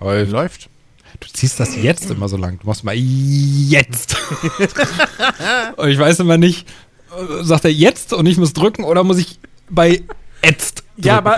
[0.00, 0.32] Läuft.
[0.32, 0.70] Läuft.
[1.20, 2.58] Du ziehst das jetzt immer so lang.
[2.58, 4.16] Du machst mal jetzt.
[5.76, 6.68] und ich weiß immer nicht,
[7.42, 9.38] sagt er jetzt und ich muss drücken oder muss ich
[9.70, 10.02] bei
[10.42, 11.06] jetzt drücken?
[11.06, 11.36] Ja, aber,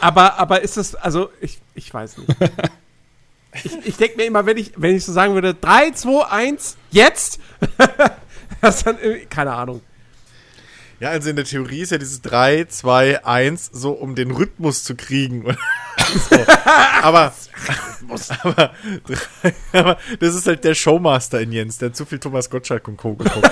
[0.00, 2.30] aber, aber ist es, also ich, ich weiß nicht.
[3.64, 6.76] Ich, ich denke mir immer, wenn ich, wenn ich so sagen würde, 3, 2, 1,
[6.90, 7.40] jetzt,
[8.60, 8.98] das dann
[9.30, 9.80] keine Ahnung.
[11.00, 14.84] Ja, also in der Theorie ist ja dieses 3, 2, 1 so, um den Rhythmus
[14.84, 15.56] zu kriegen.
[16.14, 16.36] So.
[17.02, 17.32] aber,
[18.42, 18.72] aber,
[19.72, 22.96] aber das ist halt der Showmaster in Jens, der hat zu viel Thomas Gottschalk und
[22.96, 23.14] Co.
[23.14, 23.50] geguckt.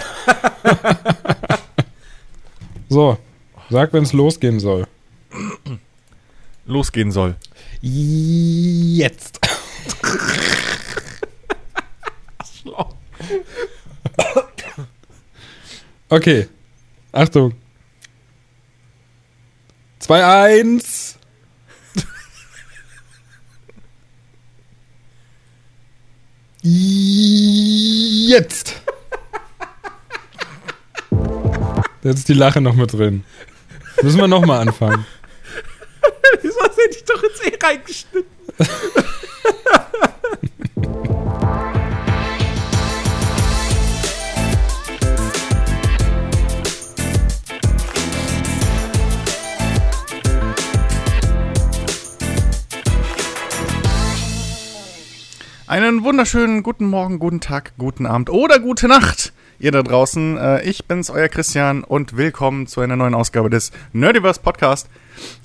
[2.88, 3.18] So,
[3.68, 4.86] sag, wenn es losgehen soll.
[6.66, 7.34] Losgehen soll.
[7.80, 9.40] Jetzt.
[16.08, 16.48] Okay.
[17.12, 17.54] Achtung.
[19.98, 20.24] 2,
[28.28, 28.74] Jetzt.
[32.02, 33.22] Jetzt ist die Lache noch mit drin.
[34.02, 35.06] Müssen wir nochmal anfangen.
[36.42, 38.24] Wieso du dich doch ins E reingeschnitten?
[55.68, 60.36] Einen wunderschönen guten Morgen, guten Tag, guten Abend oder gute Nacht, ihr da draußen.
[60.38, 64.88] Äh, ich bin's, euer Christian und willkommen zu einer neuen Ausgabe des Nerdiverse Podcast.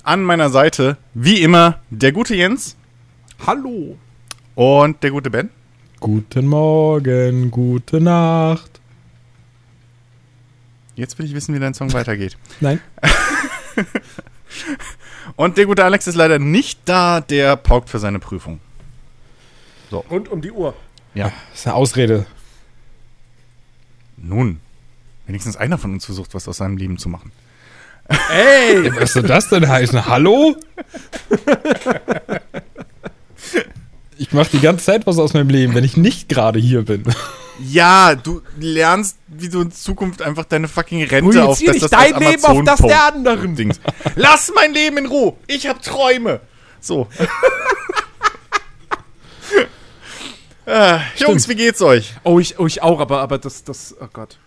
[0.04, 2.76] An meiner Seite, wie immer, der gute Jens
[3.44, 3.98] Hallo.
[4.54, 5.50] und der gute Ben.
[5.98, 8.80] Guten Morgen, gute Nacht.
[10.94, 12.38] Jetzt will ich wissen, wie dein Song weitergeht.
[12.60, 12.80] Nein.
[15.34, 18.60] Und der gute Alex ist leider nicht da, der paukt für seine Prüfung.
[19.98, 20.74] Rund um die Uhr.
[21.14, 21.32] Ja.
[21.50, 22.26] Das ist eine Ausrede.
[24.16, 24.60] Nun,
[25.26, 27.32] wenigstens einer von uns versucht, was aus seinem Leben zu machen.
[28.30, 28.92] Ey!
[28.98, 30.06] Was soll das denn heißen?
[30.06, 30.56] Hallo?
[34.18, 37.04] Ich mache die ganze Zeit was aus meinem Leben, wenn ich nicht gerade hier bin.
[37.58, 42.18] Ja, du lernst, wie du in Zukunft einfach deine fucking Rente auf Projizier nicht dein
[42.18, 43.56] Leben auf das der anderen.
[43.56, 43.80] Dings.
[44.14, 45.34] Lass mein Leben in Ruhe.
[45.46, 46.40] Ich hab Träume.
[46.80, 47.08] So.
[50.72, 52.14] äh, Jungs, wie geht's euch?
[52.24, 54.38] Oh, ich, oh, ich auch, aber, aber das, das, oh Gott.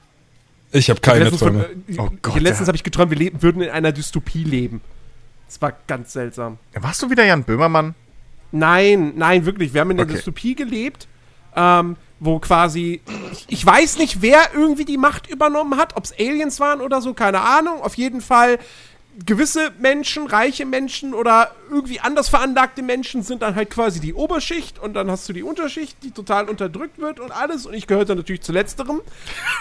[0.72, 1.70] Ich habe keine letztens von- Träume.
[1.88, 2.68] äh, Oh Gott, letztens ja.
[2.68, 4.82] habe ich geträumt, wir leben, würden in einer Dystopie leben.
[5.48, 6.58] Das war ganz seltsam.
[6.74, 7.94] Warst du wieder Jan Böhmermann?
[8.52, 9.74] Nein, nein, wirklich.
[9.74, 10.16] Wir haben in der Okay.
[10.16, 11.08] Dystopie gelebt,
[11.56, 13.02] ähm, wo quasi.
[13.32, 17.02] Ich, ich weiß nicht, wer irgendwie die Macht übernommen hat, ob es Aliens waren oder
[17.02, 17.82] so, keine Ahnung.
[17.82, 18.58] Auf jeden Fall.
[19.26, 24.78] Gewisse Menschen, reiche Menschen oder irgendwie anders veranlagte Menschen sind dann halt quasi die Oberschicht
[24.80, 27.66] und dann hast du die Unterschicht, die total unterdrückt wird und alles.
[27.66, 29.00] Und ich gehörte natürlich zu letzterem.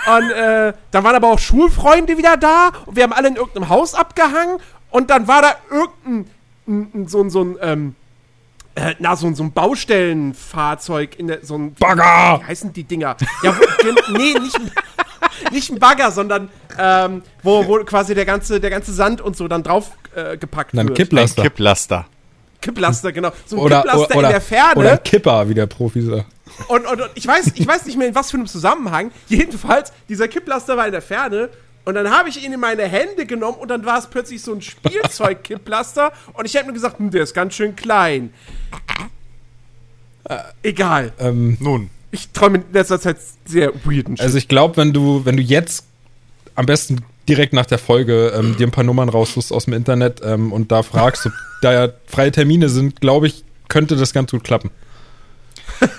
[0.06, 3.68] Und äh, dann waren aber auch Schulfreunde wieder da und wir haben alle in irgendeinem
[3.68, 4.58] Haus abgehangen
[4.90, 6.30] und dann war da irgendein
[6.66, 7.94] ein, ein, so ein, so ein ähm,
[8.76, 11.74] äh, na, so, ein- so ein Baustellenfahrzeug in der, so ein.
[11.74, 12.40] Bagger!
[12.42, 13.16] Wie heißen die Dinger?
[13.42, 13.54] Ja,
[14.10, 14.58] nee, nicht,
[15.52, 16.48] nicht ein Bagger, sondern
[16.78, 20.76] ähm, wo, wo quasi der ganze, der ganze Sand und so dann drauf äh, gepackt
[20.76, 20.98] Dann wird.
[20.98, 21.42] Kipplaster.
[21.42, 22.06] Kipplaster.
[22.60, 23.30] Kipplaster, genau.
[23.46, 24.74] So ein Oder, Kipplaster oder, in der Ferne.
[24.76, 26.26] oder Kipper, wie der Profi sagt.
[26.68, 29.10] Und, und, und ich, weiß, ich weiß nicht mehr, in was für einem Zusammenhang.
[29.28, 31.50] Jedenfalls, dieser Kipplaster war in der Ferne.
[31.84, 34.54] Und dann habe ich ihn in meine Hände genommen und dann war es plötzlich so
[34.54, 36.12] ein Spielzeug-Kipplaster.
[36.32, 38.32] Und ich habe mir gesagt, hm, der ist ganz schön klein.
[40.24, 41.12] Äh, egal.
[41.18, 41.90] Ähm, Nun.
[42.14, 44.24] Ich träume in letzter Zeit sehr weirden Shit.
[44.24, 45.84] also ich glaube, wenn du, wenn du jetzt
[46.54, 50.20] am besten direkt nach der Folge ähm, dir ein paar Nummern raussuchst aus dem Internet
[50.24, 54.30] ähm, und da fragst, ob da ja freie Termine sind, glaube ich, könnte das ganz
[54.30, 54.70] gut klappen.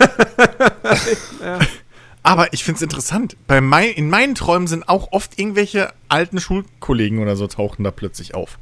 [2.23, 3.35] Aber ich find's interessant.
[3.45, 7.91] Bei mein, in meinen Träumen sind auch oft irgendwelche alten Schulkollegen oder so tauchen da
[7.91, 8.57] plötzlich auf.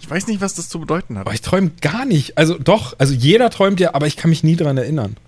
[0.00, 1.26] Ich weiß nicht, was das zu bedeuten hat.
[1.26, 2.38] Aber ich träume gar nicht.
[2.38, 5.18] Also doch, also jeder träumt ja, aber ich kann mich nie dran erinnern.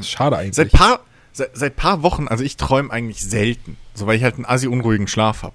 [0.00, 0.54] Das ist schade eigentlich.
[0.56, 1.00] Seit paar,
[1.32, 4.66] seit, seit paar Wochen, also ich träume eigentlich selten, so weil ich halt einen assi
[4.66, 5.54] unruhigen Schlaf habe.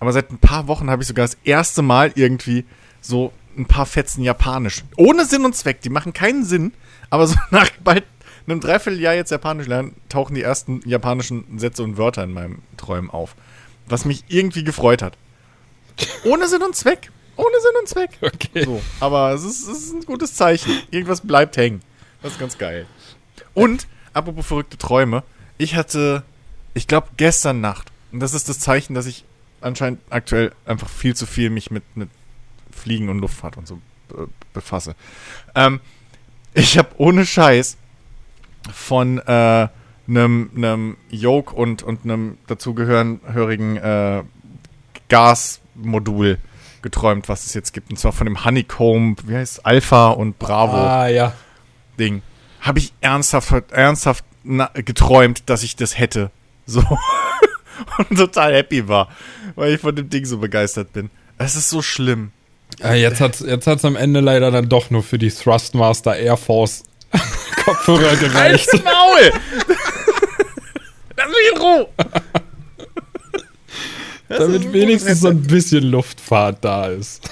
[0.00, 2.64] Aber seit ein paar Wochen habe ich sogar das erste Mal irgendwie
[3.00, 4.84] so ein paar Fetzen Japanisch.
[4.96, 6.72] Ohne Sinn und Zweck, die machen keinen Sinn,
[7.10, 8.04] aber so nach bald
[8.46, 13.10] einem Dreivierteljahr jetzt Japanisch lernen, tauchen die ersten japanischen Sätze und Wörter in meinem Träumen
[13.10, 13.36] auf.
[13.86, 15.16] Was mich irgendwie gefreut hat.
[16.24, 17.10] Ohne Sinn und Zweck.
[17.36, 18.10] Ohne Sinn und Zweck.
[18.22, 18.64] okay.
[18.64, 20.72] So, aber es ist, es ist ein gutes Zeichen.
[20.90, 21.80] Irgendwas bleibt hängen.
[22.22, 22.86] Das ist ganz geil.
[23.54, 25.22] Und, apropos verrückte Träume,
[25.58, 26.22] ich hatte,
[26.74, 29.24] ich glaube, gestern Nacht, und das ist das Zeichen, dass ich
[29.60, 32.08] anscheinend aktuell einfach viel zu viel mich mit, mit
[32.70, 33.80] Fliegen und Luftfahrt und so
[34.12, 34.94] äh, befasse.
[35.54, 35.80] Ähm,
[36.56, 37.76] Ich habe ohne Scheiß
[38.72, 39.68] von äh,
[40.06, 44.22] einem nem Yoke und, und einem dazugehörigen äh,
[45.08, 46.38] Gasmodul
[46.82, 47.90] geträumt, was es jetzt gibt.
[47.90, 51.32] Und zwar von dem Honeycomb, wie heißt es, Alpha und Bravo Ah, ja.
[51.98, 52.22] Ding.
[52.64, 56.30] Habe ich ernsthaft, ernsthaft na, geträumt, dass ich das hätte.
[56.64, 56.80] So.
[57.98, 59.10] und total happy war,
[59.54, 61.10] weil ich von dem Ding so begeistert bin.
[61.36, 62.32] Es ist so schlimm.
[62.80, 66.38] Ah, jetzt hat's, jetzt hat's am Ende leider dann doch nur für die Thrustmaster Air
[66.38, 66.84] Force
[67.64, 68.66] Kopfhörer gereicht.
[68.72, 69.32] Halt's Maul!
[71.16, 71.88] Lass mich in Ruhe!
[74.28, 77.28] Damit wenigstens so ein bisschen Luftfahrt da ist.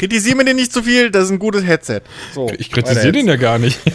[0.00, 2.00] Kritisiere mir den nicht zu viel, das ist ein gutes Headset.
[2.34, 3.78] So, Ich kritisiere den ja gar nicht.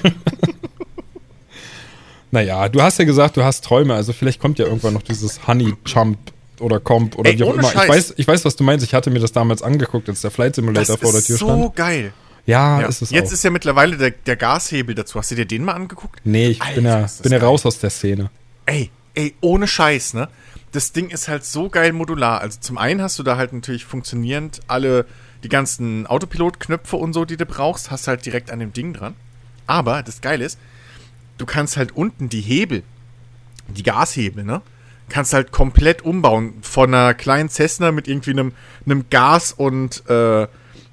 [2.32, 5.48] naja, du hast ja gesagt, du hast Träume, also vielleicht kommt ja irgendwann noch dieses
[5.48, 6.20] Honey Jump
[6.60, 7.70] oder Comp oder Ey, wie auch immer.
[7.70, 8.86] Ich weiß, ich weiß, was du meinst.
[8.86, 11.38] Ich hatte mir das damals angeguckt, als der Flight Simulator Das vor der ist Tür
[11.38, 11.76] so stand.
[11.76, 12.14] geil.
[12.46, 12.88] Ja, Ja.
[12.88, 13.34] ist es Jetzt auch.
[13.34, 15.18] ist ja mittlerweile der, der Gashebel dazu.
[15.18, 16.22] Hast du dir den mal angeguckt?
[16.24, 18.30] nee, ich bin Alter, ja, ist das bin ja raus aus der Szene.
[18.68, 20.30] Ey, ey, ohne Scheiß, ne?
[20.72, 22.42] Das Ding ist halt so geil modular.
[22.42, 25.06] Also zum einen hast du da halt natürlich funktionierend alle
[25.46, 29.14] die ganzen Autopilot-Knöpfe und so, die du brauchst, hast halt direkt an dem Ding dran.
[29.68, 30.58] Aber das Geile ist,
[31.38, 32.82] du kannst halt unten die Hebel,
[33.68, 34.64] die Gashebel, ne?
[35.08, 36.56] Kannst halt komplett umbauen.
[36.64, 38.54] Von einer kleinen Cessna mit irgendwie einem,
[38.88, 40.48] einem Gas- und äh, äh,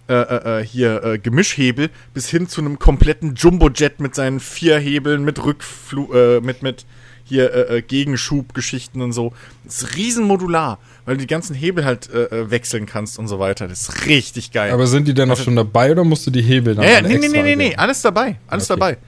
[0.07, 5.25] äh, äh, hier äh, Gemischhebel bis hin zu einem kompletten Jumbojet mit seinen vier Hebeln,
[5.25, 6.85] mit Rückflug, äh, mit, mit
[7.25, 9.33] hier Gegenschubgeschichten und so.
[9.65, 13.29] Das ist riesen modular, weil du die ganzen Hebel halt äh, äh, wechseln kannst und
[13.29, 13.69] so weiter.
[13.69, 14.73] Das ist richtig geil.
[14.73, 17.19] Aber sind die denn noch schon dabei oder musst du die Hebel dann ja, nee,
[17.19, 18.79] nee, nee, nee, nee, alles dabei, alles Okay.
[18.81, 18.99] dabei.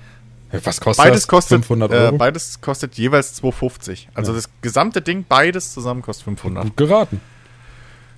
[0.63, 1.29] Was kostet Beides das?
[1.29, 2.17] kostet 500 Äh, Euro?
[2.19, 4.07] beides kostet jeweils 2,50.
[4.15, 4.37] Also Ja.
[4.37, 6.63] das gesamte Ding, beides zusammen kostet 500.
[6.65, 7.21] Gut geraten.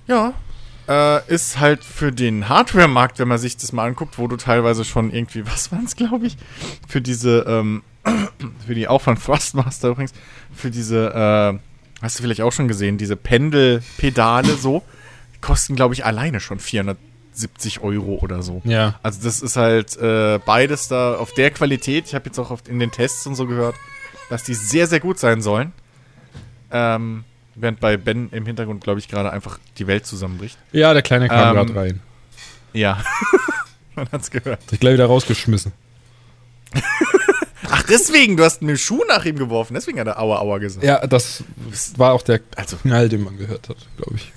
[0.07, 0.33] Ja.
[0.87, 4.85] Äh, ist halt für den Hardware-Markt, wenn man sich das mal anguckt, wo du teilweise
[4.85, 6.37] schon irgendwie, was waren es, glaube ich,
[6.87, 7.81] für diese, ähm,
[8.65, 10.13] für die auch von Thrustmaster übrigens,
[10.55, 11.13] für diese,
[11.55, 11.59] äh,
[12.01, 14.83] hast du vielleicht auch schon gesehen, diese Pendelpedale so,
[15.35, 18.61] die kosten, glaube ich, alleine schon 470 Euro oder so.
[18.65, 18.99] Ja.
[19.03, 22.05] Also das ist halt äh, beides da auf der Qualität.
[22.07, 23.75] Ich habe jetzt auch oft in den Tests und so gehört,
[24.29, 25.71] dass die sehr, sehr gut sein sollen.
[26.71, 27.23] Ähm,
[27.55, 30.57] während bei Ben im Hintergrund, glaube ich, gerade einfach die Welt zusammenbricht.
[30.71, 31.99] Ja, der Kleine kam Ähm, gerade rein.
[32.73, 33.03] Ja.
[33.95, 34.61] Man hat's gehört.
[34.61, 35.71] Hat sich gleich wieder rausgeschmissen.
[37.69, 39.73] Ach, deswegen, du hast einen Schuh nach ihm geworfen.
[39.73, 40.85] Deswegen hat er Aua Aua gesagt.
[40.85, 41.43] Ja, das
[41.97, 44.31] war auch der Also- Knall, den man gehört hat, glaube ich.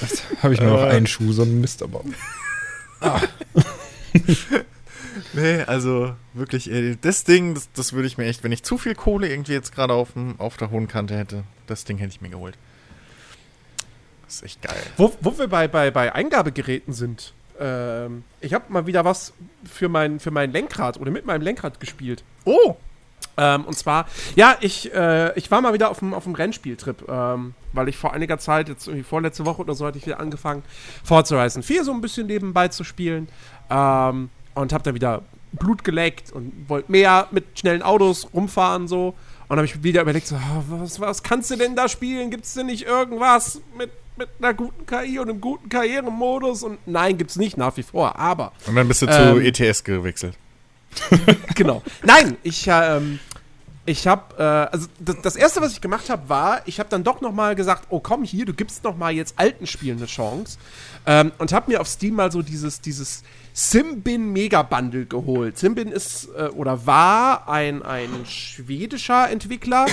[0.00, 0.90] Jetzt habe ich nur noch Äh.
[0.90, 2.02] einen Schuh, so ein Mist aber.
[5.34, 8.78] Nee, also wirklich, ey, das Ding, das, das würde ich mir echt, wenn ich zu
[8.78, 12.20] viel Kohle irgendwie jetzt gerade auf, auf der hohen Kante hätte, das Ding hätte ich
[12.20, 12.56] mir geholt.
[14.26, 14.82] Das ist echt geil.
[14.96, 17.34] Wo, wo wir bei, bei, bei Eingabegeräten sind.
[17.62, 19.32] Ähm, ich habe mal wieder was
[19.64, 22.24] für mein, für mein Lenkrad oder mit meinem Lenkrad gespielt.
[22.44, 22.76] Oh!
[23.36, 27.08] Ähm, und zwar, ja, ich, äh, ich war mal wieder auf dem, auf dem Rennspieltrip,
[27.08, 30.20] ähm, weil ich vor einiger Zeit, jetzt irgendwie vorletzte Woche oder so, hatte ich wieder
[30.20, 30.62] angefangen,
[31.04, 33.28] Forza Horizon 4 so ein bisschen nebenbei zu spielen.
[33.70, 35.22] Ähm, und habe da wieder
[35.52, 39.14] Blut geleckt und wollte mehr mit schnellen Autos rumfahren so.
[39.48, 42.30] Und habe ich wieder überlegt, so, ah, was, was kannst du denn da spielen?
[42.30, 46.62] Gibt es denn nicht irgendwas mit, mit einer guten KI und einem guten Karrieremodus?
[46.62, 49.40] Und nein, gibt es nicht nach wie vor, aber Und dann bist du Ähm, zu
[49.40, 50.36] ETS gewechselt.
[51.54, 51.82] genau.
[52.02, 53.18] Nein, ich, ähm,
[53.84, 57.02] ich habe, äh, also das, das erste, was ich gemacht habe, war, ich habe dann
[57.02, 60.06] doch noch mal gesagt, oh komm hier, du gibst noch mal jetzt alten Spielen eine
[60.06, 60.58] Chance
[61.06, 65.58] ähm, und habe mir auf Steam mal so dieses dieses Simbin Mega Bundle geholt.
[65.58, 69.86] Simbin ist äh, oder war ein ein schwedischer Entwickler.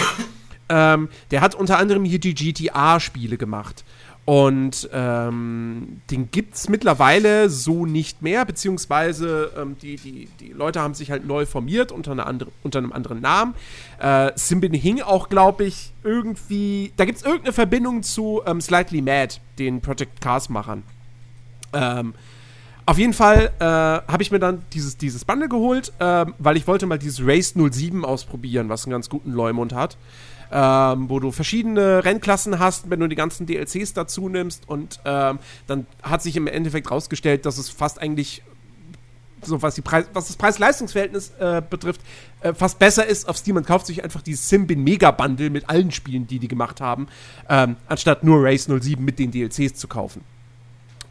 [0.70, 3.84] ähm, der hat unter anderem hier die GTA-Spiele gemacht.
[4.30, 10.82] Und ähm, den gibt es mittlerweile so nicht mehr, beziehungsweise ähm, die, die, die Leute
[10.82, 13.56] haben sich halt neu formiert unter, einer andere, unter einem anderen Namen.
[13.98, 16.94] Äh, Simbin hing auch, glaube ich, irgendwie.
[16.96, 20.84] Da gibt es irgendeine Verbindung zu ähm, Slightly Mad, den Project Cars-Machern.
[21.74, 22.14] Ähm,
[22.86, 26.68] auf jeden Fall äh, habe ich mir dann dieses, dieses Bundle geholt, ähm, weil ich
[26.68, 29.98] wollte mal dieses Race 07 ausprobieren, was einen ganz guten Leumund hat.
[30.52, 35.38] Ähm, wo du verschiedene Rennklassen hast, wenn du die ganzen DLCs dazu nimmst und ähm,
[35.68, 38.42] dann hat sich im Endeffekt rausgestellt, dass es fast eigentlich
[39.44, 42.02] so was, die Preis, was das Preis-Leistungs-Verhältnis äh, betrifft,
[42.42, 43.56] äh, fast besser ist auf Steam.
[43.56, 47.08] Man kauft sich einfach dieses Simbin Mega Bundle mit allen Spielen, die die gemacht haben,
[47.48, 50.22] ähm, anstatt nur Race 07 mit den DLCs zu kaufen.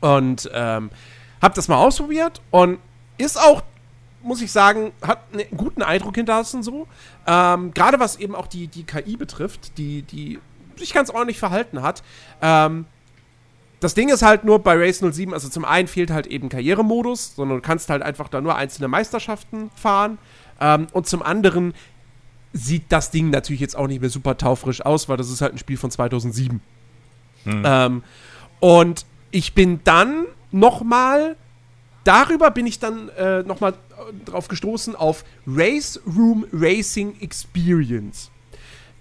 [0.00, 0.90] Und ähm,
[1.40, 2.78] hab das mal ausprobiert und
[3.16, 3.62] ist auch,
[4.22, 6.86] muss ich sagen, hat einen guten Eindruck hinterlassen so.
[7.26, 10.38] Ähm, Gerade was eben auch die, die KI betrifft, die, die
[10.76, 12.02] sich ganz ordentlich verhalten hat.
[12.42, 12.86] Ähm,
[13.80, 17.36] das Ding ist halt nur bei Race 07, also zum einen fehlt halt eben Karrieremodus,
[17.36, 20.18] sondern du kannst halt einfach da nur einzelne Meisterschaften fahren.
[20.60, 21.74] Ähm, und zum anderen
[22.52, 25.54] sieht das Ding natürlich jetzt auch nicht mehr super taufrisch aus, weil das ist halt
[25.54, 26.60] ein Spiel von 2007.
[27.46, 28.02] Ähm,
[28.58, 31.36] und ich bin dann noch mal
[32.08, 33.74] darüber bin ich dann äh, noch mal
[34.24, 38.30] drauf gestoßen auf Race Room Racing Experience.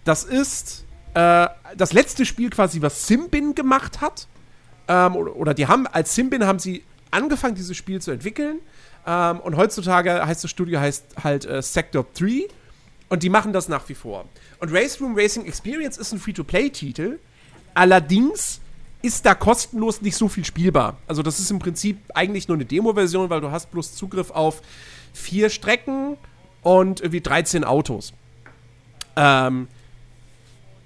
[0.04, 4.28] Das ist äh, das letzte Spiel quasi, was Simbin gemacht hat.
[4.88, 8.60] Ähm, oder, oder die haben als Simbin haben sie angefangen, dieses Spiel zu entwickeln.
[9.06, 12.48] Ähm, und heutzutage heißt das Studio heißt halt äh, Sector 3.
[13.10, 14.26] Und die machen das nach wie vor.
[14.60, 17.20] Und Race Room Racing Experience ist ein Free-to-Play-Titel.
[17.74, 18.60] Allerdings
[19.02, 20.98] ist da kostenlos nicht so viel spielbar.
[21.08, 24.62] Also das ist im Prinzip eigentlich nur eine Demo-Version, weil du hast bloß Zugriff auf
[25.14, 26.18] vier Strecken
[26.62, 28.14] und irgendwie 13 Autos.
[29.16, 29.68] Ähm,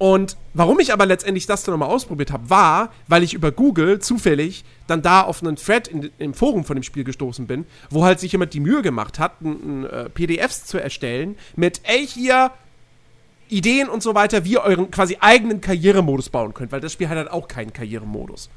[0.02, 4.00] und warum ich aber letztendlich das dann nochmal ausprobiert habe, war, weil ich über Google
[4.00, 8.04] zufällig dann da auf einen Thread in, im Forum von dem Spiel gestoßen bin, wo
[8.04, 12.08] halt sich jemand die Mühe gemacht hat, ein, ein, äh, PDFs zu erstellen mit, ey,
[12.08, 12.50] hier
[13.48, 17.08] Ideen und so weiter, wie ihr euren quasi eigenen Karrieremodus bauen könnt, weil das Spiel
[17.08, 18.50] hat halt auch keinen Karrieremodus.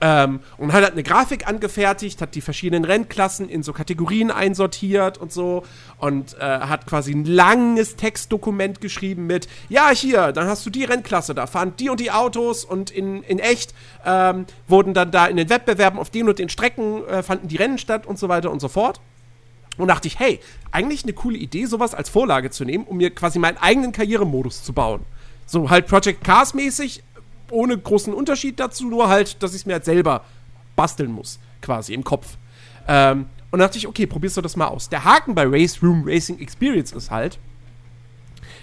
[0.00, 5.18] Ähm, und hat halt eine Grafik angefertigt, hat die verschiedenen Rennklassen in so Kategorien einsortiert
[5.18, 5.64] und so
[5.98, 10.84] und äh, hat quasi ein langes Textdokument geschrieben mit, ja, hier, dann hast du die
[10.84, 13.74] Rennklasse, da fahren die und die Autos und in, in echt
[14.04, 17.56] ähm, wurden dann da in den Wettbewerben auf den und den Strecken äh, fanden die
[17.56, 19.00] Rennen statt und so weiter und so fort.
[19.76, 23.10] Und dachte ich, hey, eigentlich eine coole Idee, sowas als Vorlage zu nehmen, um mir
[23.10, 25.00] quasi meinen eigenen Karrieremodus zu bauen.
[25.46, 27.02] So halt Project Cars mäßig,
[27.50, 30.24] ohne großen Unterschied dazu, nur halt, dass ich es mir halt selber
[30.76, 32.36] basteln muss, quasi im Kopf.
[32.88, 34.88] Ähm, und dachte ich, okay, probierst du das mal aus.
[34.88, 37.38] Der Haken bei Race Room Racing Experience ist halt,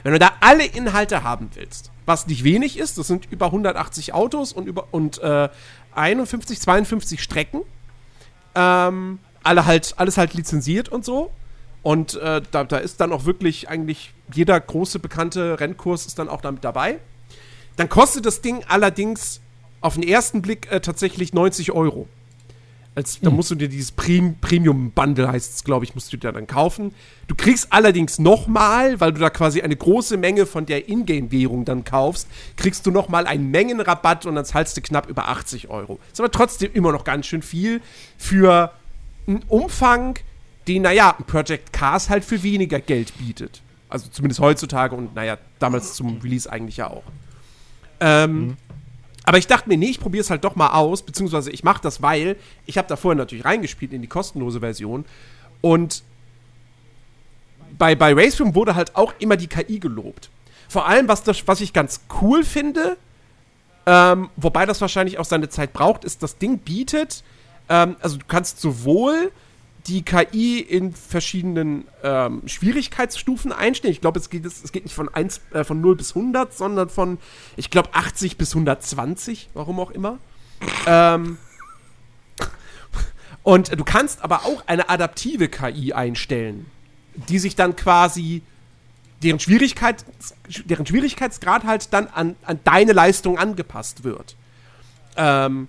[0.03, 4.13] wenn du da alle Inhalte haben willst, was nicht wenig ist, das sind über 180
[4.13, 5.49] Autos und über und äh,
[5.93, 7.61] 51, 52 Strecken,
[8.55, 11.31] ähm, alle halt, alles halt lizenziert und so.
[11.83, 16.29] Und äh, da, da ist dann auch wirklich eigentlich jeder große bekannte Rennkurs ist dann
[16.29, 16.99] auch damit dabei.
[17.81, 19.41] Dann kostet das Ding allerdings
[19.81, 22.07] auf den ersten Blick äh, tatsächlich 90 Euro.
[22.93, 26.31] Als, Da musst du dir dieses Prem Premium-Bundle, heißt es, glaube ich, musst du dir
[26.31, 26.93] dann kaufen.
[27.27, 31.83] Du kriegst allerdings nochmal, weil du da quasi eine große Menge von der Ingame-Währung dann
[31.83, 35.97] kaufst, kriegst du nochmal einen Mengenrabatt und dann zahlst du knapp über 80 Euro.
[36.11, 37.81] Ist aber trotzdem immer noch ganz schön viel
[38.15, 38.73] für
[39.25, 40.19] einen Umfang,
[40.67, 43.63] den, naja, ein Project Cars halt für weniger Geld bietet.
[43.89, 47.01] Also zumindest heutzutage und, naja, damals zum Release eigentlich ja auch.
[48.01, 48.57] Ähm,
[49.23, 51.81] Aber ich dachte mir, nee, ich probiere es halt doch mal aus, beziehungsweise ich mache
[51.81, 55.05] das, weil ich habe da vorher natürlich reingespielt in die kostenlose Version
[55.61, 56.03] und
[57.77, 60.29] bei, bei Race Room wurde halt auch immer die KI gelobt.
[60.67, 62.97] Vor allem, was, das, was ich ganz cool finde,
[63.85, 67.23] ähm, wobei das wahrscheinlich auch seine Zeit braucht, ist, das Ding bietet,
[67.69, 69.31] ähm, also du kannst sowohl
[69.87, 73.93] die KI in verschiedenen ähm, Schwierigkeitsstufen einstellen.
[73.93, 76.89] Ich glaube, es geht, es geht nicht von, 1, äh, von 0 bis 100, sondern
[76.89, 77.17] von,
[77.57, 80.19] ich glaube, 80 bis 120, warum auch immer.
[80.85, 81.37] ähm,
[83.43, 86.67] und du kannst aber auch eine adaptive KI einstellen,
[87.15, 88.43] die sich dann quasi
[89.23, 90.05] deren, Schwierigkeit,
[90.65, 94.35] deren Schwierigkeitsgrad halt dann an, an deine Leistung angepasst wird.
[95.17, 95.67] Ähm,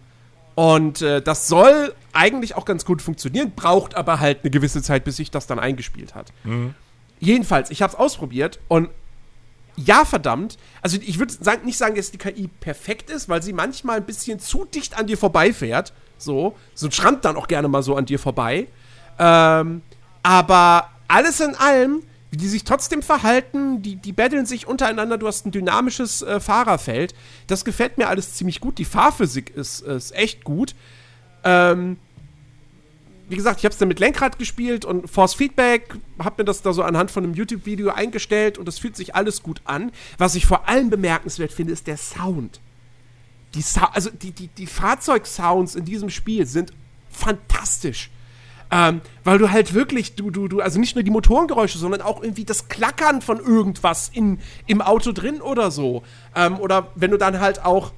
[0.55, 5.05] und äh, das soll eigentlich auch ganz gut funktionieren, braucht aber halt eine gewisse Zeit,
[5.05, 6.33] bis sich das dann eingespielt hat.
[7.21, 8.89] Jedenfalls, ich habe es ausprobiert und
[9.77, 10.59] ja, verdammt.
[10.83, 14.05] Also ich würde sagen, nicht sagen, dass die KI perfekt ist, weil sie manchmal ein
[14.05, 15.93] bisschen zu dicht an dir vorbeifährt.
[16.19, 18.69] So, so schrammt dann auch gerne mal so an dir vorbei.
[19.19, 19.83] Ähm,
[20.23, 25.27] aber alles in allem, wie die sich trotzdem verhalten, die, die battlen sich untereinander, du
[25.27, 27.15] hast ein dynamisches äh, Fahrerfeld.
[27.47, 28.79] Das gefällt mir alles ziemlich gut.
[28.79, 30.75] Die Fahrphysik ist, ist echt gut.
[31.45, 31.99] Ähm,
[33.29, 36.63] wie gesagt, ich habe es dann mit Lenkrad gespielt und Force Feedback, habe mir das
[36.63, 39.93] da so anhand von einem YouTube-Video eingestellt und es fühlt sich alles gut an.
[40.17, 42.61] Was ich vor allem bemerkenswert finde, ist der Sound.
[43.55, 46.73] Die Sa also die, die, die Fahrzeugsounds in diesem Spiel sind
[47.11, 48.11] fantastisch.
[48.75, 52.23] Ähm, weil du halt wirklich, du, du, du, also nicht nur die Motorengeräusche, sondern auch
[52.23, 56.03] irgendwie das Klackern von irgendwas in, im Auto drin oder so.
[56.35, 57.93] Ähm, oder wenn du dann halt auch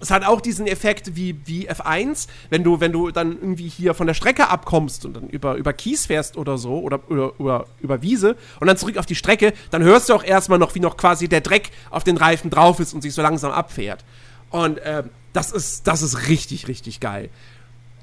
[0.00, 3.94] es hat auch diesen Effekt wie, wie F1, wenn du, wenn du dann irgendwie hier
[3.94, 7.66] von der Strecke abkommst und dann über, über Kies fährst oder so oder über, über,
[7.80, 10.80] über Wiese und dann zurück auf die Strecke, dann hörst du auch erstmal noch, wie
[10.80, 14.04] noch quasi der Dreck auf den Reifen drauf ist und sich so langsam abfährt.
[14.50, 17.28] Und ähm, das, ist, das ist richtig, richtig geil.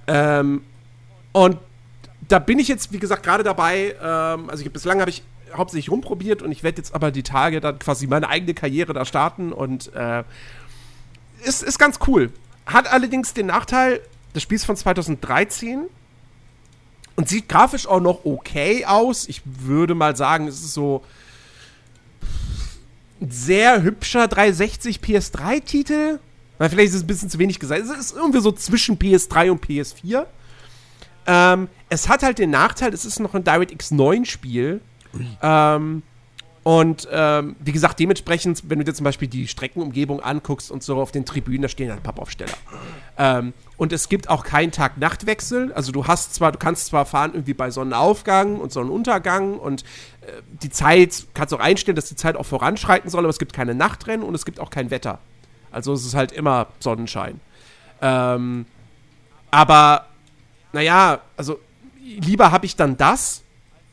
[0.07, 0.63] Ähm,
[1.31, 1.59] und
[2.27, 5.89] da bin ich jetzt, wie gesagt, gerade dabei, ähm, also ich, bislang habe ich hauptsächlich
[5.89, 9.53] rumprobiert und ich werde jetzt aber die Tage dann quasi meine eigene Karriere da starten
[9.53, 10.23] und äh,
[11.43, 12.31] ist, ist ganz cool.
[12.65, 14.01] hat allerdings den Nachteil,
[14.33, 15.83] das Spiel ist von 2013
[17.15, 19.27] und sieht grafisch auch noch okay aus.
[19.27, 21.03] Ich würde mal sagen, es ist so
[23.21, 26.19] ein sehr hübscher 360 PS3-Titel.
[26.57, 27.81] Vielleicht ist es ein bisschen zu wenig gesagt.
[27.83, 30.25] Es ist irgendwie so zwischen PS3 und PS4.
[31.27, 34.81] Ähm, es hat halt den Nachteil, es ist noch ein DirectX 9-Spiel.
[35.41, 36.03] Ähm,
[36.63, 40.99] und ähm, wie gesagt, dementsprechend, wenn du dir zum Beispiel die Streckenumgebung anguckst und so
[40.99, 42.57] auf den Tribünen, da stehen halt Pappaufsteller.
[43.19, 45.73] Ähm, und es gibt auch keinen Tag-Nacht-Wechsel.
[45.73, 49.83] Also du hast zwar, du kannst zwar fahren irgendwie bei Sonnenaufgang und Sonnenuntergang und
[50.21, 53.53] äh, die Zeit kannst auch einstellen, dass die Zeit auch voranschreiten soll, aber es gibt
[53.53, 55.19] keine Nachtrennen und es gibt auch kein Wetter.
[55.71, 57.39] Also es ist halt immer Sonnenschein.
[58.01, 58.65] Ähm,
[59.51, 60.07] aber
[60.75, 61.57] naja, also
[62.03, 63.41] lieber habe ich dann das,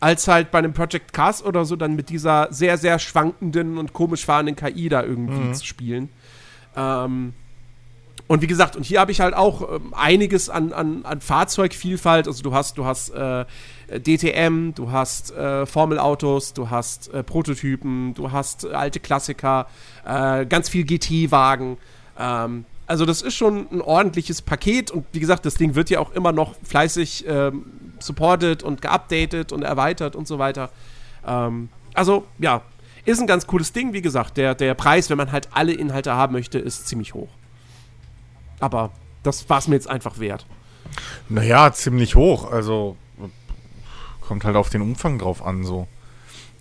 [0.01, 3.93] als halt bei einem Project Cars oder so dann mit dieser sehr, sehr schwankenden und
[3.93, 5.55] komisch fahrenden KI da irgendwie Mhm.
[5.55, 6.09] zu spielen.
[6.77, 7.35] Ähm,
[8.27, 12.27] und wie gesagt, und hier habe ich halt auch ähm, einiges an, an, an Fahrzeugvielfalt.
[12.27, 13.45] Also du hast, du hast äh,
[13.89, 19.67] DTM, du hast äh, Formelautos, du hast äh, Prototypen, du hast äh, alte Klassiker,
[20.05, 21.79] äh, ganz viel GT-Wagen.
[22.19, 25.99] Ähm, also das ist schon ein ordentliches Paket und wie gesagt, das Ding wird ja
[25.99, 27.65] auch immer noch fleißig ähm,
[28.01, 30.69] supported und geupdatet und erweitert und so weiter.
[31.27, 32.61] Ähm, also ja,
[33.07, 33.95] ist ein ganz cooles Ding.
[33.95, 37.31] Wie gesagt, der, der Preis, wenn man halt alle Inhalte haben möchte, ist ziemlich hoch.
[38.61, 38.91] Aber
[39.23, 40.45] das war es mir jetzt einfach wert.
[41.31, 42.53] Naja, ziemlich hoch.
[42.53, 42.99] Also
[44.21, 45.89] kommt halt auf den Umfang drauf an, so.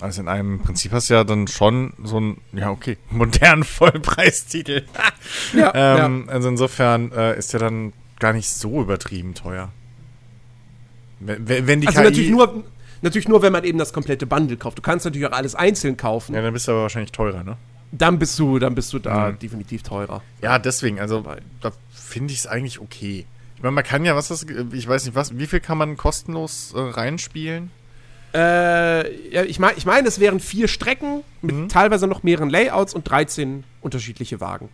[0.01, 4.83] Also in einem Prinzip hast du ja dann schon so ein, ja, okay, modernen Vollpreistitel.
[5.53, 5.71] Ja,
[6.05, 9.69] ähm, Also insofern äh, ist der dann gar nicht so übertrieben teuer.
[11.19, 12.05] Wenn, wenn die Also KI.
[12.05, 12.63] natürlich nur,
[13.01, 14.77] natürlich nur, wenn man eben das komplette Bundle kauft.
[14.77, 16.33] Du kannst natürlich auch alles einzeln kaufen.
[16.35, 17.57] Ja, dann bist du aber wahrscheinlich teurer, ne?
[17.91, 19.39] Dann bist du, dann bist du da Mhm.
[19.39, 20.23] definitiv teurer.
[20.41, 21.23] Ja, deswegen, also
[21.61, 23.25] da finde ich es eigentlich okay.
[23.57, 25.97] Ich meine, man kann ja, was ist, ich weiß nicht, was, wie viel kann man
[25.97, 27.69] kostenlos äh, reinspielen?
[28.33, 31.69] Äh, ja, ich meine, ich mein, es wären vier Strecken mit Mhm.
[31.69, 34.69] teilweise noch mehreren Layouts und 13 unterschiedliche Wagen.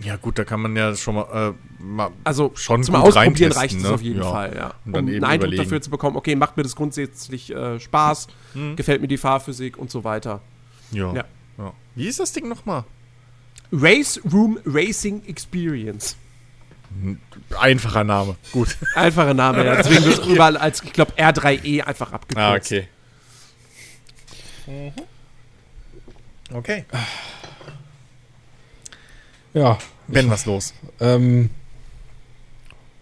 [0.00, 3.76] Ja, gut, da kann man ja schon mal, äh, mal Also Schon zum Ausprobieren reicht
[3.76, 3.90] es ne?
[3.90, 4.30] auf jeden Ja.
[4.30, 4.74] Fall, ja.
[4.86, 5.62] Um einen Eindruck überlegen.
[5.62, 8.76] dafür zu bekommen, okay, macht mir das grundsätzlich äh, Spaß, Mhm.
[8.76, 10.40] gefällt mir die Fahrphysik und so weiter.
[10.90, 11.12] Ja.
[11.12, 11.24] Ja.
[11.58, 11.72] ja.
[11.94, 12.84] Wie ist das Ding nochmal?
[13.72, 16.16] Race Room Racing Experience.
[17.60, 18.36] Einfacher Name.
[18.52, 18.76] Gut.
[18.94, 19.76] Einfacher Name, ja.
[19.76, 22.38] Deswegen wird es überall als, ich glaube, R3E einfach abgekürzt.
[22.38, 22.88] Ah, okay.
[24.66, 24.92] Mhm.
[26.52, 26.84] Okay.
[29.54, 30.74] Ja, Ben, was los?
[31.00, 31.50] ähm,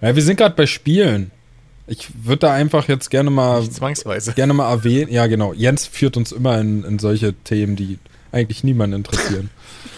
[0.00, 1.30] ja, wir sind gerade bei Spielen.
[1.86, 4.32] Ich würde da einfach jetzt gerne mal Nicht zwangsweise.
[4.34, 5.10] gerne mal erwähnen.
[5.10, 5.52] Ja, genau.
[5.54, 7.98] Jens führt uns immer in, in solche Themen, die
[8.30, 9.50] eigentlich niemanden interessieren.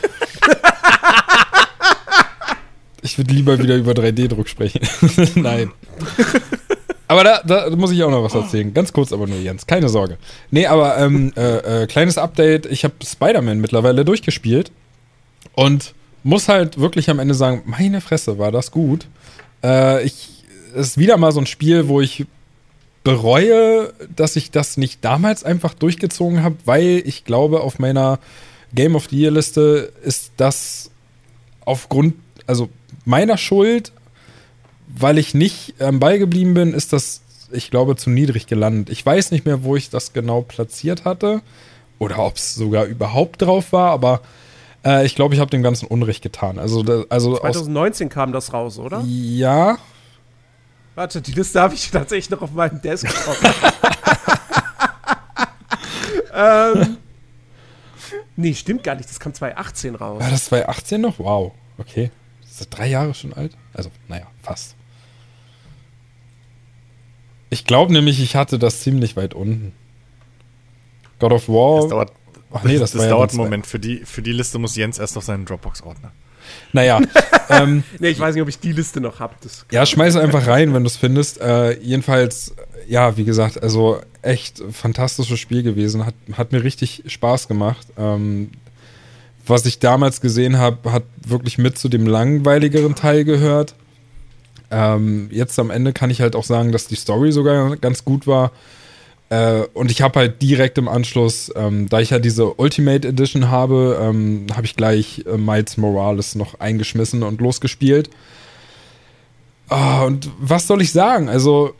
[3.02, 4.80] ich würde lieber wieder über 3D-Druck sprechen.
[5.34, 5.72] Nein.
[7.10, 8.72] Aber da, da muss ich auch noch was erzählen.
[8.72, 9.66] Ganz kurz aber nur, Jens.
[9.66, 10.16] Keine Sorge.
[10.52, 12.66] Nee, aber ähm, äh, äh, kleines Update.
[12.66, 14.70] Ich habe Spider-Man mittlerweile durchgespielt
[15.56, 15.92] und
[16.22, 19.08] muss halt wirklich am Ende sagen, meine Fresse, war das gut.
[19.64, 22.26] Äh, ich, es ist wieder mal so ein Spiel, wo ich
[23.02, 28.20] bereue, dass ich das nicht damals einfach durchgezogen habe, weil ich glaube, auf meiner
[28.72, 30.92] Game of the Year Liste ist das
[31.64, 32.14] aufgrund,
[32.46, 32.68] also
[33.04, 33.90] meiner Schuld,
[34.98, 38.90] weil ich nicht am Ball geblieben bin, ist das, ich glaube, zu niedrig gelandet.
[38.90, 41.42] Ich weiß nicht mehr, wo ich das genau platziert hatte
[41.98, 44.20] oder ob es sogar überhaupt drauf war, aber
[44.84, 46.58] äh, ich glaube, ich habe dem Ganzen Unrecht getan.
[46.58, 49.02] Also, da, also aus, 2019 kam das raus, oder?
[49.06, 49.78] ja,
[50.94, 53.36] Warte, die Liste habe ich tatsächlich noch auf meinem Desktop.
[56.34, 56.96] ähm,
[58.36, 59.08] nee, stimmt gar nicht.
[59.08, 60.20] Das kam 2018 raus.
[60.20, 61.18] War das 2018 noch?
[61.18, 61.52] Wow.
[61.78, 62.10] Okay.
[62.42, 63.56] Ist das drei Jahre schon alt?
[63.72, 64.74] Also, naja, fast.
[67.50, 69.72] Ich glaube nämlich, ich hatte das ziemlich weit unten.
[71.18, 71.82] God of War.
[71.82, 72.12] Das dauert,
[72.52, 73.66] Ach nee, das das, ja dauert einen Moment.
[73.66, 76.12] Für die, für die Liste muss Jens erst auf seinen Dropbox-Ordner.
[76.72, 77.00] Naja.
[77.48, 79.34] ähm, Nee, ich weiß nicht, ob ich die Liste noch habe.
[79.70, 81.40] ja, schmeiß einfach rein, wenn du es findest.
[81.40, 82.54] Äh, jedenfalls,
[82.88, 86.06] ja, wie gesagt, also echt fantastisches Spiel gewesen.
[86.06, 87.86] Hat, hat mir richtig Spaß gemacht.
[87.98, 88.50] Ähm,
[89.46, 93.74] was ich damals gesehen habe, hat wirklich mit zu dem langweiligeren Teil gehört.
[94.70, 98.26] Ähm, jetzt am Ende kann ich halt auch sagen, dass die Story sogar ganz gut
[98.26, 98.52] war.
[99.30, 103.48] Äh, und ich habe halt direkt im Anschluss, ähm, da ich ja diese Ultimate Edition
[103.48, 108.10] habe, ähm, habe ich gleich äh, Miles Morales noch eingeschmissen und losgespielt.
[109.68, 111.28] Ah, und was soll ich sagen?
[111.28, 111.74] Also,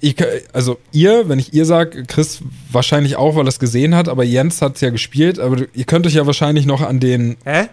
[0.00, 0.16] ich,
[0.52, 4.22] also ihr, wenn ich ihr sage, Chris wahrscheinlich auch, weil er es gesehen hat, aber
[4.22, 7.68] Jens hat es ja gespielt, aber ihr könnt euch ja wahrscheinlich noch an den Hä?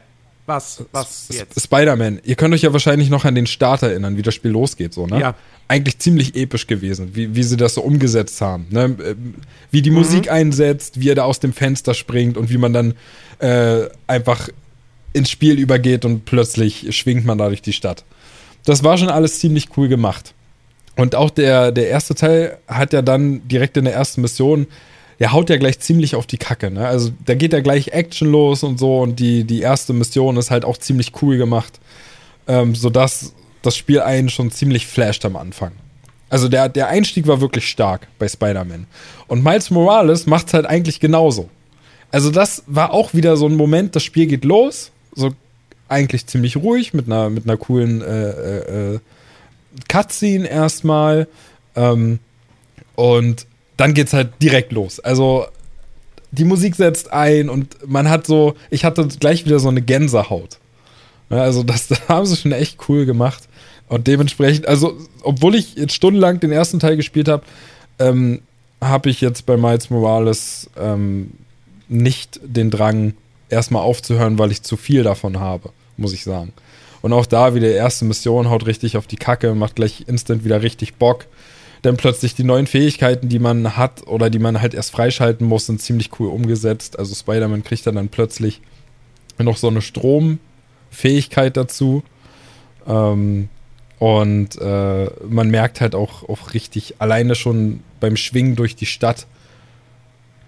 [0.49, 1.61] Was, was jetzt?
[1.61, 2.21] Spider-Man.
[2.23, 5.05] Ihr könnt euch ja wahrscheinlich noch an den Start erinnern, wie das Spiel losgeht, so,
[5.05, 5.19] ne?
[5.19, 5.35] Ja.
[5.67, 8.65] Eigentlich ziemlich episch gewesen, wie, wie sie das so umgesetzt haben.
[8.71, 8.97] Ne?
[9.05, 9.35] Ähm,
[9.69, 12.95] Wie die Musik einsetzt, wie er da aus dem Fenster springt und wie man dann
[13.37, 14.49] äh, einfach
[15.13, 18.03] ins Spiel übergeht und plötzlich schwingt man da durch die Stadt.
[18.65, 20.33] Das war schon alles ziemlich cool gemacht.
[20.95, 24.65] Und auch der, der erste Teil hat ja dann direkt in der ersten Mission,
[25.19, 26.71] der haut ja gleich ziemlich auf die Kacke.
[26.71, 26.87] Ne?
[26.87, 30.49] Also da geht ja gleich Action los und so und die, die erste Mission ist
[30.49, 31.79] halt auch ziemlich cool gemacht,
[32.47, 35.71] ähm, sodass das Spiel einen schon ziemlich flasht am Anfang.
[36.29, 38.85] Also der, der Einstieg war wirklich stark bei Spider-Man.
[39.27, 41.49] Und Miles Morales macht es halt eigentlich genauso.
[42.11, 45.31] Also das war auch wieder so ein Moment, das Spiel geht los, so
[45.87, 48.99] eigentlich ziemlich ruhig, mit einer, mit einer coolen äh, äh, äh,
[49.87, 51.27] Cutscene erstmal.
[51.75, 52.19] Ähm,
[52.95, 53.47] und
[53.79, 54.99] dann geht's halt direkt los.
[54.99, 55.45] Also
[56.31, 60.57] die Musik setzt ein und man hat so, ich hatte gleich wieder so eine Gänsehaut.
[61.29, 63.47] Also das, das haben sie schon echt cool gemacht.
[63.87, 67.43] Und dementsprechend, also obwohl ich jetzt stundenlang den ersten Teil gespielt habe,
[67.97, 68.41] ähm,
[68.81, 71.31] habe ich jetzt bei Miles Morales ähm,
[71.87, 73.13] nicht den Drang,
[73.49, 76.53] erstmal aufzuhören, weil ich zu viel davon habe, muss ich sagen.
[77.01, 80.61] Und auch da wieder erste Mission haut richtig auf die Kacke, macht gleich instant wieder
[80.61, 81.25] richtig Bock.
[81.81, 85.67] Dann plötzlich die neuen Fähigkeiten, die man hat oder die man halt erst freischalten muss,
[85.67, 86.99] sind ziemlich cool umgesetzt.
[86.99, 88.61] Also Spider-Man kriegt dann, dann plötzlich
[89.37, 92.03] noch so eine Stromfähigkeit dazu.
[92.85, 93.49] Ähm,
[93.97, 99.27] und äh, man merkt halt auch, auch richtig alleine schon beim Schwingen durch die Stadt,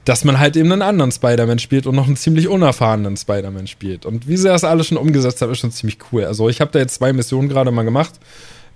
[0.05, 4.05] dass man halt eben einen anderen Spider-Man spielt und noch einen ziemlich unerfahrenen Spider-Man spielt.
[4.05, 6.25] Und wie sie das alles schon umgesetzt haben, ist schon ziemlich cool.
[6.25, 8.13] Also ich habe da jetzt zwei Missionen gerade mal gemacht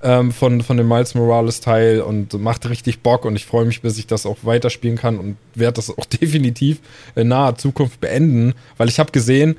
[0.06, 3.82] ähm, von, von dem Miles Morales Teil und macht richtig Bock und ich freue mich,
[3.82, 6.80] bis ich das auch weiterspielen kann und werde das auch definitiv
[7.16, 9.58] in naher Zukunft beenden, weil ich habe gesehen,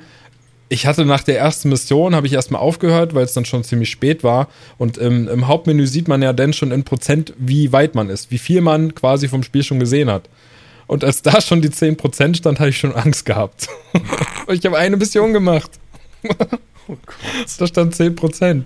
[0.69, 3.89] ich hatte nach der ersten Mission, habe ich erstmal aufgehört, weil es dann schon ziemlich
[3.89, 4.49] spät war.
[4.77, 8.31] Und im, im Hauptmenü sieht man ja dann schon in Prozent, wie weit man ist,
[8.31, 10.29] wie viel man quasi vom Spiel schon gesehen hat.
[10.85, 13.69] Und als da schon die 10% stand, habe ich schon Angst gehabt.
[14.49, 15.71] ich habe eine Mission gemacht.
[17.57, 18.65] Da stand 10%.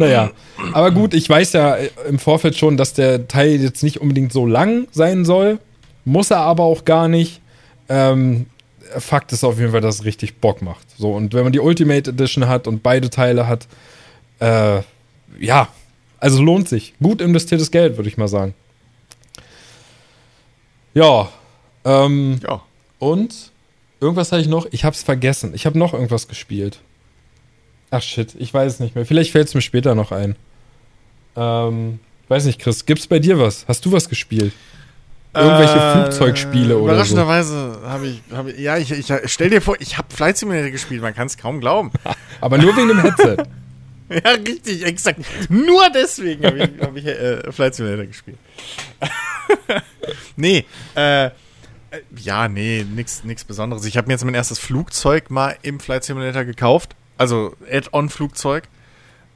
[0.00, 0.30] Naja,
[0.72, 1.76] aber gut, ich weiß ja
[2.08, 5.58] im Vorfeld schon, dass der Teil jetzt nicht unbedingt so lang sein soll.
[6.04, 7.40] Muss er aber auch gar nicht.
[7.88, 8.46] Ähm,
[8.98, 10.86] Fakt ist auf jeden Fall, dass es richtig Bock macht.
[10.98, 13.68] So, und wenn man die Ultimate Edition hat und beide Teile hat,
[14.40, 14.80] äh,
[15.38, 15.68] ja,
[16.18, 16.94] also lohnt sich.
[17.02, 18.54] Gut investiertes Geld, würde ich mal sagen.
[20.94, 21.28] Ja,
[21.84, 22.62] ähm, Ja.
[22.98, 23.52] und
[24.00, 24.66] irgendwas habe ich noch.
[24.72, 25.52] Ich habe es vergessen.
[25.54, 26.80] Ich habe noch irgendwas gespielt.
[27.90, 29.04] Ach shit, ich weiß es nicht mehr.
[29.04, 30.36] Vielleicht fällt es mir später noch ein.
[31.36, 31.98] Ähm,
[32.28, 33.64] weiß nicht, Chris, gibt's bei dir was?
[33.66, 34.52] Hast du was gespielt?
[35.34, 37.14] Irgendwelche Äh, Flugzeugspiele oder so?
[37.14, 40.70] Überraschenderweise habe ich, hab ich, ja, ich, ich stell dir vor, ich habe Flight Simulator
[40.70, 41.92] gespielt, man kann es kaum glauben.
[42.40, 43.36] Aber nur wegen dem Headset.
[44.10, 45.20] ja, richtig, exakt.
[45.48, 48.38] Nur deswegen habe ich, hab ich äh, Flight Simulator gespielt.
[50.36, 50.64] nee,
[50.96, 51.30] äh, äh,
[52.16, 53.84] ja, nee, nix Besonderes.
[53.84, 56.96] Ich habe mir jetzt mein erstes Flugzeug mal im Flight Simulator gekauft.
[57.20, 58.66] Also Add-on-Flugzeug.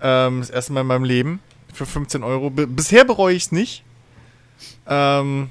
[0.00, 1.40] Ähm, das erste Mal in meinem Leben.
[1.74, 2.48] Für 15 Euro.
[2.48, 3.84] B bisher bereue ich es nicht.
[4.86, 5.50] Ähm,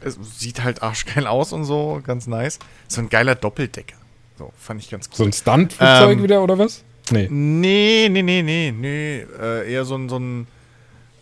[0.00, 2.58] es sieht halt arschgeil aus und so, ganz nice.
[2.88, 3.94] So ein geiler Doppeldecker.
[4.38, 5.16] So, fand ich ganz cool.
[5.18, 6.82] So ein Stunt-Flugzeug Ähm, wieder oder was?
[7.12, 7.28] Nee.
[7.30, 9.26] Nee, nee, nee, nee, nee.
[9.40, 10.48] Äh, eher so ein, so ein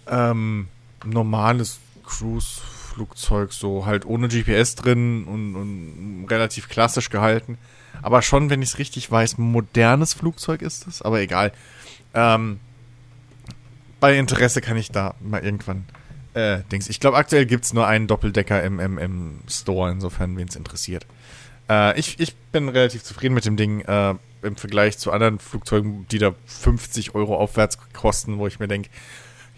[0.08, 0.68] ähm,
[1.04, 7.58] normales Cruise-Flugzeug, so halt ohne GPS drin und, und relativ klassisch gehalten.
[8.02, 11.52] Aber schon, wenn ich es richtig weiß, modernes Flugzeug ist es, aber egal.
[12.14, 12.60] Ähm,
[14.00, 15.84] bei Interesse kann ich da mal irgendwann
[16.34, 16.88] äh, Dings.
[16.88, 20.56] Ich glaube, aktuell gibt es nur einen Doppeldecker im, im, im Store, insofern, wen es
[20.56, 21.06] interessiert.
[21.68, 26.06] Äh, ich, ich bin relativ zufrieden mit dem Ding äh, im Vergleich zu anderen Flugzeugen,
[26.10, 28.88] die da 50 Euro aufwärts kosten, wo ich mir denke,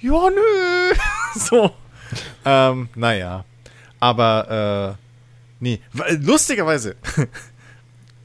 [0.01, 0.95] ja, nö.
[1.35, 1.73] so.
[2.45, 3.45] Ähm, naja.
[4.01, 5.05] Aber, äh,
[5.61, 5.81] nee.
[6.19, 6.97] Lustigerweise.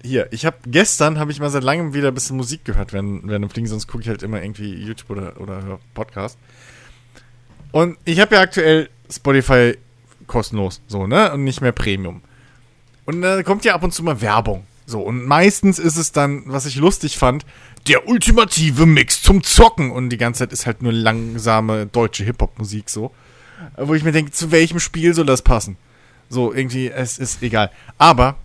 [0.04, 3.28] Hier, ich habe gestern habe ich mal seit langem wieder ein bisschen Musik gehört, wenn,
[3.28, 6.38] wenn im Fliegen, sonst gucke ich halt immer irgendwie YouTube oder, oder Podcast.
[7.72, 9.78] Und ich habe ja aktuell Spotify
[10.28, 11.34] kostenlos, so, ne?
[11.34, 12.22] Und nicht mehr Premium.
[13.06, 14.66] Und da kommt ja ab und zu mal Werbung.
[14.86, 17.46] So, und meistens ist es dann, was ich lustig fand,
[17.88, 19.92] der ultimative Mix zum Zocken.
[19.92, 23.12] Und die ganze Zeit ist halt nur langsame deutsche Hip-Hop-Musik so.
[23.78, 25.78] Wo ich mir denke, zu welchem Spiel soll das passen?
[26.30, 27.72] So, irgendwie, es ist egal.
[27.98, 28.36] Aber,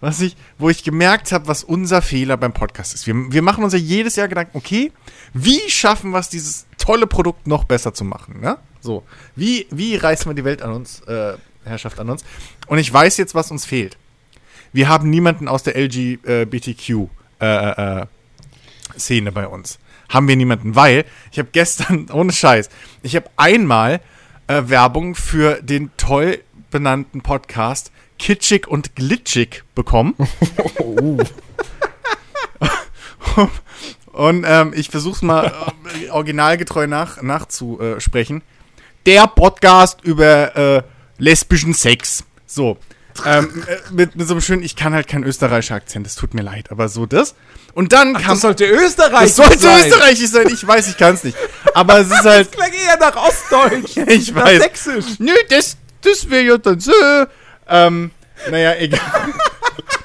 [0.00, 3.06] was ich, wo ich gemerkt habe, was unser Fehler beim Podcast ist.
[3.06, 4.92] Wir, wir machen uns ja jedes Jahr Gedanken, okay,
[5.32, 8.58] wie schaffen wir es, dieses tolle Produkt noch besser zu machen, ne?
[8.80, 9.02] So,
[9.34, 12.24] wie, wie reißen wir die Welt an uns, äh, Herrschaft an uns?
[12.68, 13.96] Und ich weiß jetzt, was uns fehlt.
[14.72, 17.08] Wir haben niemanden aus der LGBTQ
[17.40, 18.06] äh, äh,
[18.98, 19.78] Szene bei uns.
[20.08, 22.68] Haben wir niemanden, weil ich habe gestern, ohne Scheiß,
[23.02, 24.00] ich habe einmal
[24.46, 30.14] äh, Werbung für den toll benannten Podcast Kitschig und Glitschig bekommen.
[30.78, 31.18] Oh.
[34.12, 35.52] Und ähm, ich versuche es mal
[36.00, 38.42] äh, originalgetreu nach, nachzusprechen.
[39.04, 40.82] Der Podcast über äh,
[41.18, 42.24] lesbischen Sex.
[42.46, 42.78] So.
[43.24, 46.34] Ähm, äh, mit, mit so einem schönen, ich kann halt keinen österreichischen Akzent, es tut
[46.34, 47.34] mir leid, aber so das.
[47.74, 48.24] Und dann kam.
[48.24, 49.86] Das sollte Österreich Es sollte sein.
[49.86, 51.36] österreichisch sein, ich weiß, ich kann es nicht.
[51.74, 52.48] Aber es ist halt.
[52.56, 53.96] Das klang eher nach Ostdeutsch.
[54.08, 54.62] Ich nach weiß.
[54.62, 55.04] Sächsisch.
[55.18, 56.92] Nö, das, das wäre ja dann so.
[57.68, 58.10] Ähm,
[58.50, 59.00] naja, egal.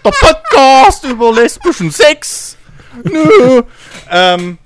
[0.03, 2.57] Der Podcast über lesbischen Sex.
[3.03, 3.61] Nö.
[4.09, 4.57] ähm,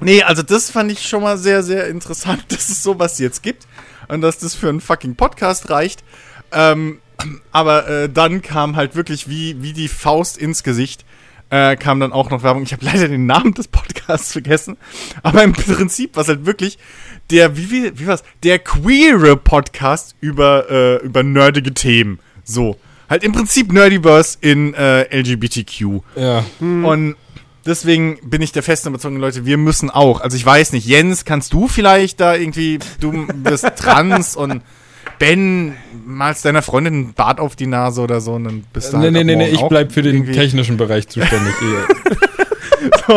[0.00, 3.66] nee, also das fand ich schon mal sehr, sehr interessant, dass es sowas jetzt gibt
[4.08, 6.04] und dass das für einen fucking Podcast reicht.
[6.52, 7.00] Ähm,
[7.52, 11.04] aber äh, dann kam halt wirklich wie, wie die Faust ins Gesicht,
[11.50, 12.62] äh, kam dann auch noch Werbung.
[12.62, 14.76] Ich habe leider den Namen des Podcasts vergessen,
[15.22, 16.78] aber im Prinzip war es halt wirklich
[17.30, 18.22] der, wie, wie, wie war's?
[18.42, 22.18] Der queere Podcast über, äh, über nerdige Themen.
[22.44, 22.76] So.
[23.08, 26.00] Halt im Prinzip Nerdiverse in äh, LGBTQ.
[26.16, 26.44] Ja.
[26.60, 27.16] Und
[27.66, 30.20] deswegen bin ich der festen Überzeugung, Leute, wir müssen auch.
[30.20, 34.62] Also ich weiß nicht, Jens, kannst du vielleicht da irgendwie, du bist trans und
[35.18, 35.74] Ben,
[36.06, 39.04] malst deiner Freundin einen Bart auf die Nase oder so und dann bist du Nee,
[39.04, 41.52] halt nee, nee, nee, ich bleib für den irgendwie- technischen Bereich zuständig.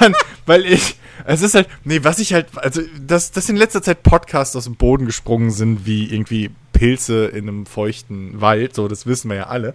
[0.00, 0.14] dann,
[0.46, 4.02] weil ich, es ist halt, nee, was ich halt, also, dass, dass in letzter Zeit
[4.02, 9.06] Podcasts aus dem Boden gesprungen sind, wie irgendwie Pilze in einem feuchten Wald, so, das
[9.06, 9.74] wissen wir ja alle.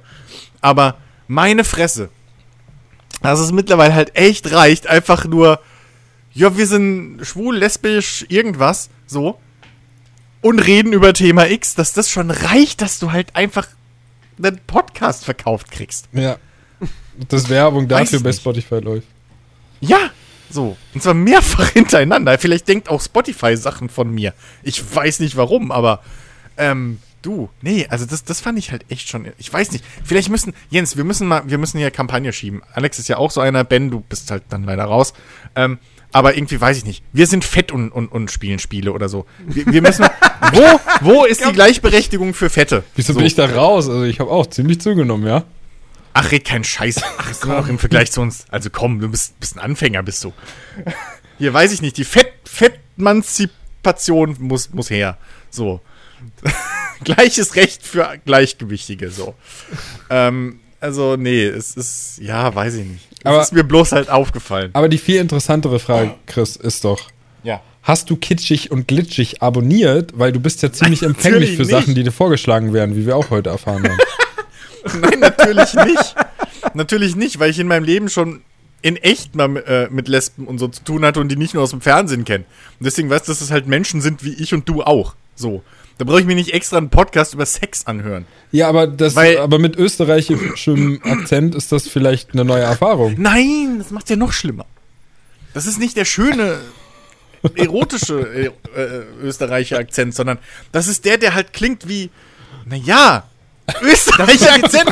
[0.61, 2.09] Aber meine Fresse,
[3.21, 5.59] dass es mittlerweile halt echt reicht, einfach nur,
[6.33, 9.37] ja, wir sind schwul, lesbisch, irgendwas, so,
[10.41, 13.67] und reden über Thema X, dass das schon reicht, dass du halt einfach
[14.41, 16.07] einen Podcast verkauft kriegst.
[16.13, 16.37] ja.
[17.27, 18.31] Das Werbung dafür bei.
[18.31, 19.07] Spotify läuft.
[19.81, 20.09] Ja,
[20.53, 20.77] so.
[20.93, 22.37] Und zwar mehrfach hintereinander.
[22.37, 24.33] Vielleicht denkt auch Spotify Sachen von mir.
[24.63, 26.01] Ich weiß nicht warum, aber
[26.57, 29.27] ähm, du, nee, also das, das fand ich halt echt schon.
[29.37, 29.83] Ich weiß nicht.
[30.03, 32.61] Vielleicht müssen, Jens, wir müssen mal, wir müssen hier Kampagne schieben.
[32.73, 35.13] Alex ist ja auch so einer, Ben, du bist halt dann leider raus.
[35.55, 35.79] Ähm,
[36.13, 37.03] aber irgendwie weiß ich nicht.
[37.13, 39.25] Wir sind fett und, und, und spielen Spiele oder so.
[39.45, 40.05] Wir, wir müssen.
[40.51, 42.83] wo, wo ist die Gleichberechtigung für Fette?
[42.95, 43.19] Wieso so.
[43.19, 43.87] bin ich da raus?
[43.87, 45.45] Also ich habe auch ziemlich zugenommen, ja.
[46.13, 47.01] Ach, red keinen Scheiß.
[47.17, 48.45] Ach, komm, auch im Vergleich zu uns.
[48.49, 50.33] Also komm, du bist, bist ein Anfänger, bist du.
[51.37, 55.17] Hier weiß ich nicht, die Fett, Fettmanzipation muss, muss her.
[55.49, 55.81] So.
[57.03, 59.33] Gleiches Recht für Gleichgewichtige, so.
[60.09, 63.07] ähm, also, nee, es ist, ja, weiß ich nicht.
[63.19, 64.69] Es Aber- ist mir bloß halt aufgefallen.
[64.73, 67.09] Aber die viel interessantere Frage, Chris, ist doch,
[67.43, 67.61] Ja.
[67.83, 70.11] hast du kitschig und glitschig abonniert?
[70.17, 71.71] Weil du bist ja ziemlich empfänglich für nicht.
[71.71, 73.97] Sachen, die dir vorgeschlagen werden, wie wir auch heute erfahren haben.
[74.99, 76.15] Nein, natürlich nicht.
[76.73, 78.41] natürlich nicht, weil ich in meinem Leben schon
[78.81, 81.61] in echt mal äh, mit Lesben und so zu tun hatte und die nicht nur
[81.63, 82.45] aus dem Fernsehen kenne.
[82.79, 85.15] Und deswegen weißt du, dass es halt Menschen sind wie ich und du auch.
[85.35, 85.63] So.
[85.99, 88.25] Da brauche ich mir nicht extra einen Podcast über Sex anhören.
[88.51, 93.15] ja, aber das, Weil- aber mit österreichischem Akzent ist das vielleicht eine neue Erfahrung.
[93.19, 94.65] Nein, das macht ja noch schlimmer.
[95.53, 96.57] Das ist nicht der schöne,
[97.55, 98.45] erotische äh,
[98.79, 100.39] äh, Österreicher Akzent, sondern
[100.71, 102.09] das ist der, der halt klingt wie,
[102.65, 103.25] naja,
[103.81, 104.89] Österreicher Akzent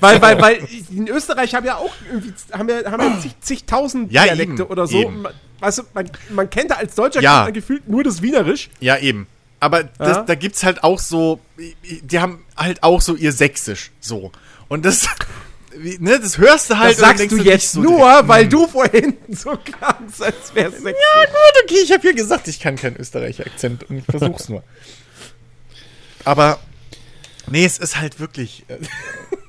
[0.00, 4.12] weil, weil, weil in Österreich haben ja auch irgendwie haben ja, haben ja zig, zigtausend
[4.12, 5.00] Ja, Dialekte eben, oder so.
[5.02, 5.24] eben.
[5.60, 7.48] Weißt du, man, man kennt da als Deutscher Ja.
[7.50, 8.70] gefühlt nur das Wienerisch.
[8.80, 9.26] Ja, eben.
[9.60, 10.22] Aber das, Ja.
[10.22, 11.40] da gibt's halt auch so,
[11.82, 14.30] die haben halt auch so ihr Sächsisch, so.
[14.68, 15.08] Und das,
[15.74, 16.92] ne, das hörst du halt.
[16.92, 18.50] Das sagst du jetzt so nur, direkt, weil hm.
[18.50, 20.88] du vorhin so klangst, als wär's sexy.
[20.88, 24.62] Ja, gut, okay, ich habe hier gesagt, ich kann keinen Österreicher-Akzent und ich versuch's nur.
[26.24, 26.58] Aber,
[27.50, 28.76] nee, es ist halt wirklich, äh,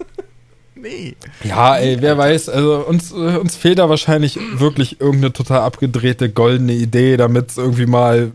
[0.75, 1.15] nee.
[1.43, 6.29] Ja, ey, wer weiß, also uns, äh, uns fehlt da wahrscheinlich wirklich irgendeine total abgedrehte
[6.29, 8.31] goldene Idee, damit es irgendwie mal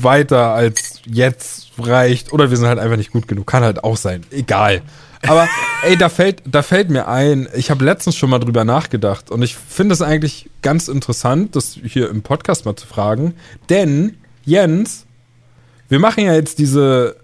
[0.00, 2.32] weiter als jetzt reicht.
[2.32, 3.46] Oder wir sind halt einfach nicht gut genug.
[3.46, 4.24] Kann halt auch sein.
[4.30, 4.82] Egal.
[5.26, 5.48] Aber
[5.82, 9.42] ey, da fällt, da fällt mir ein, ich habe letztens schon mal drüber nachgedacht und
[9.42, 13.34] ich finde es eigentlich ganz interessant, das hier im Podcast mal zu fragen.
[13.68, 15.06] Denn, Jens,
[15.88, 17.16] wir machen ja jetzt diese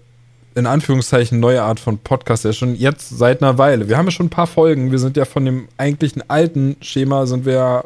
[0.55, 3.89] in Anführungszeichen neue Art von Podcast ja schon jetzt seit einer Weile.
[3.89, 4.91] Wir haben ja schon ein paar Folgen.
[4.91, 7.85] Wir sind ja von dem eigentlichen alten Schema sind wir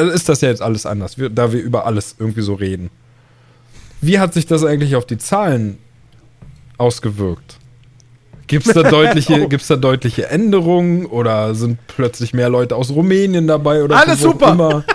[0.00, 2.90] also ist das ja jetzt alles anders, wir, da wir über alles irgendwie so reden.
[4.00, 5.78] Wie hat sich das eigentlich auf die Zahlen
[6.78, 7.58] ausgewirkt?
[8.46, 13.46] Gibt es da, deutliche, gibt's da deutliche Änderungen oder sind plötzlich mehr Leute aus Rumänien
[13.46, 14.84] dabei oder Alles super.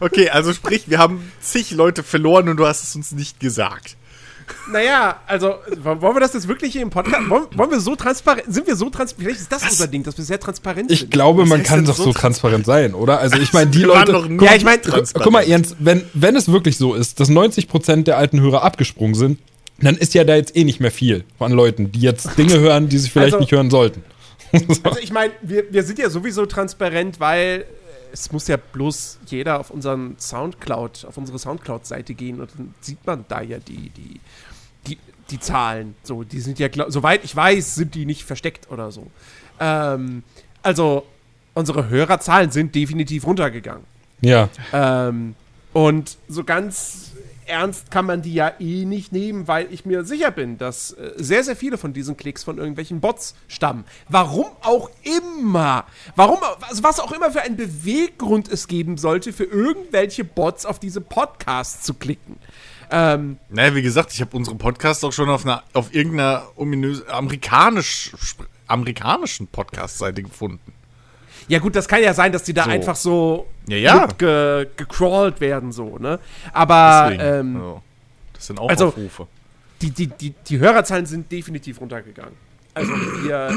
[0.00, 3.96] Okay, also sprich, wir haben zig Leute verloren und du hast es uns nicht gesagt.
[4.72, 7.28] Naja, also wollen wir das jetzt wirklich hier im Podcast?
[7.30, 8.44] Wollen, wollen wir so transparent?
[8.52, 9.22] Sind wir so transparent?
[9.28, 11.10] Vielleicht ist das unser Ding, dass wir sehr transparent Ich sind.
[11.12, 13.20] glaube, man heißt kann doch so so tra- transparent sein, oder?
[13.20, 14.10] Also ich meine, die Leute.
[14.12, 15.22] doch nur Ja, ich mein- transparent.
[15.24, 19.14] Guck mal, Jens, wenn, wenn es wirklich so ist, dass 90% der alten Hörer abgesprungen
[19.14, 19.38] sind,
[19.80, 22.88] dann ist ja da jetzt eh nicht mehr viel an Leuten, die jetzt Dinge hören,
[22.88, 24.02] die sie vielleicht Also- nicht hören sollten.
[24.82, 27.66] Also ich meine, wir, wir sind ja sowieso transparent, weil
[28.12, 33.04] es muss ja bloß jeder auf unseren Soundcloud, auf unsere Soundcloud-Seite gehen und dann sieht
[33.06, 34.20] man da ja die, die,
[34.86, 34.98] die,
[35.30, 35.94] die Zahlen.
[36.02, 39.06] So, die sind ja, soweit ich weiß, sind die nicht versteckt oder so.
[39.58, 40.22] Ähm,
[40.62, 41.06] also,
[41.54, 43.84] unsere Hörerzahlen sind definitiv runtergegangen.
[44.20, 44.48] Ja.
[44.72, 45.34] Ähm,
[45.72, 47.12] und so ganz
[47.50, 51.12] ernst kann man die ja eh nicht nehmen, weil ich mir sicher bin, dass äh,
[51.16, 53.84] sehr, sehr viele von diesen Klicks von irgendwelchen Bots stammen.
[54.08, 55.84] Warum auch immer.
[56.16, 60.78] Warum, also was auch immer für einen Beweggrund es geben sollte, für irgendwelche Bots auf
[60.78, 62.38] diese Podcasts zu klicken.
[62.90, 67.06] Ähm, Naja, wie gesagt, ich habe unseren Podcast auch schon auf, einer, auf irgendeiner ominös,
[67.08, 68.12] amerikanisch,
[68.66, 70.72] amerikanischen Podcast-Seite gefunden.
[71.48, 72.70] Ja gut, das kann ja sein, dass die da So.
[72.70, 74.06] einfach so Ja, ja.
[74.18, 76.18] ge gecrawlt werden, so, ne?
[76.52, 77.82] Aber ähm, ja.
[78.34, 79.26] Das sind auch also- Aufrufe.
[79.82, 82.34] die, die, die, die Hörerzahlen sind definitiv runtergegangen.
[82.72, 83.50] Also wir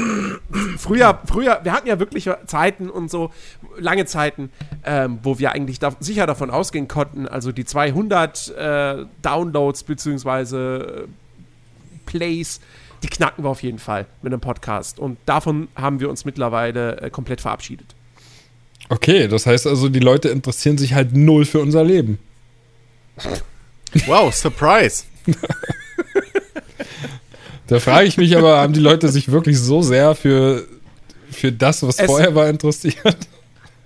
[0.76, 3.30] früher, früher, wir hatten ja wirklich Zeiten und so,
[3.78, 4.50] lange Zeiten,
[4.84, 11.04] ähm, wo wir eigentlich da, sicher davon ausgehen konnten, also die 200 äh, Downloads beziehungsweise
[11.06, 11.08] äh,
[12.06, 12.60] Plays,
[13.04, 14.98] die knacken wir auf jeden Fall mit einem Podcast.
[14.98, 17.86] Und davon haben wir uns mittlerweile äh, komplett verabschiedet.
[18.88, 22.18] Okay, das heißt also, die Leute interessieren sich halt null für unser Leben.
[24.06, 25.04] Wow, Surprise.
[27.66, 30.66] Da frage ich mich aber, haben die Leute sich wirklich so sehr für,
[31.30, 33.16] für das, was Es- vorher war, interessiert?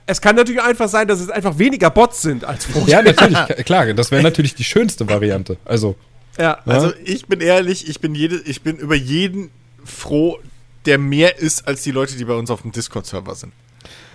[0.04, 2.88] Es kann natürlich einfach sein, dass es einfach weniger Bots sind als vorher.
[2.88, 3.92] Ja, natürlich, klar.
[3.92, 5.58] Das wäre natürlich die schönste Variante.
[5.64, 5.94] Also,
[6.38, 6.58] Ja.
[6.64, 9.50] Also ich bin ehrlich, ich bin, jede, ich bin über jeden
[9.84, 10.38] froh,
[10.86, 13.52] der mehr ist als die Leute, die bei uns auf dem Discord-Server sind.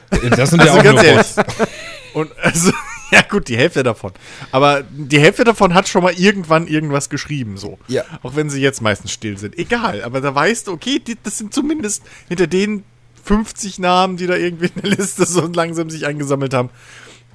[0.10, 1.28] das sind Also ja auch ganz nur ehrlich.
[2.14, 2.72] Und also,
[3.12, 4.12] ja gut, die Hälfte davon.
[4.52, 7.80] Aber die Hälfte davon hat schon mal irgendwann irgendwas geschrieben, so.
[7.88, 8.04] Ja.
[8.22, 9.58] Auch wenn sie jetzt meistens still sind.
[9.58, 12.84] Egal, aber da weißt du, okay, die, das sind zumindest hinter den
[13.24, 16.70] 50 Namen, die da irgendwie in der Liste so langsam sich eingesammelt haben.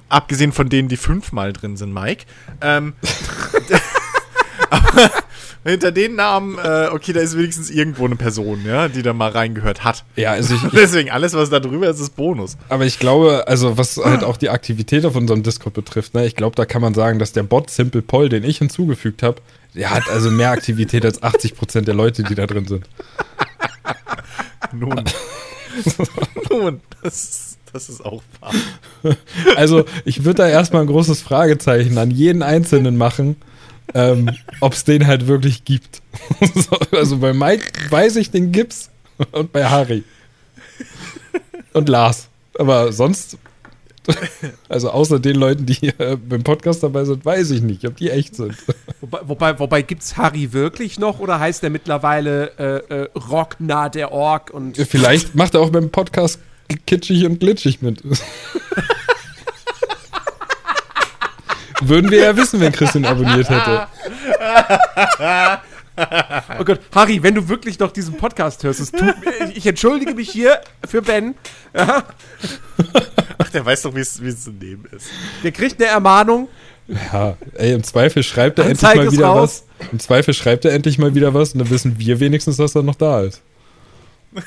[0.07, 2.25] Abgesehen von denen, die fünfmal drin sind, Mike.
[2.61, 2.93] Ähm,
[4.69, 5.09] aber
[5.65, 9.29] hinter den Namen, äh, okay, da ist wenigstens irgendwo eine Person, ja, die da mal
[9.31, 10.03] reingehört hat.
[10.15, 12.57] Ja, also ich, Deswegen, alles, was da drüber ist, ist Bonus.
[12.69, 16.35] aber ich glaube, also was halt auch die Aktivität auf unserem Discord betrifft, ne, ich
[16.35, 19.41] glaube, da kann man sagen, dass der Bot Simple Poll, den ich hinzugefügt habe,
[19.75, 22.85] der hat also mehr Aktivität als 80% der Leute, die da drin sind.
[24.73, 25.03] Nun.
[26.49, 28.51] Nun, das, ist- das ist auch wahr.
[29.55, 33.35] Also, ich würde da erstmal ein großes Fragezeichen an jeden Einzelnen machen,
[33.93, 36.01] ähm, ob es den halt wirklich gibt.
[36.55, 38.89] So, also bei Mike weiß ich, den gibt's
[39.31, 40.03] und bei Harry.
[41.73, 42.29] Und Lars.
[42.57, 43.37] Aber sonst,
[44.67, 48.09] also außer den Leuten, die äh, beim Podcast dabei sind, weiß ich nicht, ob die
[48.09, 48.55] echt sind.
[49.01, 53.89] Wobei, wobei, wobei gibt es Harry wirklich noch oder heißt er mittlerweile äh, äh, Rockna
[53.89, 56.39] der Ork und Vielleicht macht er auch beim Podcast
[56.85, 58.03] kitschig und glitschig mit.
[61.81, 63.87] Würden wir ja wissen, wenn Christian abonniert hätte.
[66.57, 70.13] Oh Gott, Harry, wenn du wirklich noch diesen Podcast hörst, es tut mir, ich entschuldige
[70.13, 71.35] mich hier für Ben.
[71.75, 72.03] Ja,
[73.37, 75.07] Ach, der weiß doch, wie es wie es zu nehmen ist.
[75.43, 76.47] der kriegt eine Ermahnung.
[76.87, 79.63] Ja, ey, im Zweifel schreibt er Anzeige endlich mal wieder raus.
[79.79, 79.89] was.
[79.91, 82.83] Im Zweifel schreibt er endlich mal wieder was und dann wissen wir wenigstens, dass er
[82.83, 83.41] noch da ist.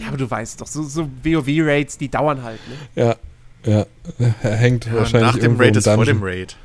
[0.00, 2.74] Ja, aber du weißt doch, so, so WoW-Raids, die dauern halt, ne?
[3.04, 3.16] Ja,
[3.64, 3.86] ja.
[4.42, 6.22] Er hängt Ja, wahrscheinlich nach dem irgendwo Raid ist vor dem.
[6.22, 6.56] Raid.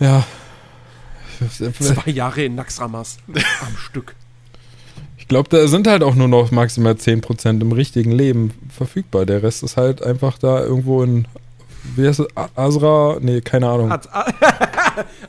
[0.00, 0.24] Ja.
[1.78, 4.14] Zwei Jahre in Naxramas am Stück.
[5.18, 9.24] Ich glaube, da sind halt auch nur noch maximal 10% im richtigen Leben verfügbar.
[9.24, 11.26] Der Rest ist halt einfach da irgendwo in.
[11.96, 12.26] Wie heißt es?
[12.54, 13.16] Asra?
[13.20, 13.92] Nee, keine Ahnung.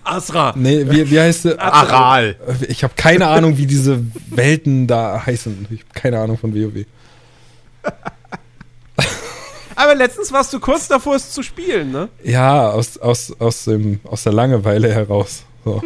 [0.03, 0.53] Asra.
[0.57, 1.59] Nee, wie, wie heißt sie?
[1.59, 2.35] Aral.
[2.67, 5.67] Ich habe keine Ahnung, wie diese Welten da heißen.
[5.71, 6.85] Ich habe keine Ahnung von WoW.
[9.75, 12.09] Aber letztens warst du kurz davor, es zu spielen, ne?
[12.23, 15.43] Ja, aus, aus, aus, dem, aus der Langeweile heraus.
[15.65, 15.81] So.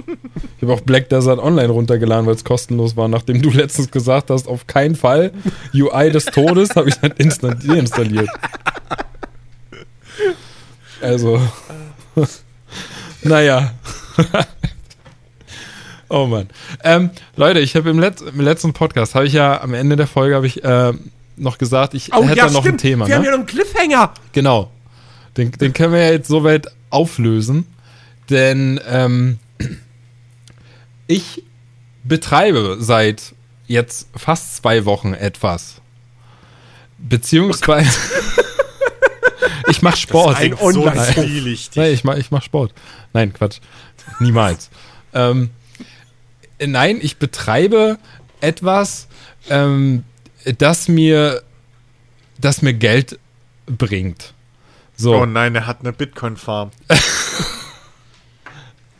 [0.57, 3.07] Ich habe auch Black Desert Online runtergeladen, weil es kostenlos war.
[3.07, 5.31] Nachdem du letztens gesagt hast, auf keinen Fall
[5.73, 8.29] UI des Todes, habe ich es instant deinstalliert.
[11.01, 11.39] Also,
[13.21, 13.73] naja.
[16.09, 16.49] oh Mann.
[16.83, 20.07] Ähm, Leute, ich habe im, Letz-, im letzten Podcast, habe ich ja am Ende der
[20.07, 23.07] Folge, habe ich ähm, noch gesagt, ich Oh, hätte da noch ein Thema.
[23.07, 23.27] Wir haben Ne?
[23.27, 24.13] ja noch einen Cliffhanger.
[24.33, 24.71] Genau.
[25.35, 27.65] Den, den können wir ja jetzt soweit auflösen.
[28.29, 29.39] Denn ähm,
[31.07, 31.43] ich
[32.03, 33.33] betreibe seit
[33.67, 35.81] jetzt fast zwei Wochen etwas.
[36.97, 37.89] Beziehungsweise
[39.69, 40.37] ich mache Sport.
[40.37, 40.85] ein so.
[40.85, 42.73] Nein, ich mach, ich mach Sport.
[43.13, 43.59] Nein, Quatsch.
[44.19, 44.69] Niemals.
[45.13, 45.49] ähm,
[46.65, 47.97] nein, ich betreibe
[48.41, 49.07] etwas,
[49.49, 50.03] ähm,
[50.57, 51.41] das mir,
[52.39, 53.19] das mir Geld
[53.65, 54.33] bringt.
[54.95, 56.71] So, Oh nein, er hat eine Bitcoin-Farm.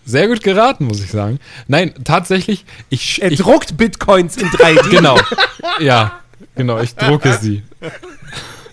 [0.05, 1.39] sehr gut geraten, muss ich sagen.
[1.67, 4.89] Nein, tatsächlich, ich, Er ich druckt Bitcoins in 3D.
[4.89, 5.19] genau,
[5.79, 6.19] ja,
[6.55, 7.63] genau, ich drucke sie.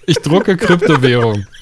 [0.06, 1.46] Ich drucke Kryptowährung.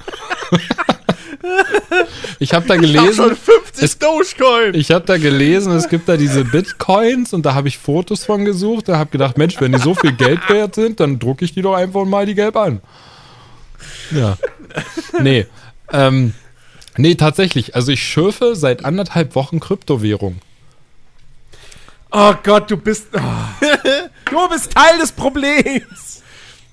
[2.38, 3.14] Ich habe da Ich hab gelesen.
[3.14, 3.36] schon
[3.72, 4.74] 50 es- Dogecoin.
[4.74, 8.44] Ich habe da gelesen, es gibt da diese Bitcoins und da habe ich Fotos von
[8.44, 8.88] gesucht.
[8.88, 11.62] Da habe gedacht, Mensch, wenn die so viel Geld wert sind, dann drucke ich die
[11.62, 12.80] doch einfach mal die gelb an.
[14.10, 14.36] Ja.
[15.20, 15.46] Nee.
[15.92, 16.34] Ähm,
[16.96, 17.74] nee, tatsächlich.
[17.74, 20.38] Also ich schürfe seit anderthalb Wochen Kryptowährung.
[22.10, 23.06] Oh Gott, du bist.
[23.14, 23.20] Oh.
[24.30, 26.22] Du bist Teil des Problems.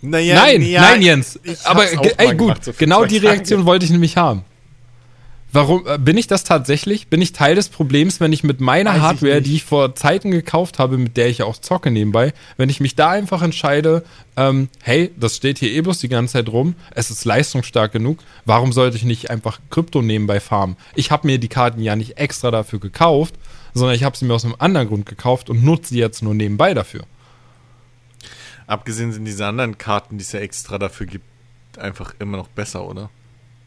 [0.01, 1.39] Naja, nein, ja, nein, Jens.
[1.43, 1.83] ich Aber
[2.17, 3.17] ey, gut, genau die.
[3.17, 4.43] Reaktion wollte ich nämlich haben.
[5.51, 7.07] Warum äh, bin ich das tatsächlich?
[7.07, 10.29] Bin ich Teil des Problems, wenn ich mit meiner Weiß Hardware, die ich vor Zeiten
[10.29, 14.03] gekauft habe, mit der ich ja auch zocke nebenbei, wenn ich mich da einfach entscheide,
[14.37, 18.19] ähm, hey, das steht hier eh bloß die ganze Zeit rum, es ist leistungsstark genug,
[18.45, 20.77] warum sollte ich nicht einfach Krypto nebenbei farmen?
[20.93, 23.33] Ich habe mir die Karten ja nicht extra dafür gekauft,
[23.73, 26.35] sondern ich habe sie mir aus einem anderen Grund gekauft und nutze sie jetzt nur
[26.35, 27.05] nebenbei dafür.
[28.67, 31.25] Abgesehen sind diese anderen Karten, die es ja extra dafür gibt,
[31.79, 33.09] einfach immer noch besser, oder?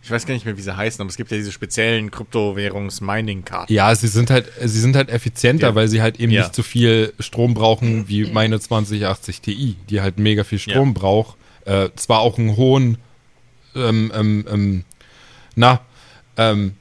[0.04, 3.72] Ich weiß gar nicht mehr, wie sie heißen, aber es gibt ja diese speziellen Kryptowährungs-Mining-Karten.
[3.72, 5.74] Ja, sie sind halt, sie sind halt effizienter, Ja.
[5.74, 6.42] weil sie halt eben Ja.
[6.42, 10.94] nicht so viel Strom brauchen wie meine 2080 Ti, die halt mega viel Strom Ja.
[10.94, 11.36] braucht.
[11.64, 12.98] Äh, zwar auch einen hohen,
[13.76, 14.84] ähm, ähm, ähm,
[15.54, 15.80] na,
[16.36, 16.72] ähm,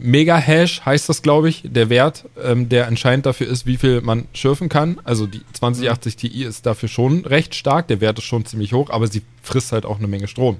[0.00, 4.26] Mega-Hash heißt das, glaube ich, der Wert, ähm, der entscheidend dafür ist, wie viel man
[4.32, 4.98] schürfen kann.
[5.04, 8.90] Also die 2080 Ti ist dafür schon recht stark, der Wert ist schon ziemlich hoch,
[8.90, 10.58] aber sie frisst halt auch eine Menge Strom.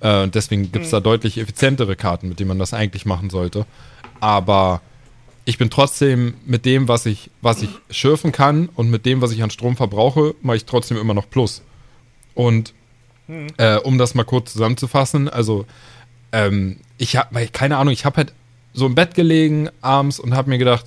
[0.00, 3.30] Äh, und deswegen gibt es da deutlich effizientere Karten, mit denen man das eigentlich machen
[3.30, 3.66] sollte.
[4.20, 4.80] Aber
[5.44, 9.32] ich bin trotzdem mit dem, was ich, was ich schürfen kann und mit dem, was
[9.32, 11.62] ich an Strom verbrauche, mache ich trotzdem immer noch Plus.
[12.34, 12.74] Und
[13.56, 15.66] äh, um das mal kurz zusammenzufassen, also
[16.32, 18.32] ähm, ich habe, keine Ahnung, ich habe halt
[18.72, 20.86] so im Bett gelegen abends und habe mir gedacht,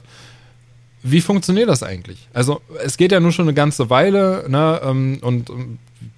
[1.02, 2.30] wie funktioniert das eigentlich?
[2.34, 4.80] Also es geht ja nur schon eine ganze Weile, ne?
[4.84, 5.50] ähm, und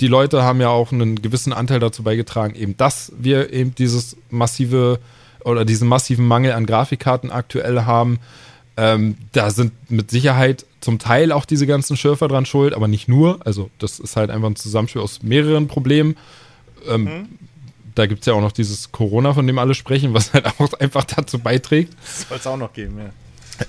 [0.02, 4.18] die Leute haben ja auch einen gewissen Anteil dazu beigetragen, eben, dass wir eben dieses
[4.30, 5.00] massive
[5.44, 8.20] oder diesen massiven Mangel an Grafikkarten aktuell haben.
[8.78, 13.08] Ähm, da sind mit Sicherheit zum Teil auch diese ganzen Schürfer dran schuld, aber nicht
[13.08, 13.40] nur.
[13.46, 16.18] Also das ist halt einfach ein Zusammenspiel aus mehreren Problemen.
[16.88, 17.08] Ähm,
[17.96, 20.74] Da gibt es ja auch noch dieses Corona, von dem alle sprechen, was halt auch
[20.74, 21.94] einfach dazu beiträgt.
[22.04, 23.10] Das soll es auch noch geben, ja.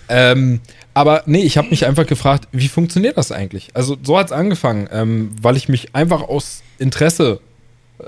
[0.08, 0.60] Ähm,
[0.94, 3.68] aber nee, ich habe mich einfach gefragt, wie funktioniert das eigentlich?
[3.74, 7.40] Also so hat es angefangen, ähm, weil ich mich einfach aus Interesse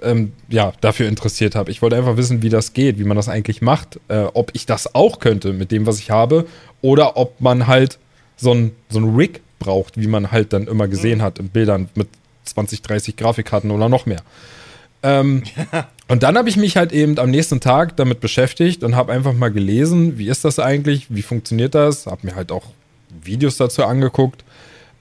[0.02, 1.70] ähm, ja, dafür interessiert habe.
[1.70, 4.66] Ich wollte einfach wissen, wie das geht, wie man das eigentlich macht, äh, ob ich
[4.66, 6.46] das auch könnte mit dem, was ich habe,
[6.80, 7.98] oder ob man halt
[8.36, 11.88] so ein, so ein Rig braucht, wie man halt dann immer gesehen hat in Bildern
[11.94, 12.08] mit
[12.44, 14.22] 20, 30 Grafikkarten oder noch mehr.
[15.02, 15.42] Ähm,
[16.08, 19.34] und dann habe ich mich halt eben am nächsten Tag damit beschäftigt und habe einfach
[19.34, 22.64] mal gelesen, wie ist das eigentlich, wie funktioniert das, habe mir halt auch
[23.22, 24.42] Videos dazu angeguckt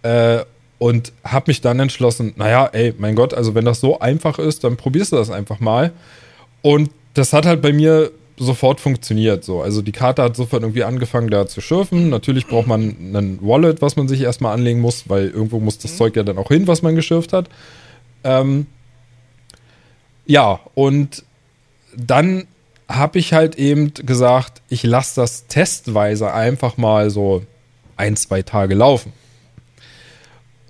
[0.04, 0.40] äh,
[0.80, 4.64] und habe mich dann entschlossen, naja, ey, mein Gott, also wenn das so einfach ist,
[4.64, 5.92] dann probierst du das einfach mal.
[6.62, 9.44] Und das hat halt bei mir sofort funktioniert.
[9.44, 9.62] So.
[9.62, 12.10] Also die Karte hat sofort irgendwie angefangen, da zu schürfen.
[12.10, 15.98] Natürlich braucht man ein Wallet, was man sich erstmal anlegen muss, weil irgendwo muss das
[15.98, 17.50] Zeug ja dann auch hin, was man geschürft hat.
[18.24, 18.68] Ähm,
[20.28, 21.24] ja, und
[21.96, 22.48] dann
[22.88, 27.46] habe ich halt eben gesagt, ich lasse das testweise einfach mal so
[27.96, 29.12] ein, zwei Tage laufen.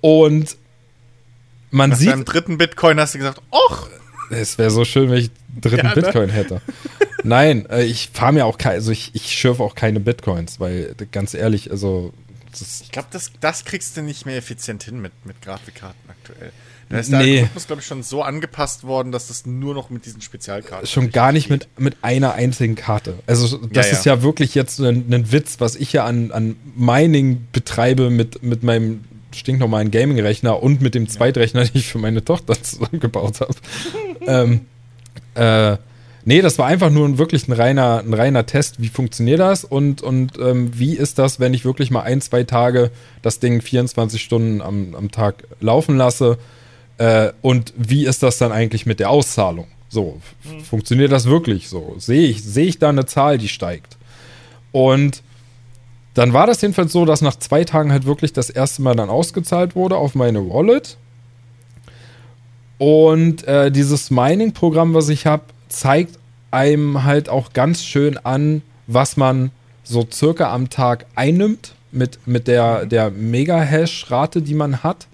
[0.00, 0.56] Und
[1.70, 3.88] man Nach sieht, deinem dritten Bitcoin hast du gesagt, och,
[4.30, 6.02] es wäre so schön, wenn ich einen dritten Ja, ne?
[6.02, 6.62] Bitcoin hätte.
[7.24, 10.94] Nein, äh, ich fahre mir auch keine, also ich, ich schürfe auch keine Bitcoins, weil
[11.12, 12.12] ganz ehrlich, also
[12.60, 16.52] ich glaube, das, das kriegst du nicht mehr effizient hin mit, mit Grafikkarten aktuell.
[16.90, 17.16] Da ist Nee.
[17.18, 20.86] der Algorithmus, glaube ich, schon so angepasst worden, dass das nur noch mit diesen Spezialkarten
[20.86, 23.14] schon gar nicht mit, mit einer einzigen Karte.
[23.26, 23.98] Also das Ja, ja.
[23.98, 28.42] ist ja wirklich jetzt ein, ein Witz, was ich ja an, an Mining betreibe mit,
[28.42, 33.54] mit meinem stinknormalen Gaming-Rechner und mit dem Zweitrechner, den ich für meine Tochter zusammengebaut habe.
[34.26, 34.60] ähm,
[35.34, 35.76] äh,
[36.24, 39.64] nee, das war einfach nur ein, wirklich ein reiner, ein reiner Test, wie funktioniert das
[39.64, 43.60] und, und ähm, wie ist das, wenn ich wirklich mal ein, zwei Tage das Ding
[43.60, 46.38] 24 Stunden am, am Tag laufen lasse
[46.98, 49.66] äh, und wie ist das dann eigentlich mit der Auszahlung?
[49.88, 51.94] So, f- funktioniert das wirklich so?
[51.98, 53.96] Sehe ich, sehe ich da eine Zahl, die steigt?
[54.70, 55.22] Und
[56.14, 59.08] dann war das jedenfalls so, dass nach zwei Tagen halt wirklich das erste Mal dann
[59.08, 60.96] ausgezahlt wurde auf meine Wallet.
[62.78, 66.18] Und äh, dieses Mining-Programm, was ich habe, zeigt
[66.50, 69.50] einem halt auch ganz schön an, was man
[69.84, 75.06] so circa am Tag einnimmt mit, mit der, der Mega-Hash-Rate, die man hat.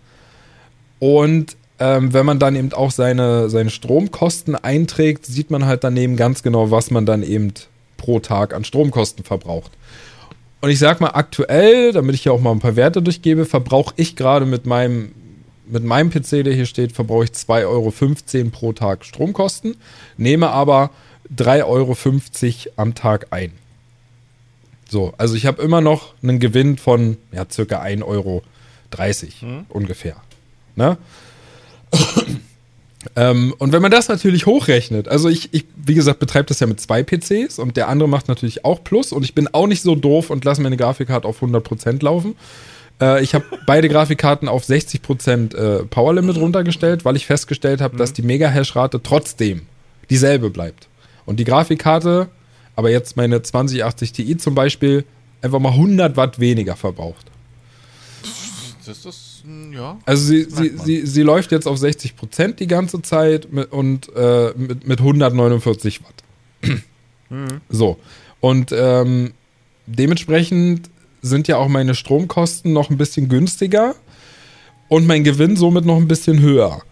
[0.99, 6.17] Und ähm, wenn man dann eben auch seine, seine Stromkosten einträgt, sieht man halt daneben
[6.17, 7.53] ganz genau, was man dann eben
[7.97, 9.73] pro Tag an Stromkosten verbraucht.
[10.61, 13.93] Und ich sag mal, aktuell, damit ich hier auch mal ein paar Werte durchgebe, verbrauche
[13.97, 15.13] ich gerade mit meinem,
[15.67, 19.77] mit meinem PC, der hier steht, verbrauche ich 2,15 Euro pro Tag Stromkosten,
[20.17, 20.91] nehme aber
[21.37, 21.97] 3,50 Euro
[22.77, 23.53] am Tag ein.
[24.89, 28.43] So, also ich habe immer noch einen Gewinn von ja, circa 1,30 Euro
[29.41, 29.67] hm.
[29.69, 30.17] ungefähr.
[30.77, 30.97] Ne?
[33.17, 36.67] ähm, und wenn man das natürlich hochrechnet, also ich, ich wie gesagt, betreibe das ja
[36.67, 39.83] mit zwei PCs und der andere macht natürlich auch Plus und ich bin auch nicht
[39.83, 42.37] so doof und lasse meine Grafikkarte auf 100% laufen.
[43.01, 47.95] Äh, ich habe beide Grafikkarten auf 60% äh, Power Limit runtergestellt, weil ich festgestellt habe,
[47.95, 47.99] mhm.
[47.99, 49.63] dass die Mega-Hash-Rate trotzdem
[50.11, 50.89] dieselbe bleibt.
[51.27, 52.29] Und die Grafikkarte,
[52.77, 55.05] aber jetzt meine 2080 Ti zum Beispiel,
[55.43, 57.27] einfach mal 100 Watt weniger verbraucht.
[58.87, 59.34] Das ist, hm,
[59.73, 59.99] ja.
[60.07, 64.11] Also sie, sie, sie, sie läuft jetzt auf 60 Prozent die ganze Zeit mit, und
[64.15, 66.15] äh, mit, mit 149 Watt.
[67.31, 67.63] Mhm.
[67.71, 67.97] So.
[68.41, 69.33] Und ähm,
[69.87, 70.91] dementsprechend
[71.23, 73.95] sind ja auch meine Stromkosten noch ein bisschen günstiger
[74.89, 76.83] und mein Gewinn somit noch ein bisschen höher.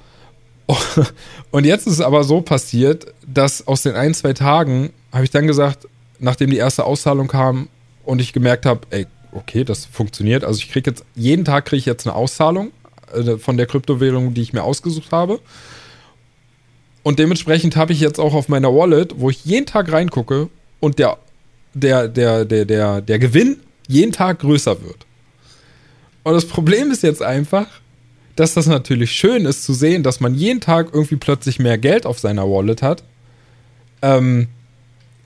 [1.50, 5.30] Und jetzt ist es aber so passiert, dass aus den ein, zwei Tagen habe ich
[5.30, 5.86] dann gesagt,
[6.18, 7.68] nachdem die erste Auszahlung kam
[8.04, 10.44] und ich gemerkt habe, ey, okay, das funktioniert.
[10.44, 12.70] Also ich kriege jetzt, jeden Tag kriege ich jetzt eine Auszahlung
[13.12, 15.40] äh, von der Kryptowährung, die ich mir ausgesucht habe.
[17.02, 20.98] Und dementsprechend habe ich jetzt auch auf meiner Wallet, wo ich jeden Tag reingucke und
[20.98, 21.18] der,
[21.74, 25.06] der, der, der, der, der Gewinn jeden Tag größer wird.
[26.22, 27.66] Und das Problem ist jetzt einfach,
[28.36, 32.06] dass das natürlich schön ist zu sehen, dass man jeden Tag irgendwie plötzlich mehr Geld
[32.06, 33.02] auf seiner Wallet hat
[34.00, 34.46] ähm,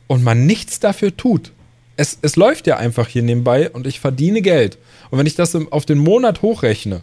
[0.07, 1.53] und man nichts dafür tut
[1.97, 4.79] es, es läuft ja einfach hier nebenbei und ich verdiene Geld.
[5.11, 7.03] Und wenn ich das auf den Monat hochrechne,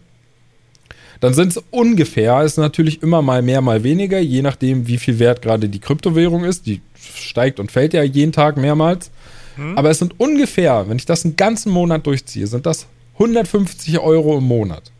[1.19, 5.19] dann sind es ungefähr, ist natürlich immer mal mehr, mal weniger, je nachdem, wie viel
[5.19, 6.65] wert gerade die Kryptowährung ist.
[6.65, 9.09] Die steigt und fällt ja jeden Tag mehrmals.
[9.55, 9.77] Hm.
[9.77, 14.37] Aber es sind ungefähr, wenn ich das einen ganzen Monat durchziehe, sind das 150 Euro
[14.37, 14.91] im Monat,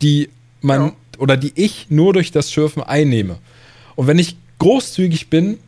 [0.00, 0.30] die
[0.62, 0.92] man ja.
[1.18, 3.38] oder die ich nur durch das Schürfen einnehme.
[3.96, 5.58] Und wenn ich großzügig bin,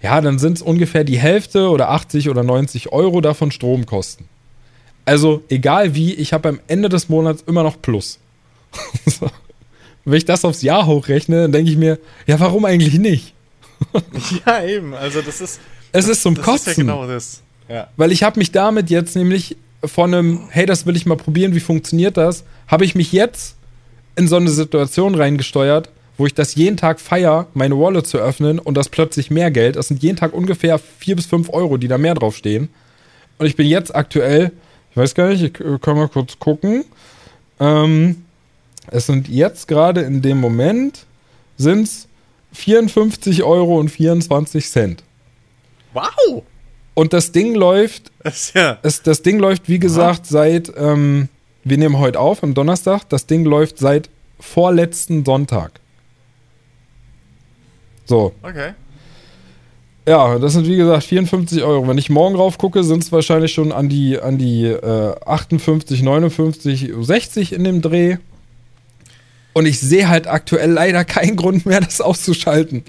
[0.00, 4.26] ja, dann sind es ungefähr die Hälfte oder 80 oder 90 Euro davon Stromkosten.
[5.04, 8.18] Also egal wie, ich habe am Ende des Monats immer noch Plus.
[10.04, 13.34] Wenn ich das aufs Jahr hochrechne, dann denke ich mir, ja, warum eigentlich nicht?
[14.46, 14.94] ja, eben.
[14.94, 15.60] Also das ist.
[15.92, 16.70] Es ist zum das Kosten.
[16.70, 17.42] Ist ja genau das.
[17.68, 17.88] Ja.
[17.96, 21.54] Weil ich habe mich damit jetzt nämlich von einem, hey, das will ich mal probieren,
[21.54, 23.56] wie funktioniert das, habe ich mich jetzt
[24.16, 28.58] in so eine Situation reingesteuert, wo ich das jeden Tag feier, meine Wallet zu öffnen
[28.58, 29.76] und das plötzlich mehr Geld.
[29.76, 32.68] Das sind jeden Tag ungefähr 4 bis 5 Euro, die da mehr draufstehen.
[33.38, 34.50] Und ich bin jetzt aktuell,
[34.90, 36.84] ich weiß gar nicht, ich kann mal kurz gucken.
[37.60, 38.24] Ähm,
[38.88, 41.06] es sind jetzt gerade in dem Moment
[41.56, 42.08] sind es
[42.52, 45.04] 54 Euro und 24 Cent.
[45.92, 46.42] Wow!
[46.94, 48.78] Und das Ding läuft, das, ja.
[48.82, 50.30] es, das Ding läuft, wie gesagt, wow.
[50.30, 51.28] seit, ähm,
[51.62, 54.10] wir nehmen heute auf, am Donnerstag, das Ding läuft seit
[54.40, 55.80] vorletzten Sonntag.
[58.08, 58.32] So.
[58.42, 58.72] Okay.
[60.08, 61.86] Ja, das sind wie gesagt 54 Euro.
[61.86, 66.02] Wenn ich morgen rauf gucke, sind es wahrscheinlich schon an die, an die äh, 58,
[66.02, 68.16] 59, 60 in dem Dreh.
[69.52, 72.84] Und ich sehe halt aktuell leider keinen Grund mehr, das auszuschalten.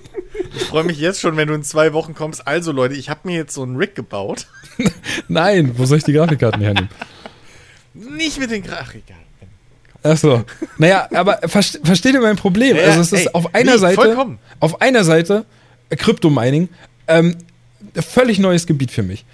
[0.54, 2.46] ich freue mich jetzt schon, wenn du in zwei Wochen kommst.
[2.46, 4.46] Also Leute, ich habe mir jetzt so einen Rig gebaut.
[5.28, 6.90] Nein, wo soll ich die Grafikkarten hernehmen?
[7.94, 9.19] Nicht mit den Grafikkarten.
[10.02, 10.44] Achso.
[10.78, 12.76] Naja, aber versteht ihr mein Problem?
[12.76, 14.38] Ja, also es ist ey, auf einer nee, Seite, vollkommen.
[14.58, 15.44] auf einer Seite
[15.90, 16.68] Kryptomining,
[17.06, 17.36] ähm,
[17.94, 19.24] völlig neues Gebiet für mich.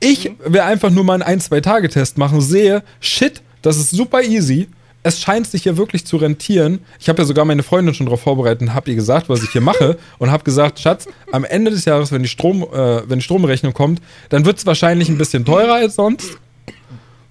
[0.00, 0.36] Ich mhm.
[0.46, 4.22] will einfach nur mal einen ein, zwei Tage Test machen, sehe, shit, das ist super
[4.22, 4.68] easy.
[5.02, 6.80] Es scheint sich ja wirklich zu rentieren.
[6.98, 9.50] Ich habe ja sogar meine Freundin schon darauf vorbereitet und habe ihr gesagt, was ich
[9.50, 13.18] hier mache und habe gesagt, Schatz, am Ende des Jahres, wenn die Strom, äh, wenn
[13.18, 16.36] die Stromrechnung kommt, dann wird es wahrscheinlich ein bisschen teurer als sonst.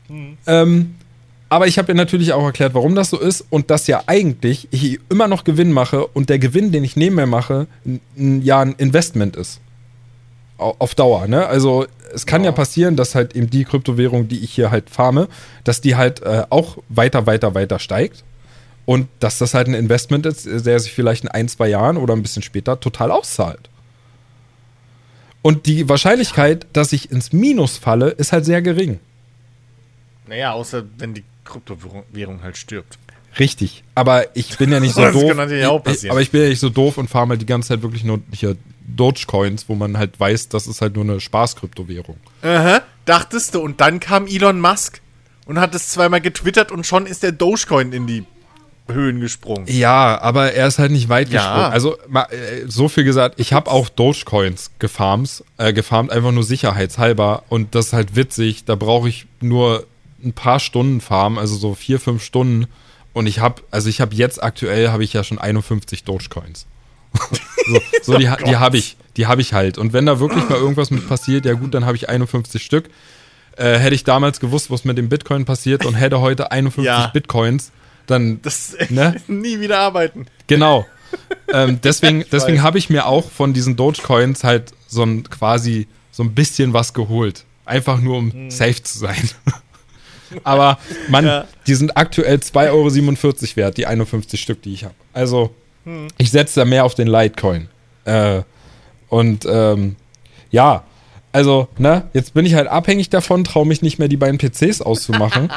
[0.07, 0.37] Mhm.
[0.47, 0.95] Ähm,
[1.49, 4.67] aber ich habe ihr natürlich auch erklärt, warum das so ist und dass ja eigentlich
[4.71, 7.67] ich immer noch Gewinn mache und der Gewinn, den ich nebenher mache,
[8.15, 9.59] ja ein Investment ist.
[10.57, 11.47] Auf Dauer, ne?
[11.47, 12.49] Also es kann ja.
[12.49, 15.27] ja passieren, dass halt eben die Kryptowährung, die ich hier halt farme,
[15.63, 18.23] dass die halt äh, auch weiter, weiter, weiter steigt.
[18.85, 22.15] Und dass das halt ein Investment ist, der sich vielleicht in ein, zwei Jahren oder
[22.15, 23.69] ein bisschen später total auszahlt.
[25.41, 28.99] Und die Wahrscheinlichkeit, dass ich ins Minus falle, ist halt sehr gering.
[30.29, 32.97] Naja, außer wenn die Kryptowährung halt stirbt.
[33.37, 33.83] Richtig.
[33.95, 35.27] Aber ich bin ja nicht so Das doof.
[35.27, 36.11] kann natürlich auch passieren.
[36.11, 38.19] aber ich bin ja nicht so doof und fahre halt die ganze Zeit wirklich nur
[38.33, 38.55] hier
[38.87, 42.17] Dogecoins, wo man halt weiß, das ist halt nur eine Spaßkryptowährung.
[42.41, 43.59] Aha, dachtest du.
[43.61, 45.01] Und dann kam Elon Musk
[45.45, 48.23] und hat es zweimal getwittert und schon ist der Dogecoin in die
[48.87, 49.65] Höhen gesprungen.
[49.67, 51.41] Ja, aber er ist halt nicht weit Ja.
[51.43, 51.71] gesprungen.
[51.71, 57.43] Also äh, so viel gesagt, ich habe auch Dogecoins gefarmt, äh, gefarmt, einfach nur sicherheitshalber.
[57.49, 58.65] Und das ist halt witzig.
[58.65, 59.85] Da brauche ich nur
[60.23, 62.67] ein paar Stunden farmen, also so vier, fünf Stunden.
[63.13, 66.65] Und ich habe, also ich habe jetzt aktuell habe ich ja schon 51 Dogecoins.
[67.67, 69.77] so, so die, ha- die habe ich, die habe ich halt.
[69.77, 72.89] Und wenn da wirklich mal irgendwas mit passiert, ja gut, dann habe ich 51 Stück.
[73.57, 77.07] Äh, hätte ich damals gewusst, was mit dem Bitcoin passiert und hätte heute 51 Ja.
[77.07, 77.71] Bitcoins,
[78.07, 79.15] dann Das Ne?
[79.27, 80.27] nie wieder arbeiten.
[80.47, 80.85] Genau.
[81.51, 86.23] ähm, deswegen deswegen habe ich mir auch von diesen Dogecoins halt so ein quasi so
[86.23, 87.43] ein bisschen was geholt.
[87.65, 89.29] Einfach nur um safe zu sein.
[90.43, 90.77] Aber
[91.09, 91.45] man, Ja.
[91.67, 94.95] die sind aktuell 2,47 Euro wert, die 51 Stück, die ich habe.
[95.13, 95.53] Also
[96.17, 97.67] ich setze da mehr auf den Litecoin.
[98.05, 98.41] Äh,
[99.07, 99.95] und ähm,
[100.51, 100.83] ja,
[101.31, 104.81] also, ne, jetzt bin ich halt abhängig davon, traue mich nicht mehr, die beiden PCs
[104.81, 105.51] auszumachen.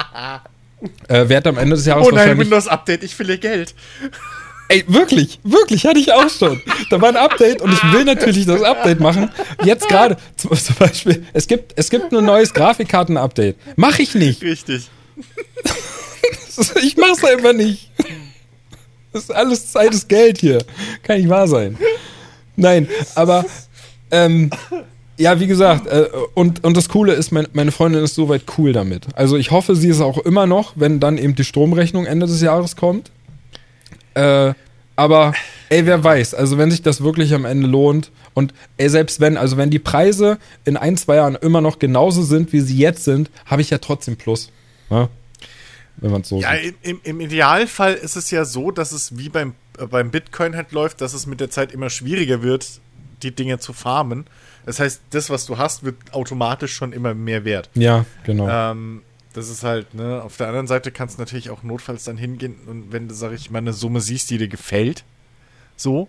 [1.09, 3.75] äh, werd am Ende des Jahres Oh nein, Windows-Update, ich verliere Geld.
[4.73, 6.63] Ey, wirklich, wirklich, hatte ich auch schon.
[6.89, 9.31] Da war ein Update und ich will natürlich das Update machen.
[9.65, 13.57] Jetzt gerade, zum, Beispiel, es gibt, es gibt ein neues Grafikkarten-Update.
[13.77, 14.43] Mach ich nicht.
[14.43, 14.89] Richtig.
[16.83, 17.91] Ich mach's einfach nicht.
[19.13, 20.59] Das ist alles Zeit ist Geld hier.
[21.03, 21.79] Kann nicht wahr sein.
[22.57, 23.47] Nein, aber
[24.11, 24.51] ähm,
[25.17, 28.75] ja, wie gesagt, äh, und, und das Coole ist, mein, meine Freundin ist soweit cool
[28.75, 29.07] damit.
[29.15, 32.43] Also ich hoffe, sie ist auch immer noch, wenn dann eben die Stromrechnung Ende des
[32.43, 33.11] Jahres kommt.
[34.15, 34.55] Äh,
[34.97, 35.33] aber
[35.71, 39.37] ey, wer weiß, also wenn sich das wirklich am Ende lohnt und ey, selbst wenn,
[39.37, 43.05] also wenn die Preise in ein, zwei Jahren immer noch genauso sind, wie sie jetzt
[43.05, 44.51] sind, habe ich ja trotzdem Plus.
[44.91, 45.09] Ne?
[45.97, 46.75] Wenn man es so Ja, sieht.
[46.83, 50.73] im, im Idealfall ist es ja so, dass es wie beim, äh, beim Bitcoin halt
[50.73, 52.67] läuft, dass es mit der Zeit immer schwieriger wird,
[53.23, 54.27] die Dinge zu farmen.
[54.67, 57.71] Das heißt, das, was du hast, wird automatisch schon immer mehr wert.
[57.75, 58.49] Ja, genau.
[58.49, 59.03] Ähm,
[59.33, 62.57] das ist halt, ne, auf der anderen Seite kannst du natürlich auch notfalls dann hingehen
[62.67, 65.05] und wenn du, sag ich mal, eine Summe siehst, die dir gefällt,
[65.77, 66.09] so,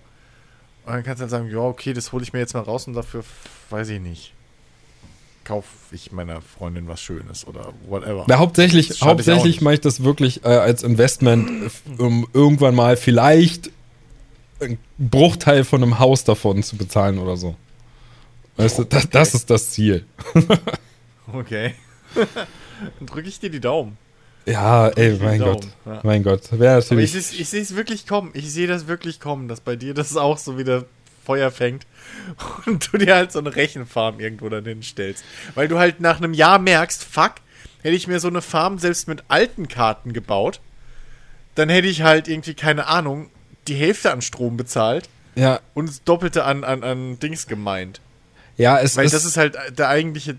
[0.85, 2.87] und dann kannst du dann sagen, ja, okay, das hole ich mir jetzt mal raus
[2.87, 3.23] und dafür,
[3.69, 4.33] weiß ich nicht,
[5.45, 8.25] kaufe ich meiner Freundin was Schönes oder whatever.
[8.29, 9.61] Ja, hauptsächlich hauptsächlich nicht.
[9.61, 13.71] mache ich das wirklich äh, als Investment, um irgendwann mal vielleicht
[14.59, 17.55] einen Bruchteil von einem Haus davon zu bezahlen oder so.
[18.55, 20.05] Weißt du, das, das ist das Ziel.
[21.31, 21.73] Okay.
[22.99, 23.97] dann drücke ich dir die Daumen.
[24.45, 25.67] Ja, ey, mein Daumen, Gott.
[25.85, 25.99] ja.
[26.03, 26.51] Mein Gott.
[26.51, 27.11] Wäre Aber ich, natürlich.
[27.13, 28.31] seh's- ich sehe es wirklich kommen.
[28.33, 30.85] Ich sehe das wirklich kommen, dass bei dir das auch so wieder
[31.25, 31.85] Feuer fängt
[32.65, 35.23] und du dir halt so eine Rechenfarm irgendwo dann hinstellst.
[35.55, 37.35] Weil du halt nach einem Jahr merkst, fuck,
[37.81, 40.59] hätte ich mir so eine Farm selbst mit alten Karten gebaut,
[41.55, 43.29] dann hätte ich halt irgendwie, keine Ahnung,
[43.69, 48.01] die Hälfte an Strom bezahlt Ja, und das Doppelte an, an, an Dings gemeint.
[48.57, 49.13] ja, es Weil ist.
[49.13, 50.35] das ist halt der eigentliche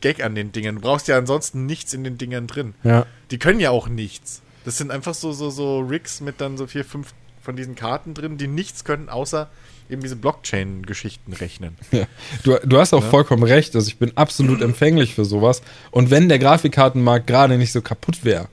[0.00, 0.76] Gag an den Dingern.
[0.76, 2.74] Du brauchst ja ansonsten nichts in den Dingern drin.
[2.84, 3.06] ja.
[3.30, 4.40] Die können ja auch nichts.
[4.64, 8.14] Das sind einfach so, so, so Rigs mit dann so vier, fünf von diesen Karten
[8.14, 9.48] drin, die nichts können, außer
[9.88, 11.76] eben diese Blockchain-Geschichten rechnen.
[11.92, 12.06] Ja.
[12.42, 13.74] Du, du hast auch vollkommen recht.
[13.76, 15.62] Also ich bin absolut empfänglich für sowas.
[15.90, 18.48] Und wenn der Grafikkartenmarkt gerade nicht so kaputt wäre,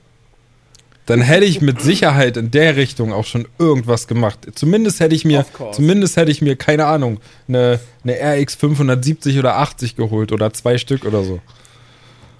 [1.06, 4.38] dann hätte ich mit Sicherheit in der Richtung auch schon irgendwas gemacht.
[4.54, 9.56] Zumindest hätte ich mir, zumindest hätte ich mir, keine Ahnung, eine, eine RX 570 oder
[9.56, 11.40] 80 geholt oder zwei Stück oder so.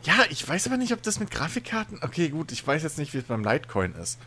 [0.04, 1.98] Ja, ich weiß aber nicht, ob das mit Grafikkarten.
[2.02, 4.18] Okay, gut, ich weiß jetzt nicht, wie es beim Litecoin ist.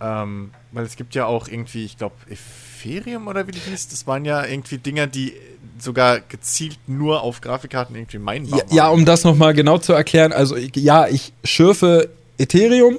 [0.00, 4.06] Ähm, weil es gibt ja auch irgendwie, ich glaube, Ethereum oder wie die hieß, das
[4.08, 5.32] waren ja irgendwie Dinger, die
[5.78, 8.76] sogar gezielt nur auf Grafikkarten irgendwie meinbar Ja, waren.
[8.76, 12.08] ja um das nochmal genau zu erklären, also ja, ich schürfe
[12.38, 12.98] Ethereum,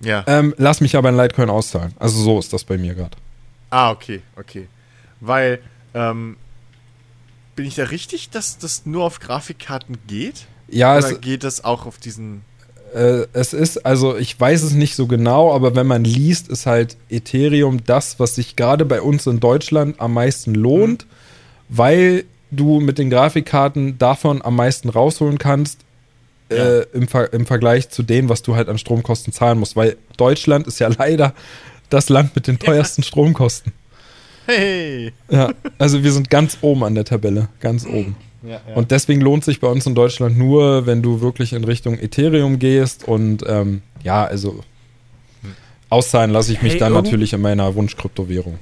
[0.00, 0.24] ja.
[0.26, 1.92] ähm, lass mich aber in Litecoin auszahlen.
[1.98, 3.16] Also so ist das bei mir gerade.
[3.70, 4.68] Ah, okay, okay.
[5.20, 5.60] Weil,
[5.94, 6.36] ähm,
[7.56, 10.46] bin ich da richtig, dass das nur auf Grafikkarten geht?
[10.68, 12.42] Ja, Oder es, geht das auch auf diesen.
[12.94, 16.66] Äh, es ist, also ich weiß es nicht so genau, aber wenn man liest, ist
[16.66, 21.06] halt Ethereum das, was sich gerade bei uns in Deutschland am meisten lohnt,
[21.68, 25.80] weil du mit den Grafikkarten davon am meisten rausholen kannst
[26.50, 26.56] Ja.
[26.56, 29.96] äh, im, Ver im Vergleich zu dem, was du halt an Stromkosten zahlen musst, weil
[30.16, 31.34] Deutschland ist ja leider
[31.90, 33.72] das Land mit den teuersten Stromkosten.
[34.46, 35.12] Hey!
[35.28, 38.16] Ja, also wir sind ganz oben an der Tabelle, ganz oben.
[38.42, 38.74] Ja, ja.
[38.76, 42.58] Und deswegen lohnt sich bei uns in Deutschland nur, wenn du wirklich in Richtung Ethereum
[42.60, 43.08] gehst.
[43.08, 44.60] Und ähm, ja, also
[45.90, 48.58] auszahlen lasse ich mich Hey, dann natürlich in meiner Wunschkryptowährung.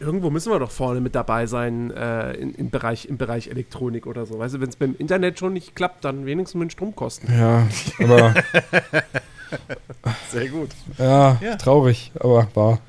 [0.00, 4.06] Irgendwo müssen wir doch vorne mit dabei sein äh, in, im, Bereich, im Bereich Elektronik
[4.06, 4.38] oder so.
[4.38, 7.28] Weißt du, wenn es beim Internet schon nicht klappt, dann wenigstens mit Stromkosten.
[7.36, 7.66] Ja,
[8.02, 8.34] aber
[10.30, 10.70] Sehr gut.
[10.98, 11.56] ja, Ja.
[11.56, 12.80] traurig, aber wahr.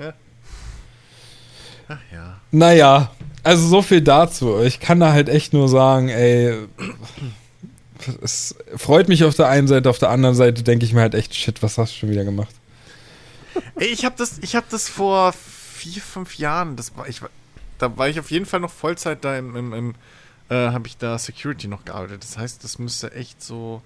[1.87, 2.37] Ach ja.
[2.51, 3.11] Naja,
[3.43, 4.59] also so viel dazu.
[4.61, 6.53] Ich kann da halt echt nur sagen, ey,
[8.21, 11.15] es freut mich auf der einen Seite, auf der anderen Seite denke ich mir halt
[11.15, 12.53] echt, shit, was hast du schon wieder gemacht?
[13.75, 15.33] Ey, ich habe das, ich hab das vor
[15.77, 17.21] vier, fünf Jahren, das war, ich,
[17.77, 19.95] da war ich auf jeden Fall noch Vollzeit da im, im, im
[20.49, 22.23] äh, habe ich da Security noch gearbeitet.
[22.23, 23.81] Das heißt, das müsste echt so,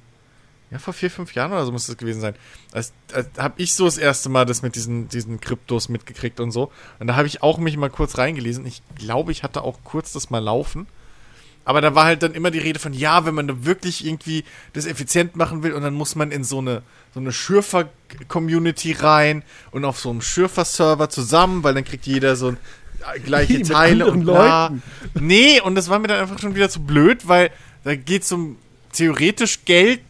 [0.70, 2.36] ja, vor vier, fünf Jahren oder so müsste es gewesen sein.
[2.72, 6.52] Als, als habe ich so das erste Mal das mit diesen, diesen Kryptos mitgekriegt und
[6.52, 6.72] so.
[7.00, 8.66] Und da habe ich auch mich mal kurz reingelesen.
[8.66, 10.88] Ich glaube, ich hatte auch kurz das mal laufen.
[11.64, 14.44] Aber da war halt dann immer die Rede von, ja, wenn man da wirklich irgendwie
[14.74, 16.82] das effizient machen will und dann muss man in so eine,
[17.14, 22.50] so eine Schürfer-Community rein und auf so einem Schürfer-Server zusammen, weil dann kriegt jeder so
[22.50, 22.58] ein,
[23.16, 24.68] äh, gleiche Teile und bla.
[24.68, 24.84] Leuten.
[25.20, 27.52] Nee, und das war mir dann einfach schon wieder zu blöd, weil
[27.84, 28.58] da geht es um
[28.92, 30.02] theoretisch Geld,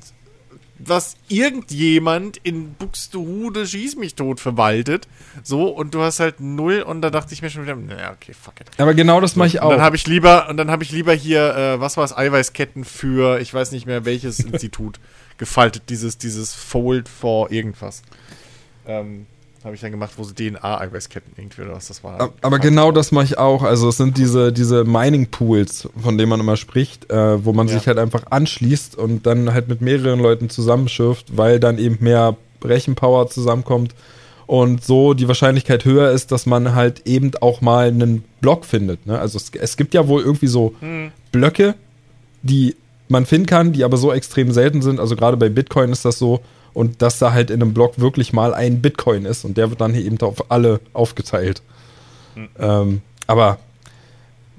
[0.85, 5.07] was irgendjemand in Buxtehude schieß mich tot verwaltet.
[5.43, 8.33] So, und du hast halt null und da dachte ich mir schon wieder, naja, okay,
[8.33, 8.67] fuck it.
[8.77, 9.83] Aber genau das mache ich Und dann auch.
[9.83, 13.39] habe ich lieber, und dann habe ich lieber hier, äh, was war es, Eiweißketten für,
[13.39, 14.99] ich weiß nicht mehr welches Institut
[15.37, 18.01] gefaltet, dieses, dieses Fold for irgendwas.
[18.85, 19.25] Ähm,
[19.65, 22.19] habe ich dann gemacht, wo sie DNA-Eiweißketten irgendwie oder was das war.
[22.19, 23.63] Aber aber genau das mache ich auch.
[23.63, 27.73] Also es sind diese, diese Mining-Pools, von denen man immer spricht, äh, wo man Ja.
[27.75, 32.35] sich halt einfach anschließt und dann halt mit mehreren Leuten zusammenschürft, weil dann eben mehr
[32.63, 33.93] Rechenpower zusammenkommt
[34.47, 39.05] und so die Wahrscheinlichkeit höher ist, dass man halt eben auch mal einen Block findet.
[39.05, 39.17] Ne?
[39.19, 40.73] Also es, es gibt ja wohl irgendwie so
[41.31, 41.75] Blöcke,
[42.43, 42.75] die
[43.07, 44.99] man finden kann, die aber so extrem selten sind.
[44.99, 46.41] Also gerade bei Bitcoin ist das so.
[46.73, 49.81] Und dass da halt in einem Block wirklich mal ein Bitcoin ist und der wird
[49.81, 51.61] dann eben auf alle aufgeteilt.
[52.57, 53.57] Ähm, aber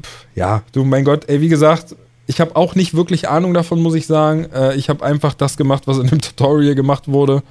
[0.02, 1.96] pff, ja, du mein Gott, ey, wie gesagt,
[2.26, 4.46] ich habe auch nicht wirklich Ahnung davon, muss ich sagen.
[4.52, 7.42] Äh, ich habe einfach das gemacht, was in dem Tutorial gemacht wurde.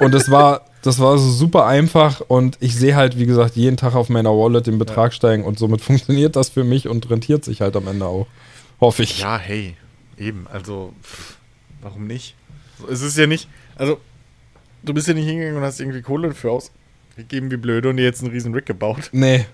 [0.00, 3.76] Und es war, das war so super einfach und ich sehe halt, wie gesagt, jeden
[3.76, 7.44] Tag auf meiner Wallet den Betrag steigen und somit funktioniert das für mich und rentiert
[7.44, 8.26] sich halt am Ende auch.
[8.80, 9.18] Hoffe ich.
[9.20, 9.74] Ja, hey,
[10.16, 10.92] eben, also,
[11.82, 12.34] warum nicht?
[12.88, 13.48] Es ist ja nicht,
[13.78, 14.00] also,
[14.82, 18.04] du bist ja nicht hingegangen und hast irgendwie Kohle dafür ausgegeben wie blöde und dir
[18.04, 19.08] jetzt einen riesen Rig gebaut.
[19.12, 19.46] Nee,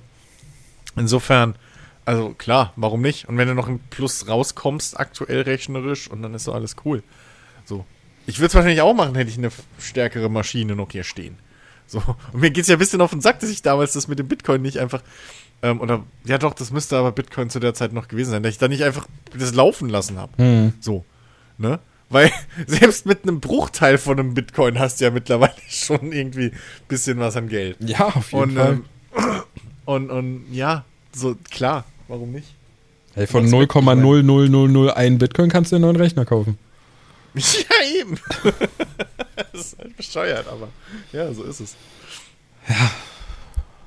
[0.97, 1.57] Insofern,
[2.05, 3.29] also klar, warum nicht?
[3.29, 7.03] Und wenn du noch im Plus rauskommst, aktuell rechnerisch, und dann ist so alles cool.
[7.65, 7.85] So.
[8.27, 11.37] Ich würde es wahrscheinlich auch machen, hätte ich eine stärkere Maschine noch hier stehen.
[11.87, 12.03] So.
[12.33, 14.19] Und mir geht es ja ein bisschen auf den Sack, dass ich damals das mit
[14.19, 15.03] dem Bitcoin nicht einfach.
[15.63, 18.53] Ähm, oder, ja doch, das müsste aber Bitcoin zu der Zeit noch gewesen sein, dass
[18.53, 19.07] ich da nicht einfach
[19.37, 20.33] das laufen lassen habe.
[20.39, 20.73] Hm.
[20.81, 21.05] So.
[21.59, 21.79] Ne?
[22.15, 22.31] Weil
[22.69, 27.19] selbst mit einem Bruchteil von einem Bitcoin hast du ja mittlerweile schon irgendwie ein bisschen
[27.19, 27.77] was an Geld.
[27.81, 28.79] ja, auf jeden Und, Fall.
[29.17, 29.43] ähm,
[29.85, 32.47] und, und ja, so klar, warum nicht?
[33.15, 36.57] Hey, von was mit- 0,00001 Bitcoin kannst du dir einen neuen Rechner kaufen.
[37.35, 38.17] Ja, eben.
[39.53, 40.69] das ist halt bescheuert, aber
[41.13, 41.75] ja, so ist es.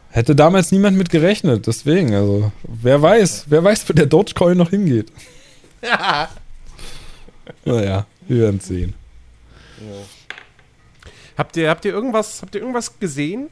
[0.09, 4.69] Hätte damals niemand mit gerechnet, deswegen, also, wer weiß, wer weiß, wo der Dogecoin noch
[4.71, 5.11] hingeht.
[5.81, 6.29] Ja.
[7.63, 8.93] Naja, wir werden sehen.
[11.37, 13.49] Habt ihr, habt ihr irgendwas, habt ihr irgendwas gesehen?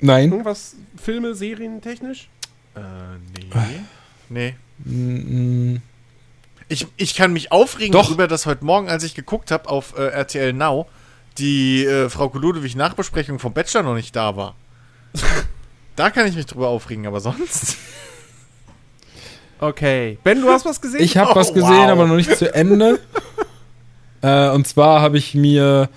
[0.00, 2.28] Nein, Irgendwas Filme, Serien technisch?
[2.74, 2.80] Äh,
[4.28, 4.54] nee.
[4.84, 4.84] Nee.
[4.84, 5.80] Mm,
[6.68, 8.06] Ich, ich kann mich aufregen Doch.
[8.06, 10.86] darüber, dass heute Morgen, als ich geguckt habe auf äh, RTL Now,
[11.38, 14.54] die äh, Frau Ludewig Nachbesprechung vom Bachelor noch nicht da war.
[15.96, 17.76] da kann ich mich drüber aufregen, aber sonst.
[19.58, 20.18] Okay.
[20.22, 21.00] Ben, du hast was gesehen?
[21.02, 21.88] ich habe Oh, was gesehen, wow.
[21.90, 23.00] aber noch nicht zu Ende.
[24.26, 25.88] äh, und zwar habe ich mir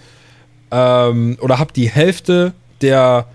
[0.72, 3.26] ähm, oder habe die Hälfte der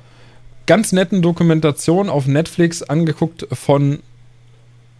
[0.66, 3.98] ganz netten Dokumentation auf Netflix angeguckt von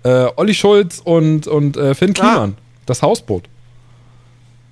[0.03, 3.45] äh, Olli Schulz und, und äh, Finn Kliman, das Hausboot.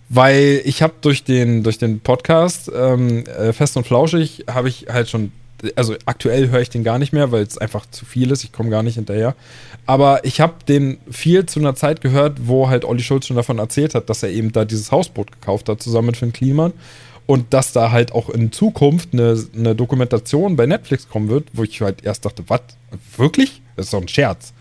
[0.09, 4.87] Weil ich habe durch den, durch den Podcast ähm, äh, Fest und Flauschig habe ich
[4.93, 5.33] halt schon,
[5.77, 8.53] also aktuell höre ich den gar nicht mehr, weil es einfach zu viel ist, ich
[8.53, 9.35] komme gar nicht hinterher.
[9.87, 13.59] Aber ich habe den viel zu einer Zeit gehört, wo halt Olli Schulz schon davon
[13.59, 16.73] erzählt hat, dass er eben da dieses Hausboot gekauft hat, zusammen mit Finn Kliman.
[17.27, 21.63] Und dass da halt auch in Zukunft eine, eine Dokumentation bei Netflix kommen wird, wo
[21.63, 22.61] ich halt erst dachte, was?
[23.17, 23.63] Wirklich?
[23.77, 24.53] Das ist doch ein Scherz.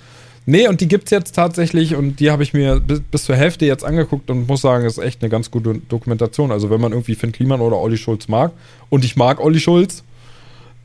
[0.45, 3.65] Nee, und die gibt's jetzt tatsächlich und die habe ich mir bis, bis zur Hälfte
[3.65, 6.51] jetzt angeguckt und muss sagen, ist echt eine ganz gute Dokumentation.
[6.51, 8.51] Also wenn man irgendwie Finn Kliman oder Olli Schulz mag
[8.89, 10.03] und ich mag Olli Schulz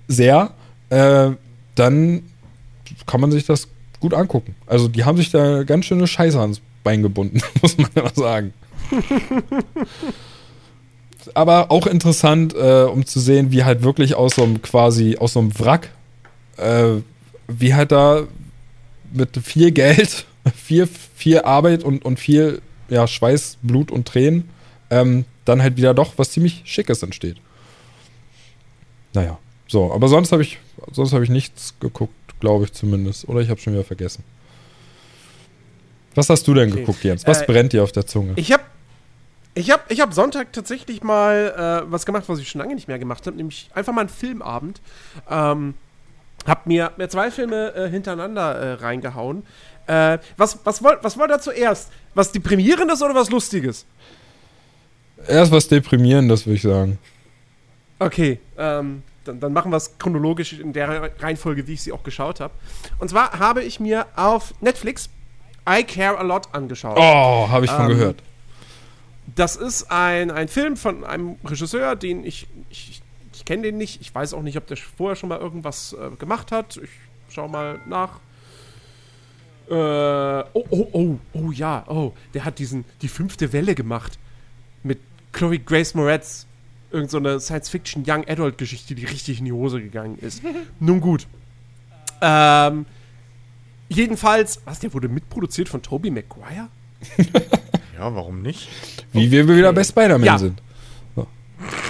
[0.09, 0.53] sehr,
[0.91, 1.31] äh,
[1.75, 2.23] dann
[3.07, 3.69] kann man sich das
[4.01, 4.55] gut angucken.
[4.67, 8.53] Also die haben sich da ganz schöne Scheiße ans Bein gebunden, muss man immer sagen.
[11.35, 15.33] Aber auch interessant, äh, um zu sehen, wie halt wirklich aus so einem quasi, aus
[15.33, 15.91] so einem Wrack
[16.57, 17.01] äh,
[17.49, 18.27] wie halt da
[19.13, 24.49] mit viel Geld, viel, viel Arbeit und, und viel ja, Schweiß, Blut und Tränen
[24.91, 27.37] ähm, dann halt wieder doch was ziemlich Schickes entsteht.
[29.13, 29.39] Naja,
[29.69, 30.59] so, aber sonst habe ich,
[30.93, 33.29] sonst habe ich nichts geguckt, glaube ich zumindest.
[33.29, 34.23] Oder ich habe schon wieder vergessen.
[36.15, 36.81] Was hast du denn Okay.
[36.81, 37.27] geguckt, Jens?
[37.27, 38.33] Was Äh, brennt dir auf der Zunge?
[38.37, 38.63] Ich habe
[39.55, 42.89] ich hab, ich hab Sonntag tatsächlich mal äh, was gemacht, was ich schon lange nicht
[42.89, 44.81] mehr gemacht habe, nämlich einfach mal einen Filmabend.
[45.31, 45.75] Ähm,
[46.47, 49.45] hab mir, mir zwei Filme äh, hintereinander äh, reingehauen.
[49.87, 51.91] Äh, was, was, wollt, was wollt ihr zuerst?
[52.15, 53.87] Was Deprimierendes oder was Lustiges?
[55.27, 56.99] Erst was Deprimierendes, würde ich sagen.
[57.99, 62.03] Okay, ähm, dann, dann machen wir es chronologisch in der Reihenfolge, wie ich sie auch
[62.03, 62.55] geschaut habe.
[62.99, 65.09] Und zwar habe ich mir auf Netflix
[65.69, 66.97] I Care a Lot angeschaut.
[66.97, 68.23] Oh, habe ich von Ähm, gehört.
[69.35, 72.47] Das ist ein, ein Film von einem Regisseur, den ich.
[72.71, 73.03] Ich,
[73.35, 74.01] ich kenne den nicht.
[74.01, 76.77] Ich weiß auch nicht, ob der vorher schon mal irgendwas äh, gemacht hat.
[76.83, 76.91] Ich
[77.29, 78.21] schau mal nach.
[79.69, 79.73] Äh,
[80.53, 82.13] oh, oh, oh, oh ja, oh.
[82.35, 84.19] Der hat diesen, die fünfte Welle gemacht.
[84.85, 85.01] Mit
[85.33, 86.47] Chloe Grace Moretz.
[86.91, 90.43] Irgend so eine Science-Fiction Young Adult Geschichte, die richtig in die Hose gegangen ist.
[90.81, 91.27] Nun gut.
[92.21, 92.87] Ähm,
[93.89, 96.69] jedenfalls, was, der wurde mitproduziert von Tobey Maguire?
[97.99, 98.69] Ja, warum nicht?
[99.13, 100.37] Wie wir wieder bei Spider-Man Ja.
[100.37, 100.61] sind.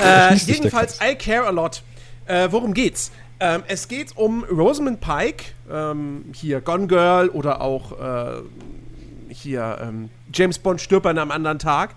[0.01, 1.83] Äh, sich der jedenfalls, I care a lot.
[2.27, 3.11] Äh, worum geht's?
[3.41, 8.41] Ähm, es geht um Rosamund Pike, ähm, hier Gone Girl oder auch äh,
[9.37, 11.95] hier ähm, James Bond stirbt an einem anderen Tag.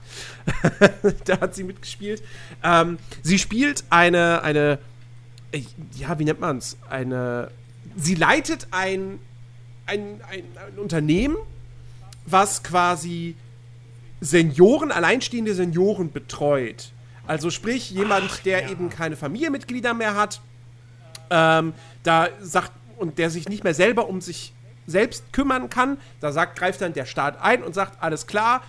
[1.26, 2.22] da hat sie mitgespielt.
[2.64, 4.80] Ähm, sie spielt eine, eine,
[5.52, 5.64] äh,
[5.96, 6.78] ja, wie nennt man's?
[6.90, 7.52] Eine,
[7.96, 9.20] sie leitet ein,
[9.86, 11.38] ein, ein, ein Unternehmen,
[12.26, 13.36] was quasi
[14.22, 16.92] Senioren, alleinstehende Senioren betreut.
[17.26, 20.42] Also sprich, jemand, der eben keine Familienmitglieder mehr hat,
[21.30, 21.74] ähm,
[22.04, 24.54] da sagt, und der sich nicht mehr selber um sich
[24.90, 28.62] selbst kümmern kann, da sagt, greift dann der Staat ein und sagt, alles klar,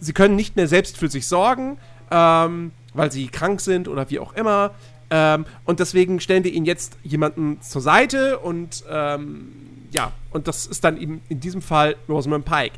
[0.00, 1.78] sie können nicht mehr selbst für sich sorgen,
[2.10, 4.72] ähm, weil sie krank sind oder wie auch immer.
[5.10, 9.52] Ähm, und deswegen stellen wir ihnen jetzt jemanden zur Seite und ähm,
[9.90, 12.74] ja, und das ist dann eben in diesem Fall Rosamund Pike.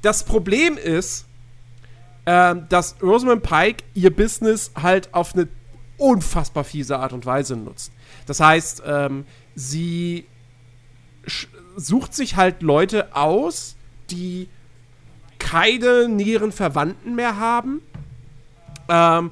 [0.00, 1.26] Das Problem ist,
[2.26, 5.48] ähm, dass Rosamund Pike ihr Business halt auf eine
[5.98, 7.92] unfassbar fiese Art und Weise nutzt.
[8.26, 10.26] Das heißt, ähm, sie
[11.76, 13.76] sucht sich halt Leute aus,
[14.10, 14.48] die
[15.38, 17.82] keine näheren Verwandten mehr haben
[18.88, 19.30] ähm,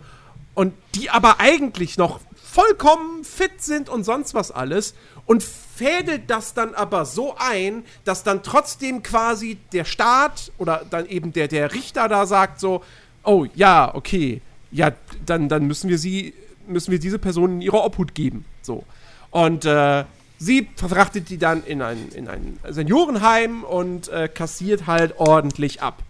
[0.54, 4.94] und die aber eigentlich noch vollkommen fit sind und sonst was alles
[5.26, 11.06] und fädelt das dann aber so ein, dass dann trotzdem quasi der Staat oder dann
[11.06, 12.82] eben der, der Richter da sagt so,
[13.24, 14.92] oh ja, okay, ja,
[15.24, 16.34] dann, dann müssen wir sie,
[16.66, 18.44] müssen wir diese Person in ihre Obhut geben.
[18.62, 18.84] So.
[19.30, 20.04] Und äh,
[20.42, 26.02] sie verfrachtet die dann in ein, in ein Seniorenheim und äh, kassiert halt ordentlich ab.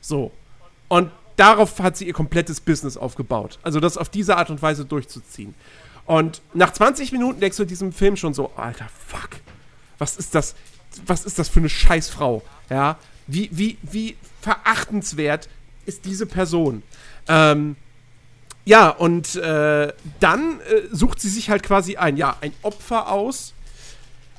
[0.00, 0.32] So.
[0.88, 3.58] Und darauf hat sie ihr komplettes Business aufgebaut.
[3.62, 5.54] Also das auf diese Art und Weise durchzuziehen.
[6.04, 9.30] Und nach 20 Minuten denkst du in diesem Film schon so, alter Fuck,
[9.98, 10.54] was ist das,
[11.06, 12.42] was ist das für eine Scheißfrau?
[12.68, 15.48] Ja, wie, wie, wie verachtenswert
[15.86, 16.82] ist diese Person?
[17.28, 17.76] Ähm,
[18.64, 23.54] ja, und äh, dann äh, sucht sie sich halt quasi ein, ja, ein Opfer aus.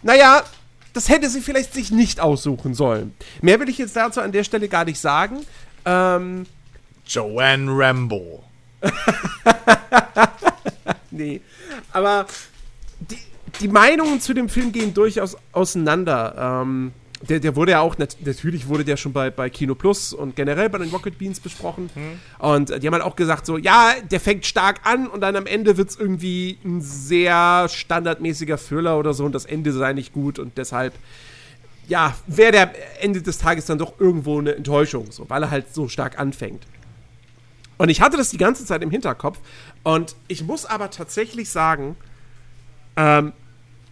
[0.03, 0.43] Naja,
[0.93, 3.13] das hätte sie vielleicht sich nicht aussuchen sollen.
[3.41, 5.39] Mehr will ich jetzt dazu an der Stelle gar nicht sagen.
[5.85, 6.45] Ähm,
[7.05, 8.43] Joanne Rambo.
[11.11, 11.41] nee.
[11.91, 12.25] Aber
[12.99, 13.17] die,
[13.59, 16.61] die Meinungen zu dem Film gehen durchaus auseinander.
[16.63, 16.93] Ähm,
[17.29, 20.35] der, der wurde ja auch, nat natürlich wurde der schon bei, bei Kino Plus und
[20.35, 21.89] generell bei den Rocket Beans besprochen.
[22.39, 25.35] Und äh, die haben halt auch gesagt, so, ja, der fängt stark an und dann
[25.35, 29.93] am Ende wird es irgendwie ein sehr standardmäßiger Thriller oder so und das Ende sei
[29.93, 30.93] nicht gut und deshalb,
[31.87, 35.73] ja, wäre der Ende des Tages dann doch irgendwo eine Enttäuschung, so, weil er halt
[35.73, 36.65] so stark anfängt.
[37.77, 39.39] Und ich hatte das die ganze Zeit im Hinterkopf.
[39.83, 41.95] Und ich muss aber tatsächlich sagen,
[42.95, 43.33] ähm,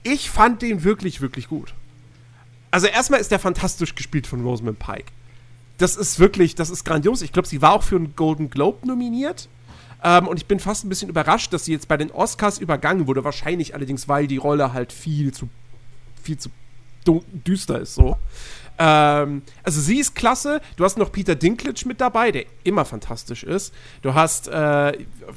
[0.03, 1.73] ich fand den wirklich, wirklich gut.
[2.71, 5.11] Also erstmal ist der fantastisch gespielt von Rosamund Pike.
[5.77, 7.21] Das ist wirklich, das ist grandios.
[7.21, 9.47] Ich glaube, sie war auch für einen Golden Globe nominiert.
[10.03, 13.07] Ähm, und ich bin fast ein bisschen überrascht, dass sie jetzt bei den Oscars übergangen
[13.07, 13.23] wurde.
[13.23, 15.49] Wahrscheinlich allerdings, weil die Rolle halt viel zu,
[16.21, 16.49] viel zu
[17.45, 18.17] düster ist so.
[18.77, 20.61] Ähm, also sie ist klasse.
[20.77, 23.73] Du hast noch Peter Dinklage mit dabei, der immer fantastisch ist.
[24.01, 24.93] Du hast, äh,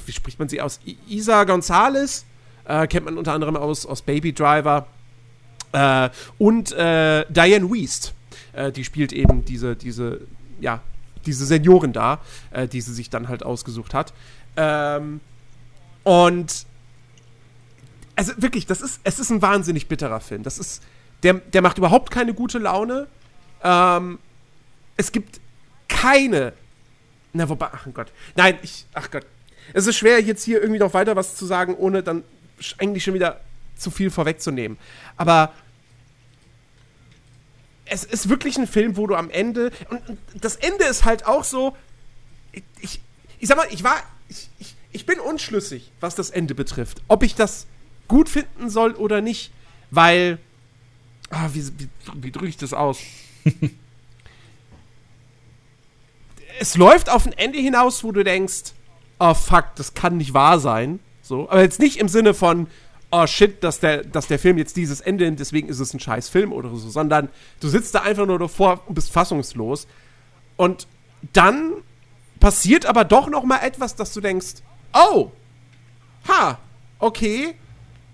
[0.06, 0.80] wie spricht man sie aus?
[1.08, 2.24] Isa Gonzalez,
[2.64, 4.86] äh, kennt man unter anderem aus, aus Baby Driver.
[5.72, 8.14] Äh, und äh, Diane Wiest,
[8.52, 10.20] äh, die spielt eben diese, diese,
[10.60, 10.80] ja,
[11.26, 12.20] diese Seniorin da,
[12.50, 14.12] äh, die sie sich dann halt ausgesucht hat.
[14.56, 15.20] Ähm,
[16.04, 16.66] und
[18.16, 20.42] also wirklich, das ist, es ist ein wahnsinnig bitterer Film.
[20.42, 20.82] Das ist
[21.22, 23.06] Der, der macht überhaupt keine gute Laune.
[23.62, 24.18] Ähm,
[24.96, 25.40] es gibt
[25.88, 26.52] keine.
[27.32, 28.12] Na, wobei, ach Gott.
[28.34, 29.24] Nein, ich, ach Gott.
[29.72, 32.24] Es ist schwer, jetzt hier irgendwie noch weiter was zu sagen, ohne dann
[32.78, 33.40] eigentlich schon wieder
[33.76, 34.78] zu viel vorwegzunehmen.
[35.16, 35.52] Aber
[37.84, 39.70] es ist wirklich ein Film, wo du am Ende.
[39.90, 41.76] Und das Ende ist halt auch so.
[42.52, 43.00] Ich, ich,
[43.38, 44.02] ich sag mal, ich war.
[44.28, 47.02] Ich, ich, ich bin unschlüssig, was das Ende betrifft.
[47.08, 47.66] Ob ich das
[48.08, 49.52] gut finden soll oder nicht.
[49.90, 50.38] Weil.
[51.30, 52.98] Ah, wie, wie, wie drücke ich das aus?
[56.60, 58.72] es läuft auf ein Ende hinaus, wo du denkst,
[59.18, 61.00] oh fuck, das kann nicht wahr sein.
[61.22, 62.68] So, aber jetzt nicht im Sinne von,
[63.12, 66.00] oh shit, dass der, dass der Film jetzt dieses Ende nimmt, deswegen ist es ein
[66.00, 67.28] scheiß Film oder so, sondern
[67.60, 69.86] du sitzt da einfach nur davor und bist fassungslos.
[70.56, 70.88] Und
[71.34, 71.74] dann
[72.40, 74.62] passiert aber doch noch mal etwas, dass du denkst,
[74.94, 75.30] oh,
[76.26, 76.58] ha,
[76.98, 77.54] okay,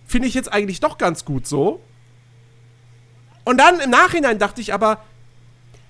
[0.05, 1.81] finde ich jetzt eigentlich doch ganz gut so.
[3.45, 5.05] Und dann im Nachhinein dachte ich aber,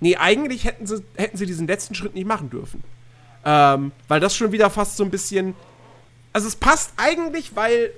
[0.01, 2.85] nee, eigentlich hätten sie, hätten sie diesen letzten Schritt nicht machen dürfen.
[3.45, 5.55] Ähm, weil das schon wieder fast so ein bisschen.
[6.33, 7.93] Also es passt eigentlich, weil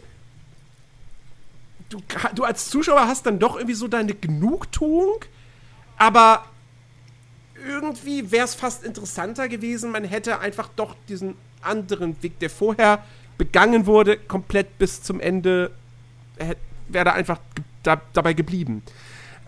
[1.90, 2.00] du,
[2.34, 5.24] du als Zuschauer hast dann doch irgendwie so deine Genugtuung,
[5.98, 6.44] aber
[7.68, 13.04] irgendwie wäre es fast interessanter gewesen, man hätte einfach doch diesen anderen Weg, der vorher
[13.36, 15.70] begangen wurde, komplett bis zum Ende,
[16.88, 17.38] wäre da einfach
[17.82, 18.82] da, dabei geblieben.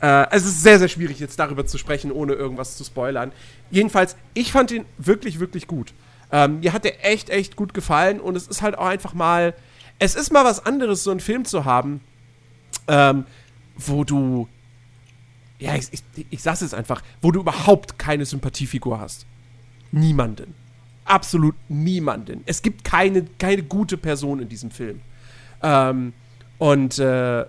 [0.02, 3.32] Äh, es ist sehr, sehr schwierig, jetzt darüber zu sprechen, ohne irgendwas zu spoilern.
[3.70, 5.94] Jedenfalls, ich fand ihn wirklich, wirklich gut.
[6.30, 9.54] Ähm, mir hat der echt, echt gut gefallen und es ist halt auch einfach mal,
[9.98, 12.00] es ist mal was anderes, so einen Film zu haben,
[12.88, 13.24] ähm,
[13.76, 14.48] wo du,
[15.58, 19.26] ja, ich, ich, ich sag's jetzt einfach, wo du überhaupt keine Sympathiefigur hast.
[19.90, 20.54] Niemanden.
[21.04, 22.42] Absolut niemanden.
[22.46, 25.00] Es gibt keine, keine gute Person in diesem Film.
[25.62, 26.12] Ähm,
[26.58, 27.44] und äh,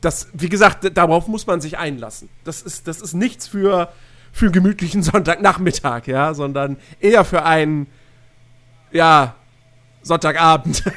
[0.00, 2.28] das, wie gesagt, darauf muss man sich einlassen.
[2.44, 3.92] Das ist, das ist nichts für,
[4.32, 7.86] für einen gemütlichen Sonntagnachmittag, ja, sondern eher für einen,
[8.92, 9.34] ja,
[10.02, 10.82] Sonntagabend.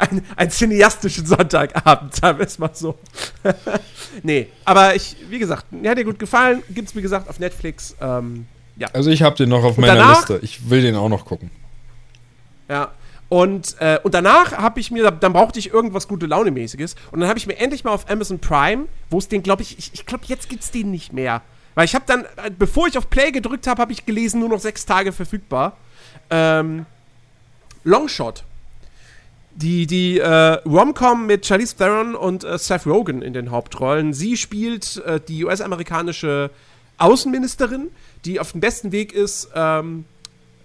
[0.00, 2.98] ein, einen cineastischen Sonntagabend, sagen wir es mal so.
[4.22, 6.62] nee, aber ich, wie gesagt, mir hat dir gut gefallen.
[6.70, 7.94] Gibt's, wie gesagt, auf Netflix.
[8.00, 8.46] Ähm,
[8.76, 8.88] ja.
[8.92, 10.40] Also ich habe den noch auf Und meiner danach- Liste.
[10.42, 11.50] Ich will den auch noch gucken.
[12.68, 12.92] Ja.
[13.28, 16.96] Und, äh, und danach habe ich mir, dann brauchte ich irgendwas gute Laune-mäßiges.
[17.12, 19.78] Und dann habe ich mir endlich mal auf Amazon Prime, wo es den, glaube ich,
[19.78, 21.42] ich, ich glaube, jetzt gibt's den nicht mehr.
[21.76, 24.48] Weil ich habe dann, äh, bevor ich auf Play gedrückt habe, habe ich gelesen, nur
[24.48, 25.76] noch sechs Tage verfügbar.
[26.30, 26.86] Ähm,
[27.84, 28.42] Longshot.
[29.54, 30.26] Die, die äh,
[30.64, 34.12] Rom-Com mit Charlize Theron und äh, Seth Rogen in den Hauptrollen.
[34.12, 36.50] Sie spielt äh, die US-amerikanische
[36.98, 37.90] Außenministerin,
[38.24, 40.04] die auf dem besten Weg ist, ähm,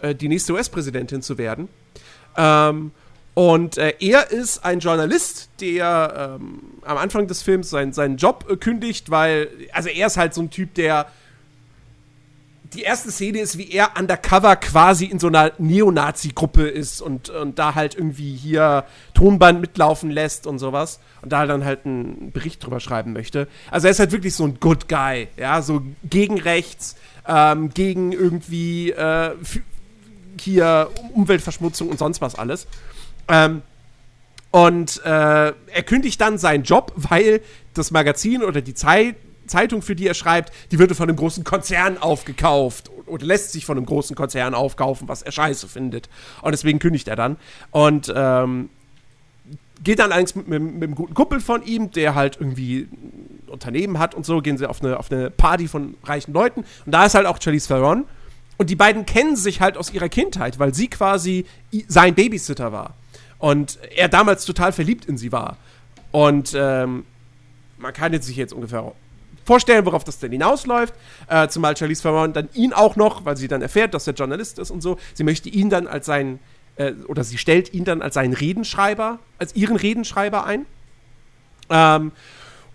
[0.02, 1.68] äh, die nächste US-Präsidentin zu werden.
[2.38, 2.92] Ähm,
[3.34, 8.46] und äh, er ist ein Journalist, der ähm, am Anfang des Films sein, seinen Job
[8.50, 11.08] äh, kündigt, weil, also er ist halt so ein Typ, der
[12.76, 17.58] die erste Szene ist, wie er undercover quasi in so einer Neonazi-Gruppe ist und, und
[17.58, 22.64] da halt irgendwie hier Tonband mitlaufen lässt und sowas und da dann halt einen Bericht
[22.64, 23.48] drüber schreiben möchte.
[23.72, 26.96] Also er ist halt wirklich so ein Good Guy, ja, so gegen rechts,
[27.28, 29.32] ähm, gegen irgendwie äh,
[30.40, 32.68] hier Umweltverschmutzung und sonst was alles.
[33.28, 33.62] Ähm,
[34.52, 37.42] und äh, er kündigt dann seinen Job, weil
[37.74, 39.16] das Magazin oder die Zeit,
[39.48, 43.66] Zeitung, für die er schreibt, die wird von einem großen Konzern aufgekauft oder lässt sich
[43.66, 46.10] von einem großen Konzern aufkaufen, was er scheiße findet.
[46.42, 47.38] Und deswegen kündigt er dann.
[47.72, 48.70] Und ähm,
[49.84, 53.48] geht dann allerdings mit, mit, mit einem guten Kumpel von ihm, der halt irgendwie ein
[53.48, 56.66] Unternehmen hat und so, gehen sie auf eine, auf eine Party von reichen Leuten.
[56.86, 58.06] Und da ist halt auch Charlize Theron.
[58.58, 61.46] Und die beiden kennen sich halt aus ihrer Kindheit, weil sie quasi
[61.88, 62.94] sein Babysitter war.
[63.38, 65.58] Und er damals total verliebt in sie war.
[66.12, 67.06] Und ähm,
[67.78, 68.94] man kann jetzt sich jetzt ungefähr
[69.46, 70.94] vorstellen, worauf das denn hinausläuft.
[71.28, 74.60] Äh, zumal Charlize Theron dann ihn auch noch, weil sie dann erfährt, dass er Journalist
[74.60, 76.40] ist und so, sie möchte ihn dann als seinen,
[76.76, 80.66] äh, oder sie stellt ihn dann als seinen Redenschreiber, als ihren Redenschreiber ein.
[81.70, 82.12] Ähm,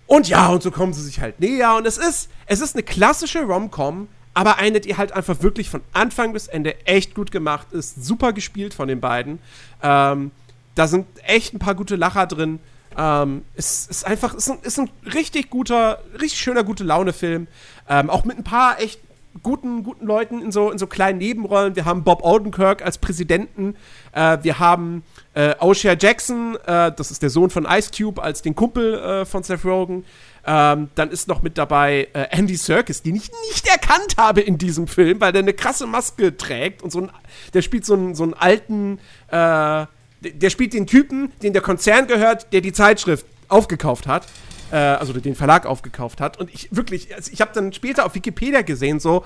[0.07, 1.75] und ja, und so kommen sie sich halt näher.
[1.77, 5.83] Und es ist, es ist eine klassische Rom-Com, aber eine, die halt einfach wirklich von
[5.93, 8.05] Anfang bis Ende echt gut gemacht ist.
[8.05, 9.39] Super gespielt von den beiden.
[9.83, 10.31] Ähm,
[10.75, 12.59] da sind echt ein paar gute Lacher drin.
[12.97, 17.47] Ähm, es ist einfach, es ist ein, ist ein richtig guter, richtig schöner, gute Laune-Film.
[17.89, 19.01] Ähm, auch mit ein paar echt
[19.43, 21.77] guten, guten Leuten in so, in so kleinen Nebenrollen.
[21.77, 23.77] Wir haben Bob Odenkirk als Präsidenten.
[24.13, 28.43] Äh, wir haben äh, O'Shea Jackson, äh, das ist der Sohn von Ice Cube, als
[28.43, 30.05] den Kumpel äh, von Seth Rogen.
[30.47, 34.59] Ähm, dann ist noch mit dabei äh, Andy Serkis, den ich nicht erkannt habe in
[34.59, 37.11] diesem Film, weil der eine krasse Maske trägt und so ein,
[37.53, 39.87] der spielt so einen, so einen alten, äh,
[40.21, 44.27] der spielt den Typen, den der Konzern gehört, der die Zeitschrift aufgekauft hat.
[44.73, 46.39] äh, also den Verlag aufgekauft hat.
[46.39, 49.25] Und ich wirklich, also ich habe dann später auf Wikipedia gesehen, so,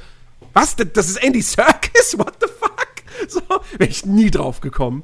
[0.54, 2.14] was, das ist Andy Serkis?
[2.18, 2.86] What the fuck?
[3.28, 3.40] So,
[3.78, 5.02] wäre ich nie drauf gekommen.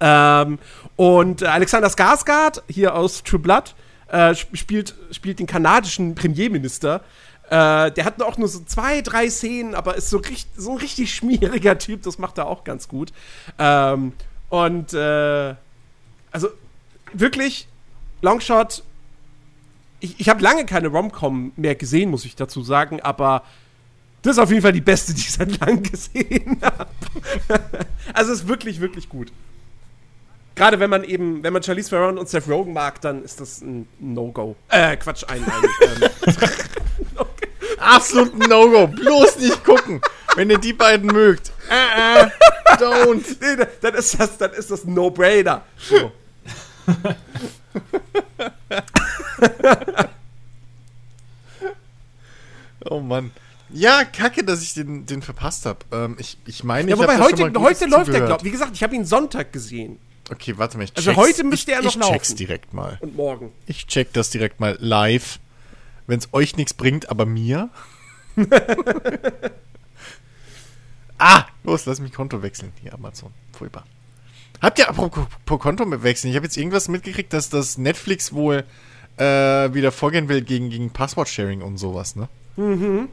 [0.00, 0.58] Ähm,
[0.96, 3.74] und äh, Alexander Skarsgård, hier aus True Blood,
[4.12, 7.02] äh, sp- spielt, spielt den kanadischen Premierminister.
[7.50, 10.76] Äh, der hat auch nur so zwei, drei Szenen, aber ist so, richt- so ein
[10.78, 13.12] richtig schmieriger Typ, das macht er auch ganz gut.
[13.58, 14.12] Ähm,
[14.48, 15.54] und äh,
[16.30, 16.48] also
[17.12, 17.68] wirklich,
[18.22, 18.82] Longshot,
[20.00, 23.42] ich, ich habe lange keine Rom-Com mehr gesehen, muss ich dazu sagen, aber
[24.22, 26.90] das ist auf jeden Fall die beste, die ich seit langem gesehen habe.
[28.12, 29.32] also ist wirklich, wirklich gut.
[30.54, 33.60] Gerade wenn man eben, wenn man Charlize Theron und Seth Rogen mag, dann ist das
[33.60, 34.56] ein No-Go.
[34.70, 36.36] Äh, Quatsch, ein, ein ähm,
[37.78, 38.88] Absolut No-Go.
[38.88, 40.00] Bloß nicht gucken,
[40.38, 41.50] wenn ihr die beiden mögt.
[41.68, 42.30] Äh, äh,
[42.78, 43.24] don't.
[43.40, 45.62] nee, da- dann ist das, dann ist das No-Brainer.
[45.76, 46.12] So.
[52.84, 53.32] Oh Mann.
[53.70, 55.80] Ja, kacke, dass ich den, den verpasst habe.
[55.92, 58.26] Ähm, ich, ich meine, Ja, ich wobei heute, mal heute läuft der, zugehört.
[58.28, 59.98] glaub Wie gesagt, ich habe ihn Sonntag gesehen.
[60.30, 60.84] Okay, warte mal.
[60.84, 61.18] Ich Also check's.
[61.22, 62.36] heute müsste er ich, noch ich check's laufen.
[62.38, 62.96] direkt mal.
[63.00, 63.52] Und morgen.
[63.66, 65.38] Ich check das direkt mal live.
[66.06, 67.68] Wenn es euch nichts bringt, aber mir.
[71.18, 72.72] ah, los, lass mich Konto wechseln.
[72.80, 73.32] Hier, Amazon.
[73.52, 73.84] Furchtbar.
[74.60, 76.30] Habt ihr apropos Konto wechseln?
[76.30, 78.64] Ich habe jetzt irgendwas mitgekriegt, dass das Netflix wohl
[79.16, 82.28] äh, wieder vorgehen will gegen, gegen Passwort-Sharing und sowas, ne?
[82.56, 83.08] Mhm.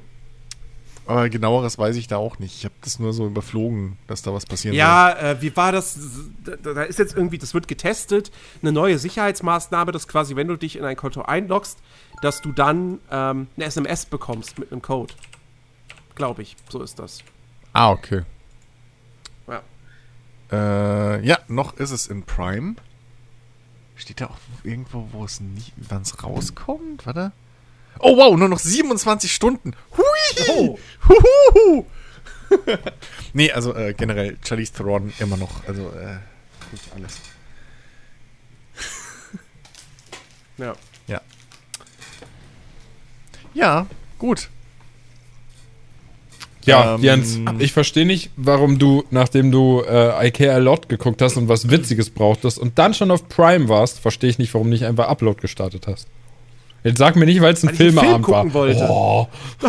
[1.08, 2.56] Aber genaueres weiß ich da auch nicht.
[2.58, 6.00] Ich habe das nur so überflogen, dass da was passieren Ja, äh, wie war das?
[6.44, 8.32] Da, da ist jetzt irgendwie, das wird getestet,
[8.64, 11.78] eine neue Sicherheitsmaßnahme, dass quasi, wenn du dich in ein Konto einloggst,
[12.24, 15.14] dass du dann ähm, eine SMS bekommst mit einem Code.
[16.16, 17.20] Glaube ich, so ist das.
[17.76, 18.24] Ah, okay.
[19.48, 19.62] Ja.
[20.50, 22.76] Äh, ja, noch ist es in Prime.
[23.98, 27.06] Steht da auch irgendwo, wo es nie, wann es rauskommt?
[27.06, 27.34] Warte.
[28.00, 29.74] Oh wow, nur noch 27 Stunden.
[29.98, 30.46] Hui!
[30.48, 30.80] Oh.
[31.10, 31.86] Huhuhu!
[33.34, 36.20] nee, also äh, generell Charlize Theron immer noch, also äh,
[36.72, 37.20] gut alles.
[40.58, 40.76] Ja.
[41.08, 41.22] Ja.
[43.54, 44.50] Ja, gut.
[46.66, 51.38] Ja, Ähm, Jens, ich verstehe nicht, warum du, nachdem du äh, IKEA Lot geguckt hast
[51.38, 54.72] und was Witziges brauchtest und dann schon auf Prime warst, verstehe ich nicht, warum du
[54.74, 56.08] nicht einfach Upload gestartet hast.
[56.84, 58.42] Jetzt sag mir nicht, weil es ein einen Film Filmeabend war.
[58.44, 58.88] gucken wollte.
[58.90, 59.28] Oh,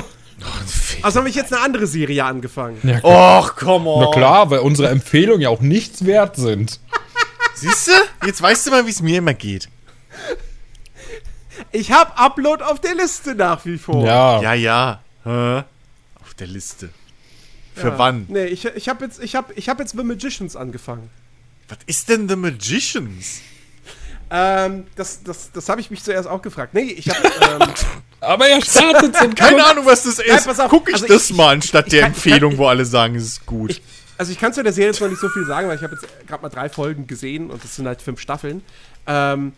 [1.02, 2.78] Also habe ich jetzt eine andere Serie angefangen.
[2.82, 3.02] ja.
[3.02, 4.04] Och, come on.
[4.04, 6.78] Na klar, weil unsere Empfehlungen ja auch nichts wert sind.
[7.54, 8.26] Siehst du?
[8.26, 9.68] Jetzt weißt du mal, wie es mir immer geht.
[11.72, 14.04] Ich habe Upload auf der Liste nach wie vor.
[14.04, 15.00] Ja, Ja, ja.
[15.24, 15.62] Hä?
[16.38, 16.90] Der Liste.
[17.74, 17.98] Für Ja.
[17.98, 18.26] wann?
[18.28, 21.10] Nee, ich, ich habe jetzt, ich hab, ich hab jetzt The Magicians angefangen.
[21.68, 23.40] Was ist denn The Magicians?
[24.30, 26.74] Ähm, das das, das habe ich mich zuerst auch gefragt.
[26.74, 27.18] Nee, ich habe.
[27.62, 27.68] Ähm,
[28.20, 30.58] aber er startet zum Keine Ahnung, was das ist.
[30.58, 30.70] auf.
[30.70, 33.14] Guck ich Also das ich- mal anstatt ich der kann- Empfehlung, kann- wo alle sagen,
[33.14, 33.70] es ist gut.
[33.70, 33.82] Ich-
[34.18, 35.94] also ich kann zu der Serie jetzt noch nicht so viel sagen, weil ich habe
[35.94, 38.62] jetzt gerade mal drei Folgen gesehen und das sind halt fünf Staffeln.
[39.06, 39.52] Ähm,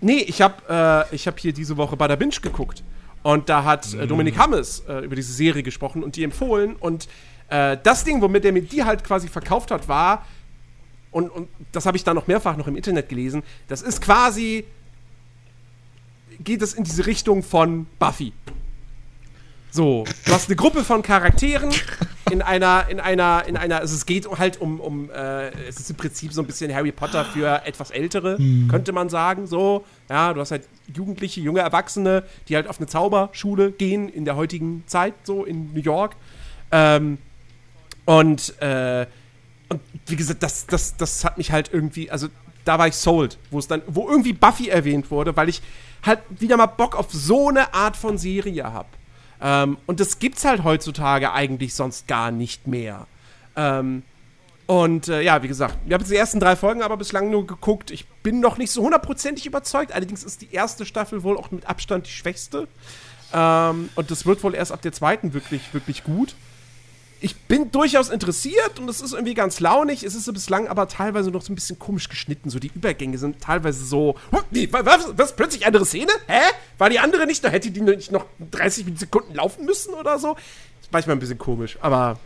[0.00, 2.82] nee, ich habe äh, ich hab hier diese Woche Bada Binge geguckt.
[3.22, 6.76] Und da hat äh, Dominik Hammes äh, über diese Serie gesprochen und die empfohlen.
[6.76, 7.08] Und
[7.48, 10.26] äh, das Ding, womit er mir die halt quasi verkauft hat, war,
[11.10, 14.64] und, und das habe ich dann noch mehrfach noch im Internet gelesen, das ist quasi,
[16.40, 18.32] geht es in diese Richtung von Buffy.
[19.74, 21.70] So, du hast eine Gruppe von Charakteren
[22.30, 25.88] in einer, in einer, in einer, also es geht halt um, um äh, es ist
[25.88, 28.36] im Prinzip so ein bisschen Harry Potter für etwas Ältere,
[28.68, 29.86] könnte man sagen, so.
[30.10, 34.36] Ja, du hast halt Jugendliche, junge Erwachsene, die halt auf eine Zauberschule gehen in der
[34.36, 36.16] heutigen Zeit, so in New York.
[36.70, 37.16] Ähm,
[38.04, 39.06] und, äh,
[39.70, 42.28] und wie gesagt, das, das, das hat mich halt irgendwie, also
[42.66, 45.62] da war ich sold, wo es dann, wo irgendwie Buffy erwähnt wurde, weil ich
[46.02, 48.88] halt wieder mal Bock auf so eine Art von Serie habe.
[49.42, 53.06] Ähm, und das gibt's halt heutzutage eigentlich sonst gar nicht mehr.
[53.56, 54.02] Ähm,
[54.66, 57.46] und äh, ja, wie gesagt, ich habe jetzt die ersten drei Folgen aber bislang nur
[57.46, 57.90] geguckt.
[57.90, 59.92] Ich bin noch nicht so hundertprozentig überzeugt.
[59.92, 62.68] Allerdings ist die erste Staffel wohl auch mit Abstand die schwächste.
[63.34, 66.34] Ähm, und das wird wohl erst ab der zweiten wirklich, wirklich gut.
[67.22, 70.02] Ich bin durchaus interessiert und es ist irgendwie ganz launig.
[70.02, 72.50] Es ist so bislang aber teilweise noch so ein bisschen komisch geschnitten.
[72.50, 74.16] So die Übergänge sind teilweise so.
[74.50, 75.36] Wie, wa- was, was?
[75.36, 76.10] Plötzlich andere Szene?
[76.26, 76.40] Hä?
[76.78, 77.44] War die andere nicht?
[77.44, 80.36] Da hätte die nicht noch 30 Sekunden laufen müssen oder so?
[80.80, 82.18] Ist manchmal ein bisschen komisch, aber.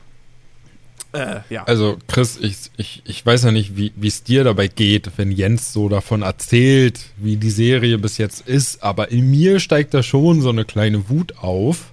[1.13, 1.65] Äh, ja.
[1.65, 5.73] Also, Chris, ich, ich, ich weiß ja nicht, wie es dir dabei geht, wenn Jens
[5.73, 10.43] so davon erzählt, wie die Serie bis jetzt ist, aber in mir steigt da schon
[10.43, 11.93] so eine kleine Wut auf.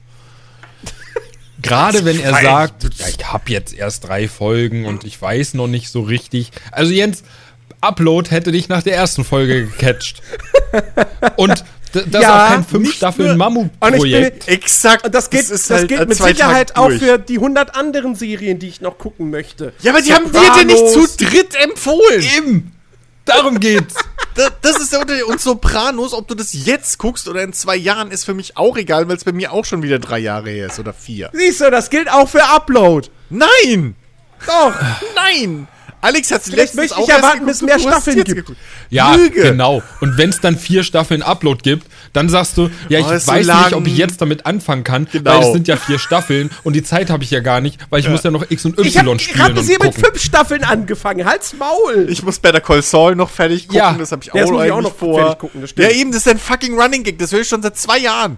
[1.63, 5.67] Gerade wenn er sagt, ja, ich habe jetzt erst drei Folgen und ich weiß noch
[5.67, 6.51] nicht so richtig.
[6.71, 7.23] Also Jens,
[7.81, 10.21] Upload hätte dich nach der ersten Folge gecatcht.
[11.37, 14.47] Und das Ja, ist auch kein fünf nicht Staffeln Mammut-Projekt.
[14.47, 15.05] Exakt.
[15.05, 18.15] Und das, geht, ist das halt gilt an mit Sicherheit auch für die 100 anderen
[18.15, 19.73] Serien, die ich noch gucken möchte.
[19.81, 21.17] Ja, aber die haben wir dir nicht Sopranos.
[21.17, 22.23] zu dritt empfohlen.
[22.37, 22.71] Eben.
[23.25, 23.95] Darum geht's.
[24.35, 25.23] Das, das ist der Unterschied.
[25.25, 28.77] Und Sopranos, ob du das jetzt guckst oder in zwei Jahren, ist für mich auch
[28.77, 31.29] egal, weil es bei mir auch schon wieder drei Jahre her ist oder vier.
[31.33, 33.09] Siehst du, das gilt auch für Upload.
[33.29, 33.95] Nein!
[34.45, 34.73] Doch.
[35.15, 35.67] Nein!
[36.03, 38.51] Alex hat Vielleicht möchte ich erwarten, bis mehr Staffeln gibt.
[38.89, 39.41] Ja, Lüge.
[39.41, 39.81] genau.
[40.01, 43.25] Und wenn es dann vier Staffeln Upload gibt, dann sagst du, ja, ich Oh, ist
[43.25, 43.63] so weiß lang.
[43.63, 45.31] nicht, ob ich jetzt damit anfangen kann, Genau.
[45.31, 48.01] weil es sind ja vier Staffeln und die Zeit habe ich ja gar nicht, weil
[48.01, 50.21] ich muss ja noch X und Y Ich habe spielen gerade und hier mit fünf
[50.21, 51.25] Staffeln angefangen.
[51.25, 52.07] Halt's Maul.
[52.09, 53.93] Ich muss Better Call Saul noch fertig gucken, Ja.
[53.93, 55.19] das habe ich Ja, das auch, muss ich auch noch vor.
[55.19, 57.61] fertig gucken, das ja, eben, das ist ein fucking Running Gig, das höre ich schon
[57.63, 58.37] seit zwei Jahren.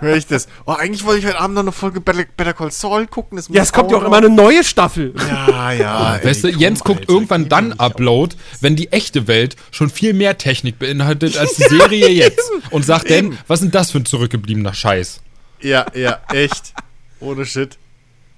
[0.00, 0.48] Hör ich das?
[0.66, 3.36] Oh, eigentlich wollte ich heute Abend noch eine Folge Better, Better Call Saul gucken.
[3.36, 5.14] Das ja, es kommt ja auch noch- immer eine neue Staffel.
[5.28, 6.16] Ja, ja.
[6.16, 9.90] ey, Weißt du, komm, Jens guckt Alter, irgendwann dann Upload, wenn die echte Welt schon
[9.90, 12.50] viel mehr Technik beinhaltet als die Serie jetzt.
[12.70, 15.20] Und sagt dann, was sind das für ein zurückgebliebener Scheiß?
[15.60, 16.72] Ja, ja, echt.
[17.20, 17.76] Ohne Shit.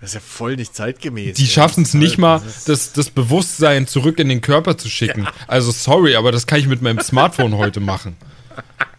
[0.01, 1.37] Das ist ja voll nicht zeitgemäß.
[1.37, 5.29] Die schaffen es nicht mal, das das, das Bewusstsein zurück in den Körper zu schicken.
[5.47, 8.17] Also sorry, aber das kann ich mit meinem Smartphone heute machen.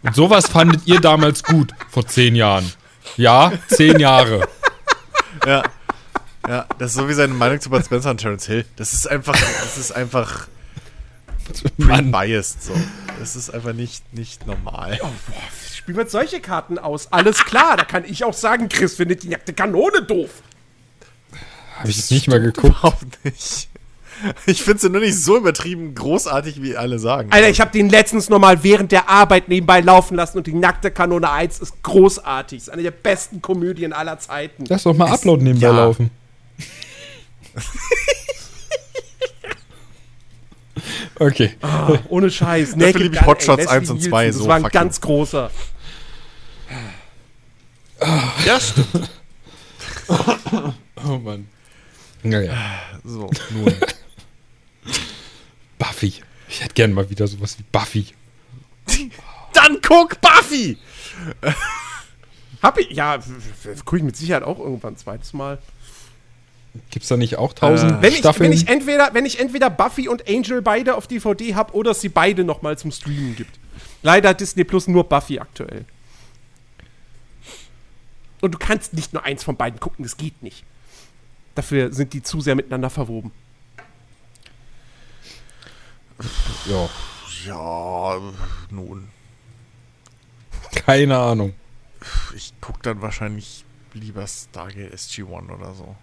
[0.04, 2.70] Und sowas fandet ihr damals gut, vor zehn Jahren.
[3.16, 4.46] Ja, zehn Jahre.
[5.46, 5.62] Ja.
[6.46, 8.66] Ja, das ist so wie seine Meinung zu Bud Spencer und Terence Hill.
[8.76, 10.46] Das ist einfach, das ist einfach
[11.88, 12.74] biased so.
[13.18, 14.98] Das ist einfach nicht, nicht normal.
[15.74, 17.12] Spielen wir jetzt solche Karten aus.
[17.12, 20.30] Alles klar, da kann ich auch sagen, Chris findet die nackte Kanone doof.
[21.78, 22.66] Habe ich nicht mal geguckt.
[22.66, 23.68] Überhaupt nicht.
[24.46, 27.30] Ich finde sie nur nicht so übertrieben großartig, wie alle sagen.
[27.32, 30.54] Alter, ich habe den letztens noch mal während der Arbeit nebenbei laufen lassen und die
[30.54, 32.58] nackte Kanone 1 ist großartig.
[32.58, 34.64] Ist eine der besten Komödien aller Zeiten.
[34.68, 35.72] Lass doch mal Upload nebenbei ja.
[35.72, 36.10] laufen.
[41.16, 41.52] Okay.
[41.62, 42.70] Ah, ohne Scheiß.
[42.72, 44.62] Dafür Naked liebe ich Hotshots ey, 1 und Leslie 2 Nielsen, so Das war ein
[44.62, 44.80] fucking.
[44.80, 45.50] ganz großer.
[48.46, 49.10] Ja, stimmt.
[51.06, 51.48] Oh Mann.
[52.22, 52.54] Naja.
[53.04, 53.74] So, nun.
[55.78, 56.14] Buffy.
[56.48, 58.06] Ich hätte gern mal wieder sowas wie Buffy.
[59.52, 60.78] Dann guck Buffy!
[62.62, 63.18] Hab ich, ja,
[63.84, 65.58] gucke ich mit Sicherheit auch irgendwann ein zweites Mal.
[66.90, 68.50] Gibt's da nicht auch tausend Wenn ich, Staffeln?
[68.50, 72.00] wenn, ich entweder, wenn ich entweder Buffy und Angel beide auf DVD habe oder es
[72.00, 73.58] sie beide noch mal zum Streamen gibt.
[74.02, 75.84] Leider hat Disney Plus nur Buffy aktuell.
[78.40, 80.64] Und du kannst nicht nur eins von beiden gucken, das geht nicht.
[81.54, 83.30] Dafür sind die zu sehr miteinander verwoben.
[86.66, 86.88] Ja.
[87.46, 88.20] Ja,
[88.70, 89.08] nun.
[90.74, 91.54] Keine Ahnung.
[92.34, 95.96] Ich guck dann wahrscheinlich lieber Stargate SG-1 oder so.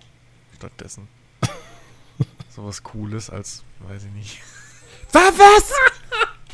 [0.56, 1.08] Stattdessen.
[2.56, 4.42] Sowas Cooles als, weiß ich nicht.
[5.12, 5.38] Was?
[5.38, 5.74] was?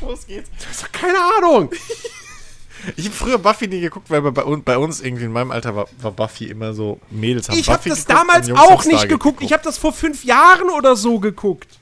[0.00, 0.50] Los geht's.
[0.90, 1.70] Keine Ahnung.
[2.96, 5.88] Ich habe früher Buffy nie geguckt, weil bei, bei uns irgendwie in meinem Alter war,
[6.00, 9.42] war Buffy immer so Mädels haben Ich habe das geguckt damals auch nicht Stargate geguckt.
[9.42, 11.77] Ich habe das vor fünf Jahren oder so geguckt.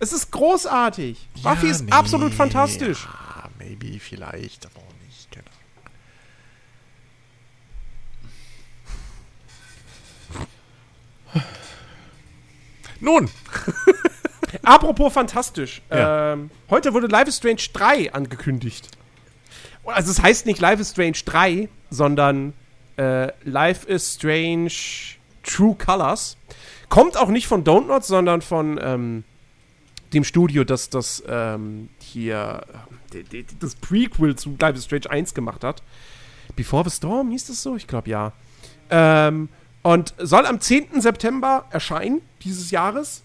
[0.00, 1.28] Es ist großartig.
[1.36, 3.04] Ja, Buffy ist nee, absolut fantastisch.
[3.04, 5.28] Ja, maybe, vielleicht, aber auch nicht.
[11.32, 11.46] Ahnung.
[13.00, 13.30] Nun,
[14.62, 15.82] Apropos fantastisch.
[15.90, 16.32] Ja.
[16.32, 18.88] Ähm, heute wurde Life is Strange 3 angekündigt.
[19.84, 22.52] Also es heißt nicht Life is Strange 3, sondern
[22.96, 24.72] äh, Life is Strange
[25.42, 26.36] True Colors.
[26.88, 29.24] Kommt auch nicht von Don't Not, sondern von ähm,
[30.12, 32.62] dem Studio, das das ähm, hier
[33.12, 35.82] äh, das Prequel zu Life is Strange 1 gemacht hat.
[36.56, 37.76] Before the Storm hieß das so?
[37.76, 38.32] Ich glaube ja.
[38.90, 39.48] Ähm,
[39.82, 41.00] und soll am 10.
[41.00, 43.22] September erscheinen dieses Jahres.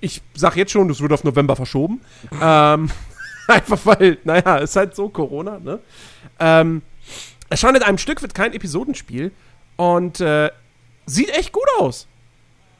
[0.00, 2.00] Ich sag jetzt schon, das wird auf November verschoben.
[2.40, 2.90] ähm,
[3.48, 5.80] einfach weil, naja, ist halt so Corona, ne?
[6.38, 6.82] Ähm,
[7.50, 9.32] erscheint in einem Stück, wird kein Episodenspiel
[9.76, 10.50] und äh,
[11.06, 12.06] sieht echt gut aus.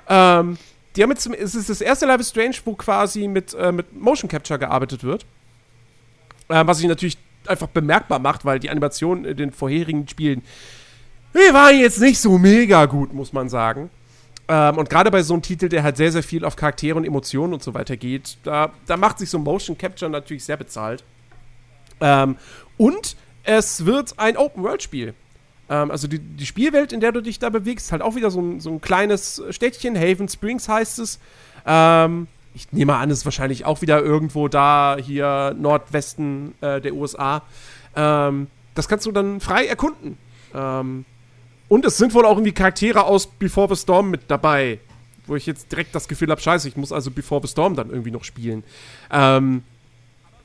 [0.09, 0.57] Ähm,
[0.97, 3.95] die haben jetzt, es ist das erste Life is Strange, wo quasi mit, äh, mit
[3.99, 5.25] Motion Capture gearbeitet wird.
[6.49, 10.43] Äh, was sich natürlich einfach bemerkbar macht, weil die Animationen in den vorherigen Spielen,
[11.33, 13.91] die waren jetzt nicht so mega gut, muss man sagen.
[14.49, 17.05] Ähm, und gerade bei so einem Titel, der halt sehr, sehr viel auf Charaktere und
[17.05, 21.05] Emotionen und so weiter geht, da, da macht sich so Motion Capture natürlich sehr bezahlt.
[22.01, 22.37] Ähm,
[22.77, 25.15] und es wird ein Open-World-Spiel.
[25.71, 28.31] Ähm, also die, die Spielwelt, in der du dich da bewegst, ist halt auch wieder
[28.31, 29.97] so ein, so ein kleines Städtchen.
[29.97, 31.19] Haven Springs heißt es.
[31.65, 36.95] Ähm, ich nehme an, es ist wahrscheinlich auch wieder irgendwo da, hier Nordwesten äh, der
[36.95, 37.43] USA.
[37.95, 40.19] Ähm, das kannst du dann frei erkunden.
[40.53, 41.05] Ähm,
[41.69, 44.81] und es sind wohl auch irgendwie Charaktere aus Before the Storm mit dabei.
[45.27, 47.91] Wo ich jetzt direkt das Gefühl habe, scheiße, ich muss also Before the Storm dann
[47.91, 48.65] irgendwie noch spielen.
[49.13, 49.63] Ähm,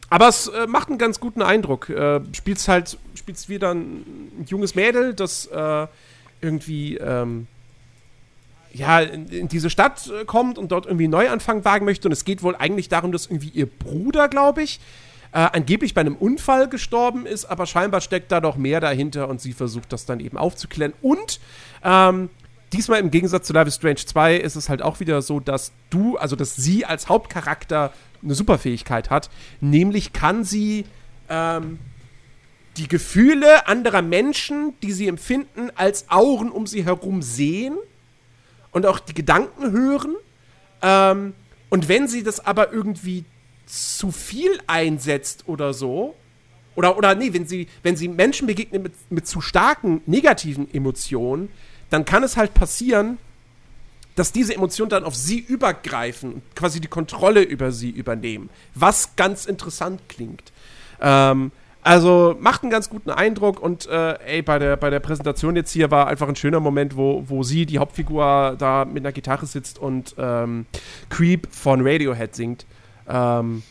[0.09, 1.89] Aber es äh, macht einen ganz guten Eindruck.
[1.89, 5.87] Äh, spielst halt, spielst wieder ein, junges Mädel, das äh,
[6.41, 7.47] irgendwie ähm,
[8.73, 12.07] ja, in, in diese Stadt äh, kommt und dort irgendwie einen Neuanfang wagen möchte.
[12.07, 14.79] Und es geht wohl eigentlich darum, dass irgendwie ihr Bruder, glaube ich,
[15.31, 19.41] äh, angeblich bei einem Unfall gestorben ist, aber scheinbar steckt da doch mehr dahinter und
[19.41, 20.93] sie versucht das dann eben aufzuklären.
[21.01, 21.39] Und
[21.83, 22.29] ähm,
[22.73, 25.71] diesmal im Gegensatz zu Life is Strange 2 ist es halt auch wieder so, dass
[25.89, 27.93] du, also dass sie als Hauptcharakter
[28.23, 29.29] eine Superfähigkeit hat,
[29.61, 30.85] nämlich kann sie
[31.29, 31.79] ähm,
[32.77, 37.77] die Gefühle anderer Menschen, die sie empfinden, als Auren um sie herum sehen
[38.71, 40.15] und auch die Gedanken hören.
[40.81, 41.33] Ähm,
[41.69, 43.25] und wenn sie das aber irgendwie
[43.65, 46.15] zu viel einsetzt oder so,
[46.75, 51.49] oder, oder nee, wenn sie, wenn sie Menschen begegnen mit, mit zu starken negativen Emotionen,
[51.95, 53.17] dann kann es halt passieren,
[54.15, 58.49] dass diese Emotionen dann auf sie übergreifen und quasi die Kontrolle über sie übernehmen.
[58.73, 60.51] Was ganz interessant klingt.
[60.99, 61.53] Ähm,
[61.83, 65.71] also macht einen ganz guten Eindruck und äh, ey, bei der, bei der Präsentation jetzt
[65.71, 69.45] hier war einfach ein schöner Moment, wo, wo sie, die Hauptfigur, da mit einer Gitarre
[69.45, 70.65] sitzt und ähm,
[71.07, 72.65] Creep von Radiohead singt.
[73.07, 73.63] Ähm,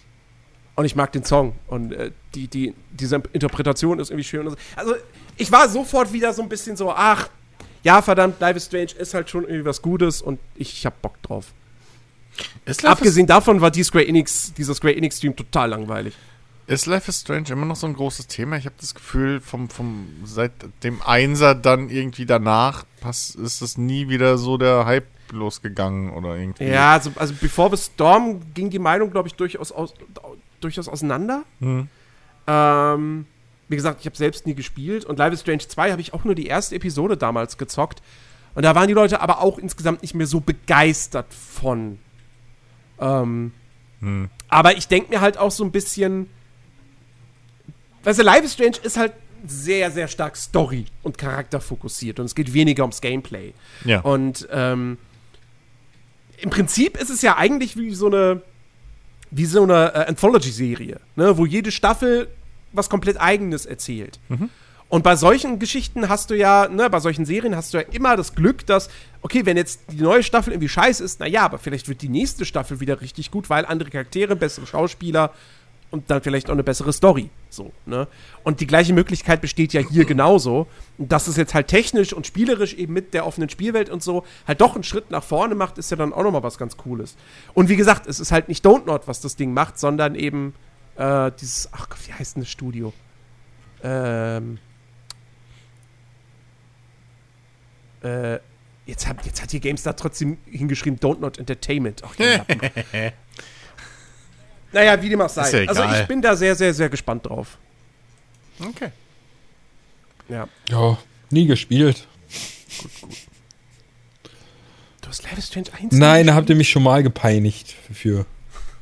[0.76, 4.48] und ich mag den Song und äh, die, die, diese Interpretation ist irgendwie schön.
[4.76, 4.94] Also
[5.36, 7.28] ich war sofort wieder so ein bisschen so, ach,
[7.84, 11.00] ja, verdammt, Life is Strange ist halt schon irgendwie was Gutes und ich, ich hab
[11.00, 11.52] Bock drauf.
[12.82, 16.14] Abgesehen davon war die Square Enix, dieser Square Enix Stream total langweilig.
[16.66, 18.56] Ist Life is Strange immer noch so ein großes Thema?
[18.56, 20.52] Ich habe das Gefühl, vom, vom, seit
[20.82, 26.36] dem Einser dann irgendwie danach pass, ist das nie wieder so der Hype losgegangen oder
[26.36, 26.64] irgendwie.
[26.64, 29.92] Ja, also, also Before the Storm ging die Meinung, glaube ich, durchaus, aus,
[30.60, 31.44] durchaus auseinander.
[31.60, 31.88] Hm.
[32.46, 33.26] Ähm,
[33.68, 36.24] wie gesagt, ich habe selbst nie gespielt und Life is Strange 2 habe ich auch
[36.24, 38.02] nur die erste Episode damals gezockt.
[38.54, 41.98] Und da waren die Leute aber auch insgesamt nicht mehr so begeistert von.
[43.00, 43.52] Ähm,
[44.00, 44.28] Hm.
[44.48, 46.28] aber ich denke mir halt auch so ein bisschen.
[48.02, 49.12] Weißt du, Life is Strange ist halt
[49.46, 53.54] sehr, sehr stark Story- und Charakterfokussiert und es geht weniger ums Gameplay.
[53.84, 54.00] Ja.
[54.00, 54.98] Und ähm,
[56.38, 58.42] im Prinzip ist es ja eigentlich wie so eine,
[59.30, 62.28] wie so eine äh, Anthology-Serie, ne, wo jede Staffel
[62.74, 64.20] was komplett Eigenes erzählt.
[64.88, 68.16] Und bei solchen Geschichten hast du ja, ne, bei solchen Serien hast du ja immer
[68.16, 68.88] das Glück, dass,
[69.22, 72.44] okay, wenn jetzt die neue Staffel irgendwie scheiße ist, naja, aber vielleicht wird die nächste
[72.44, 75.32] Staffel wieder richtig gut, weil andere Charaktere, bessere Schauspieler
[75.90, 77.30] und dann vielleicht auch eine bessere Story.
[77.50, 78.08] So, ne?
[78.42, 80.66] Und die gleiche Möglichkeit besteht ja hier genauso.
[80.98, 84.24] Und dass es jetzt halt technisch und spielerisch eben mit der offenen Spielwelt und so
[84.46, 87.16] halt doch einen Schritt nach vorne macht, ist ja dann auch nochmal was ganz Cooles.
[87.54, 90.54] Und wie gesagt, es ist halt nicht Don't Not, was das Ding macht, sondern eben
[90.96, 92.92] äh, dieses, ach Gott, wie heißt denn das Studio?
[93.82, 94.58] Ähm.
[98.02, 98.38] Äh,
[98.86, 102.02] jetzt hat, jetzt hat hier GameStar trotzdem hingeschrieben, Don't Not Entertainment.
[102.04, 102.22] Ach, die
[104.72, 105.62] naja, wie dem auch sei.
[105.62, 107.58] Ja also ich bin da sehr, sehr, sehr gespannt drauf.
[108.60, 108.90] Okay.
[110.28, 110.48] Ja.
[110.68, 110.98] Ja,
[111.30, 112.06] nie gespielt.
[115.00, 118.26] Du hast Life is Strange 1 Nein, da habt ihr mich schon mal gepeinigt für.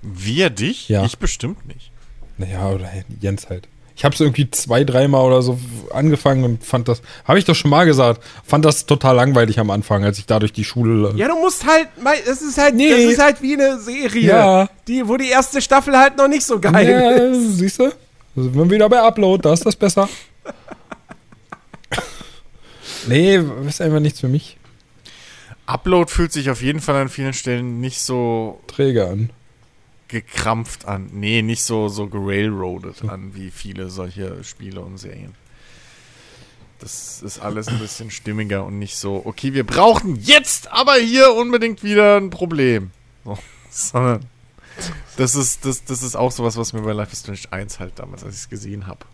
[0.02, 0.88] Wir dich?
[0.88, 1.04] Ja.
[1.04, 1.91] Ich bestimmt nicht.
[2.42, 2.88] Naja, oder
[3.20, 3.68] Jens halt.
[3.94, 5.60] Ich habe es irgendwie zwei, dreimal oder so
[5.92, 9.70] angefangen und fand das, habe ich doch schon mal gesagt, fand das total langweilig am
[9.70, 11.12] Anfang, als ich da durch die Schule.
[11.14, 11.88] Ja, du musst halt,
[12.26, 12.90] das ist halt, Nee.
[12.90, 14.68] das ist halt wie eine Serie, Ja.
[14.88, 17.58] die, wo die erste Staffel halt noch nicht so geil ja, ist.
[17.58, 17.92] siehst du?
[18.34, 20.08] Sind wir wieder bei Upload, da ist das besser.
[23.06, 23.36] nee,
[23.68, 24.56] ist einfach nichts für mich.
[25.66, 29.30] Upload fühlt sich auf jeden Fall an vielen Stellen nicht so Träge an.
[30.12, 31.10] Gekrampft an.
[31.12, 35.34] Nee, nicht so, so gerailroadet an wie viele solche Spiele und Serien.
[36.78, 41.32] Das ist alles ein bisschen stimmiger und nicht so, okay, wir brauchen jetzt aber hier
[41.34, 42.90] unbedingt wieder ein Problem.
[43.24, 43.38] So,
[43.70, 44.24] sondern
[45.16, 47.92] das ist, das, das ist auch sowas, was mir bei Life is Strange 1 halt
[47.98, 49.04] damals, als ich es gesehen habe,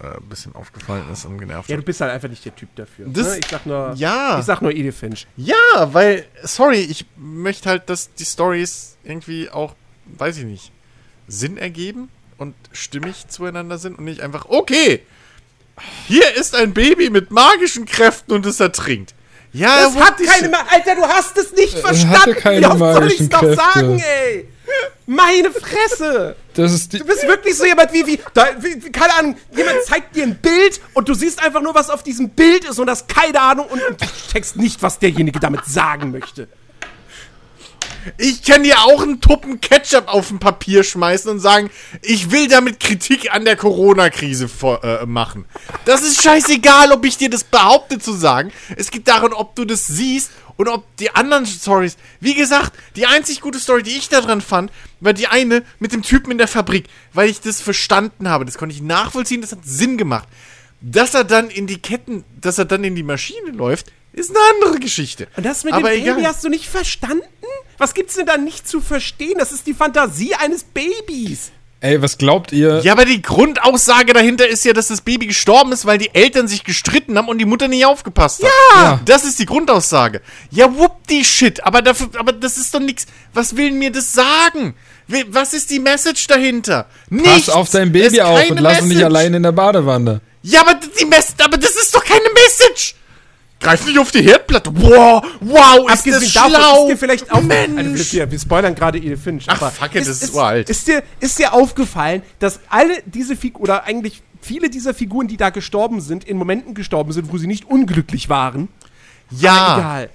[0.00, 2.74] äh, ein bisschen aufgefallen ist und genervt Ja, du bist halt einfach nicht der Typ
[2.74, 3.06] dafür.
[3.08, 3.38] Das- ne?
[3.38, 4.40] Ich sag nur, Ja.
[4.40, 5.28] ich sag nur Edith Finch.
[5.36, 5.54] Ja,
[5.92, 9.76] weil, sorry, ich möchte halt, dass die Stories irgendwie auch,
[10.06, 10.72] weiß ich nicht,
[11.28, 12.08] Sinn ergeben
[12.38, 15.02] und stimmig zueinander sind und nicht einfach, okay,
[16.06, 19.14] hier ist ein Baby mit magischen Kräften und es ertrinkt.
[19.52, 22.34] Ja, Das hat keine, Ma Alter, du hast es nicht hatte verstanden.
[22.40, 24.48] keine Wie oft soll ich's noch sagen, ey?
[25.06, 26.36] Meine Fresse.
[26.54, 26.98] Das ist die.
[26.98, 30.22] Du bist wirklich so jemand wie, wie, da, wie, wie, keine Ahnung, jemand zeigt dir
[30.22, 33.40] ein Bild und du siehst einfach nur, was auf diesem Bild ist und hast keine
[33.40, 36.48] Ahnung und, und du checkst nicht, was derjenige damit sagen möchte.
[38.18, 41.70] Ich kann dir auch einen Tuppen Ketchup auf ein Papier schmeißen und sagen,
[42.02, 44.48] ich will damit Kritik an der Corona-Krise
[44.82, 45.46] äh, machen.
[45.84, 48.52] Das ist scheißegal, ob ich dir das behaupte zu sagen.
[48.76, 51.96] Es geht darum, ob du das siehst und ob die anderen Stories.
[52.20, 54.70] Wie gesagt, die einzig gute Story, die ich daran fand,
[55.00, 58.44] war die eine mit dem Typen in der Fabrik, weil ich das verstanden habe.
[58.44, 60.28] Das konnte ich nachvollziehen, das hat Sinn gemacht.
[60.80, 64.38] Dass er dann in die Ketten, dass er dann in die Maschine läuft, ist eine
[64.54, 65.28] andere Geschichte.
[65.36, 66.26] Und das mit Aber dem Baby egal.
[66.26, 67.24] hast du nicht verstanden?
[67.78, 69.34] Was gibt's denn da nicht zu verstehen?
[69.38, 71.50] Das ist die Fantasie eines Babys.
[71.80, 72.80] Ey, was glaubt ihr?
[72.84, 76.46] Ja, aber die Grundaussage dahinter ist ja, dass das Baby gestorben ist, weil die Eltern
[76.46, 78.50] sich gestritten haben und die Mutter nicht aufgepasst hat.
[78.76, 79.00] Ja.
[79.04, 80.20] Das ist die Grundaussage.
[80.52, 81.64] Ja, whoop die Shit.
[81.64, 83.06] Aber, dafür, aber das ist doch nichts.
[83.34, 84.76] Was will mir das sagen?
[85.30, 86.86] Was ist die Message dahinter?
[87.10, 87.46] Nichts.
[87.46, 90.20] Pass auf dein Baby auf und lass ihn nicht allein in der Badewanne.
[90.42, 92.94] Ja, aber die Mess aber das ist doch keine Message.
[93.62, 94.70] Greif nicht auf die Herdplatte.
[94.74, 96.82] Wow, wow, ist Abgesehen das davon schlau.
[96.82, 97.42] ist dir vielleicht auch.
[97.42, 97.78] Mensch.
[97.78, 99.44] Also, wir, wir spoilern gerade Edith Finch.
[99.46, 100.68] Ach, fuck it, das ist uralt.
[100.68, 105.36] Ist dir, ist dir aufgefallen, dass alle diese Figuren, oder eigentlich viele dieser Figuren, die
[105.36, 108.68] da gestorben sind, in Momenten gestorben sind, wo sie nicht unglücklich waren?
[109.30, 109.78] ja.
[109.78, 110.10] Egal.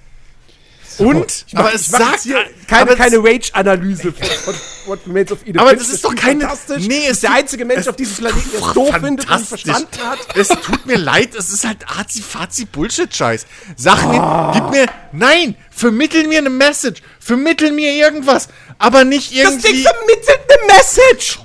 [0.98, 1.44] Und?
[1.46, 4.54] Ich mach- aber es sagt hier keine, keine Rage-Analyse von,
[4.86, 5.82] What Remains of Edith Aber Finch.
[5.82, 6.86] das ist doch keine- Fantastisch.
[6.88, 9.62] Nee, es ist der einzige Mensch auf diesem Planeten, der es doof findet und Fantastisch.
[9.62, 10.18] verstanden hat.
[10.36, 13.46] Es tut mir leid, es ist halt Azi-Fazi-Bullshit-Scheiß.
[13.76, 14.12] Sachen,
[14.54, 18.48] gib mir, nein, vermittel mir eine Message, vermittel mir irgendwas,
[18.78, 19.82] aber nicht Das Ding irgendwie.
[19.82, 21.38] vermittelt eine Message!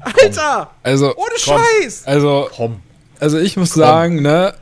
[0.00, 0.70] Alter!
[0.82, 1.60] Also, Ohne komm.
[1.82, 2.02] Scheiß!
[2.06, 2.80] also, Komm.
[3.20, 4.54] also ich muss sagen, ne,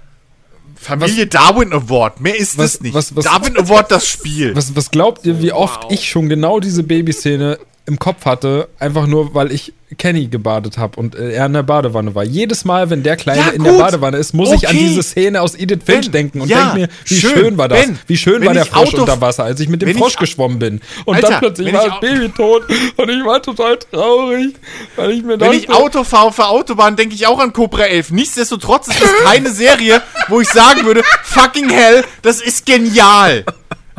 [0.83, 2.95] Familie Darwin Award, mehr ist Was- es nicht.
[2.95, 4.57] was- was- Darwin Award, das Spiel.
[4.57, 7.59] was, was glaubt ihr, wie oft ich schon genau diese Babyszene
[7.91, 11.65] im Kopf hatte, einfach nur, weil ich Kenny gebadet habe und äh, er in der
[11.65, 12.23] Badewanne war.
[12.23, 13.73] Jedes Mal, wenn der Kleine Ja, in der.
[13.73, 14.87] Badewanne ist, muss ich an Okay.
[14.87, 17.31] diese Szene aus Edith Finch Ben, denken und ja, denke mir, wie schön.
[17.33, 17.81] schön, war das?
[17.81, 20.13] Ben, wie schön wenn war der Frosch unter Wasser, als ich mit dem wenn Frosch
[20.13, 20.81] ich- geschwommen bin.
[21.07, 22.63] Und Alter, dann plötzlich wenn war das Baby tot
[22.97, 24.55] und ich war total traurig,
[24.95, 27.53] weil ich mir Wenn dachte, ich Auto fahre auf der Autobahn, denke ich auch an
[27.53, 28.13] Cobra 11.
[28.13, 33.45] Nichtsdestotrotz ist das keine Serie, wo ich sagen würde, fucking hell, das ist genial.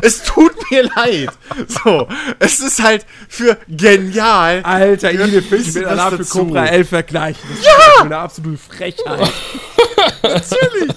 [0.02, 1.30] Es tut mir leid.
[1.68, 2.08] So,
[2.40, 4.60] es ist halt für genial.
[4.64, 6.28] Alter, Edith Finch bisschen mit einer für.
[6.28, 7.48] Cobra 11 vergleichen.
[7.48, 8.04] Das ist ja!
[8.04, 9.32] eine absolute Frechheit.
[10.24, 10.96] Natürlich.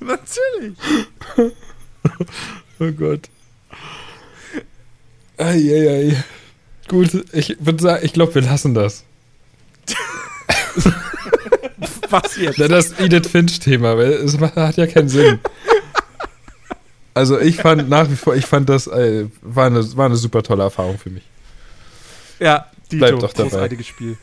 [0.00, 0.76] Natürlich.
[2.78, 3.30] Oh Gott.
[5.38, 6.22] Eieiei.
[6.88, 9.04] Gut, ich würde sagen, ich glaube, wir lassen das.
[12.10, 12.60] Was jetzt?
[12.60, 15.38] Das Edith Finch-Thema, weil es hat ja keinen Sinn.
[17.14, 20.42] Also ich fand nach wie vor, ich fand das äh, war, eine, war eine super
[20.42, 21.22] tolle Erfahrung für mich.
[22.40, 23.50] Ja, Dito, Bleib doch dabei.
[23.50, 24.18] großartiges Spiel.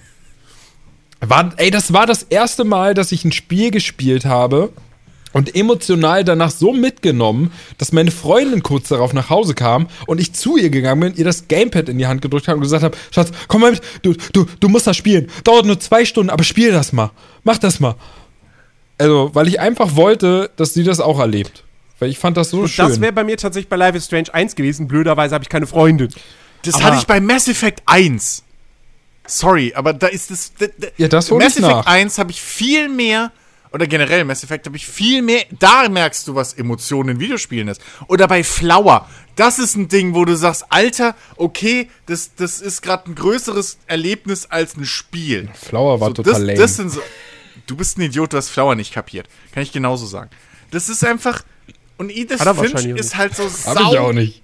[1.22, 4.73] War, ey, das war das erste Mal, dass ich ein Spiel gespielt habe
[5.34, 10.34] und emotional danach so mitgenommen, dass meine Freundin kurz darauf nach Hause kam und ich
[10.34, 12.97] zu ihr gegangen bin, ihr das Gamepad in die Hand gedrückt habe und gesagt habe,
[13.11, 15.30] Schatz, komm mal mit, du, du, du musst das spielen.
[15.43, 17.11] Dauert nur zwei Stunden, aber spiel das mal.
[17.43, 17.95] Mach das mal.
[18.97, 21.63] Also, weil ich einfach wollte, dass sie das auch erlebt.
[22.01, 22.87] Weil ich fand das so Und schön.
[22.87, 24.87] das wäre bei mir tatsächlich bei Life is Strange 1 gewesen.
[24.87, 26.09] Blöderweise habe ich keine Freundin.
[26.63, 28.43] Das Aber- hatte ich bei Mass Effect 1.
[29.27, 30.51] Sorry, aber da ist das.
[30.57, 31.85] Da, da, Ja, das Mass Effect nach.
[31.85, 33.31] 1 habe ich viel mehr,
[33.71, 35.43] oder generell Mass Effect habe ich viel mehr.
[35.59, 37.79] Da merkst du, was Emotionen in Videospielen ist.
[38.07, 39.07] Oder bei Flower.
[39.35, 43.77] Das ist ein Ding, wo du sagst, Alter, okay, das, das ist gerade ein größeres
[43.85, 45.49] Erlebnis als ein Spiel.
[45.53, 46.55] Flower war So, total das, lame.
[46.57, 47.01] das sind so.
[47.67, 49.27] Du bist ein Idiot, du hast Flower nicht kapiert.
[49.53, 50.31] Kann ich genauso sagen.
[50.71, 51.43] Das ist einfach.
[52.01, 54.41] Und Edith Finch ist halt so Hab ich auch nicht.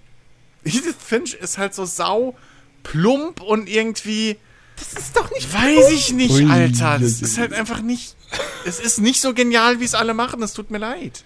[0.63, 2.37] Edith Finch ist halt so sau
[2.83, 4.37] plump und irgendwie.
[4.75, 6.99] Das ist doch nicht Weiß ich nicht, Ui, Alter.
[6.99, 8.15] Das ist halt einfach nicht.
[8.63, 10.39] Es ist nicht so genial, wie es alle machen.
[10.39, 11.23] Das tut mir leid.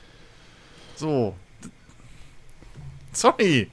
[0.95, 1.35] So.
[3.11, 3.69] Sorry.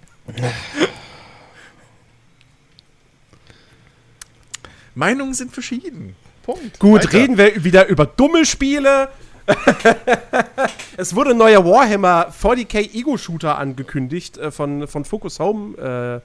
[4.97, 6.16] Meinungen sind verschieden.
[6.43, 6.80] Punkt.
[6.80, 7.12] Gut, Weiter.
[7.12, 9.12] reden wir wieder über dumme Spiele.
[10.97, 16.23] es wurde ein neuer Warhammer 40k Ego-Shooter angekündigt äh, von, von Focus Home.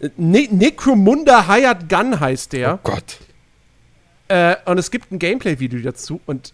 [0.00, 2.74] Äh, ne Necromunda Hired Gun heißt der.
[2.74, 3.18] Oh Gott.
[4.28, 6.20] Äh, und es gibt ein Gameplay-Video dazu.
[6.26, 6.52] Und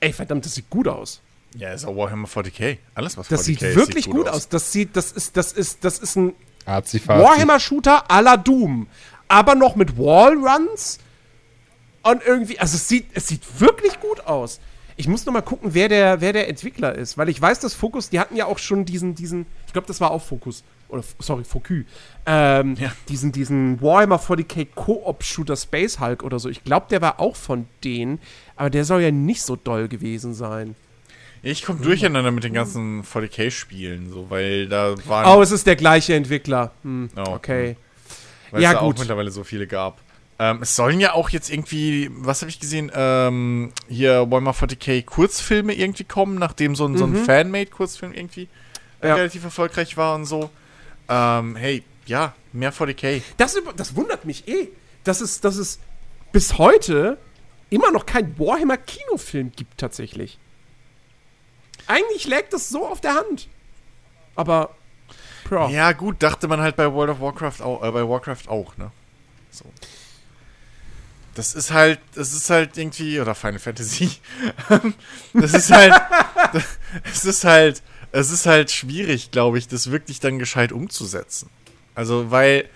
[0.00, 1.20] ey, verdammt, das sieht gut aus.
[1.56, 2.78] Ja, ist auch Warhammer 40k.
[2.94, 4.48] Alles, was Das 40k sieht ist, wirklich gut aus.
[4.48, 6.34] Das sieht, das ist, das ist, das ist ein.
[6.66, 8.86] Warhammer-Shooter à la Doom.
[9.28, 10.98] Aber noch mit Wallruns.
[12.02, 14.60] Und irgendwie, also es sieht, es sieht wirklich gut aus.
[15.00, 17.72] Ich muss noch mal gucken, wer der, wer der Entwickler ist, weil ich weiß, dass
[17.72, 21.02] Focus, die hatten ja auch schon diesen, diesen, ich glaube, das war auch Focus, oder,
[21.18, 21.84] sorry, Focus,
[22.26, 22.92] ähm, Ja.
[23.08, 26.50] diesen, diesen Warhammer 40k Co-op-Shooter Space Hulk oder so.
[26.50, 28.18] Ich glaube, der war auch von denen,
[28.56, 30.74] aber der soll ja nicht so doll gewesen sein.
[31.42, 35.34] Ich komme durcheinander mit den ganzen 40k-Spielen, so, weil da waren.
[35.34, 36.72] Oh, es ist der gleiche Entwickler.
[36.82, 37.76] Hm, Oh, okay.
[38.50, 38.96] weil ja, es da gut.
[38.96, 39.98] auch mittlerweile so viele gab.
[40.42, 45.04] Ähm, es sollen ja auch jetzt irgendwie, was habe ich gesehen, ähm, hier Warhammer 40k
[45.04, 47.24] Kurzfilme irgendwie kommen, nachdem so ein, so ein Mhm.
[47.26, 48.48] Fanmade-Kurzfilm irgendwie
[49.02, 49.14] äh, Ja.
[49.16, 50.48] relativ erfolgreich war und so.
[51.10, 53.20] Ähm, hey, ja, mehr 40k.
[53.36, 54.68] Das, das wundert mich eh,
[55.04, 55.78] dass es, dass es
[56.32, 57.18] bis heute
[57.68, 60.38] immer noch keinen Warhammer-Kinofilm gibt, tatsächlich.
[61.86, 63.48] Eigentlich lägt das so auf der Hand.
[64.36, 64.70] Aber,
[65.50, 65.68] ja.
[65.68, 68.90] Ja, gut, dachte man halt bei World of Warcraft auch, äh, bei Warcraft auch, ne?
[69.50, 69.64] So.
[71.34, 74.10] Das ist halt, das ist halt irgendwie, oder Final Fantasy.
[75.32, 75.94] das ist halt,
[77.04, 77.82] es ist halt,
[78.12, 81.48] es ist halt schwierig, glaube ich, das wirklich dann gescheit umzusetzen.
[81.94, 82.68] Also, weil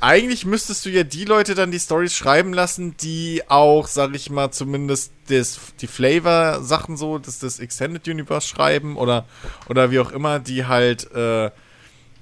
[0.00, 4.30] eigentlich müsstest du ja die Leute dann die Stories schreiben lassen, die auch, sag ich
[4.30, 9.26] mal, zumindest das, die Flavor-Sachen so, das, das Extended Universe schreiben oder,
[9.68, 11.50] oder wie auch immer, die halt äh,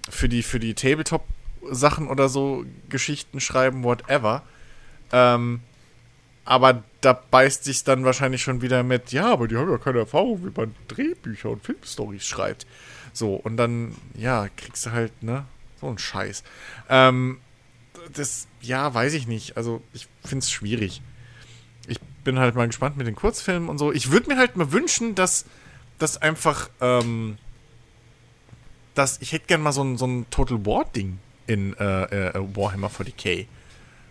[0.08, 4.42] für die, für die Tabletop-Sachen oder so Geschichten schreiben, whatever.
[5.12, 5.60] Ähm,
[6.44, 10.00] aber da beißt sich dann wahrscheinlich schon wieder mit, ja, aber die haben ja keine
[10.00, 12.66] Erfahrung, wie man Drehbücher und Filmstories schreibt.
[13.12, 15.44] So, und dann, ja, kriegst du halt, ne,
[15.80, 16.42] so einen Scheiß.
[16.88, 17.40] Ähm,
[18.12, 19.56] das, ja, weiß ich nicht.
[19.56, 21.00] Also, ich finde es schwierig.
[21.86, 23.92] Ich bin halt mal gespannt mit den Kurzfilmen und so.
[23.92, 25.44] Ich würde mir halt mal wünschen, dass
[25.98, 27.38] das einfach, ähm,
[28.94, 32.88] dass ich hätte gern mal so ein, so ein Total War-Ding in äh, äh, Warhammer
[32.88, 33.46] 40k.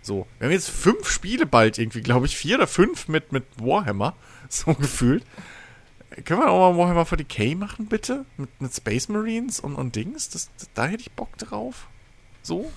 [0.04, 3.46] So, wir haben jetzt fünf Spiele bald irgendwie, glaube ich, vier oder fünf mit, mit
[3.56, 4.16] Warhammer,
[4.50, 5.26] so gefühlt.
[6.26, 8.26] Können wir auch mal Warhammer 40k machen, bitte?
[8.36, 10.30] Mit, mit Space Marines und, und Dings?
[10.30, 11.88] Das, das, da hätte ich Bock drauf.
[12.42, 12.70] So?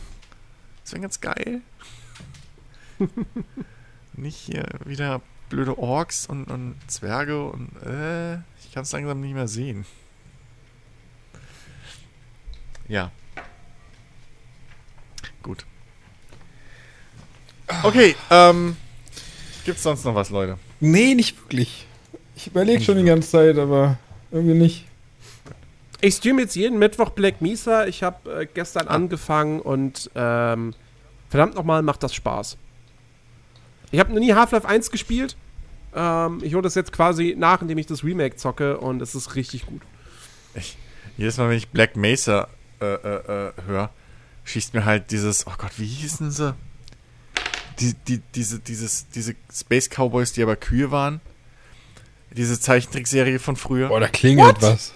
[0.82, 1.62] Das wäre ganz geil.
[4.14, 9.34] nicht hier wieder blöde Orks und, und Zwerge und äh, ich kann es langsam nicht
[9.34, 9.84] mehr sehen.
[12.86, 13.10] Ja.
[15.42, 15.66] Gut.
[17.82, 18.76] Okay, ähm.
[19.64, 20.58] Gibt's sonst noch was, Leute?
[20.80, 21.86] Nee, nicht wirklich.
[22.36, 23.98] Ich überlege schon die ganze Zeit, aber
[24.30, 24.84] irgendwie nicht.
[26.00, 27.86] Ich streame jetzt jeden Mittwoch Black Mesa.
[27.86, 30.74] Ich habe äh, gestern angefangen und ähm,
[31.28, 32.58] verdammt nochmal, macht das Spaß.
[33.90, 35.36] Ich habe noch nie Half-Life 1 gespielt.
[35.94, 39.34] Ähm, ich hole das jetzt quasi nach, indem ich das Remake zocke und es ist
[39.34, 39.82] richtig gut.
[41.16, 42.48] Jedes Mal, wenn ich Black Mesa
[42.80, 43.90] äh, äh, äh, höre,
[44.44, 46.54] schießt mir halt dieses, oh Gott, wie hießen sie?
[47.80, 51.20] Die, die, diese, dieses, diese Space Cowboys, die aber Kühe waren.
[52.30, 53.88] Diese Zeichentrickserie von früher.
[53.88, 54.62] Boah, da klingelt What?
[54.62, 54.92] was.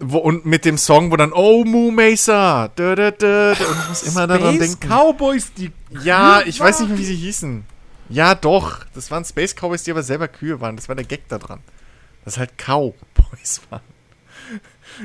[0.00, 2.68] Wo, und mit dem Song, wo dann, oh, Moo Mesa.
[2.68, 3.50] Dö, dö, dö.
[3.50, 4.88] Und ich muss immer daran Space denken.
[4.88, 5.70] Cowboys, die
[6.02, 7.64] Ja, Kühe ich weiß nicht mehr, wie sie hießen.
[8.08, 8.84] Ja, doch.
[8.94, 10.76] Das waren Space Cowboys, die aber selber Kühe waren.
[10.76, 11.60] Das war der Gag da dran.
[12.24, 13.82] Das halt Cowboys waren.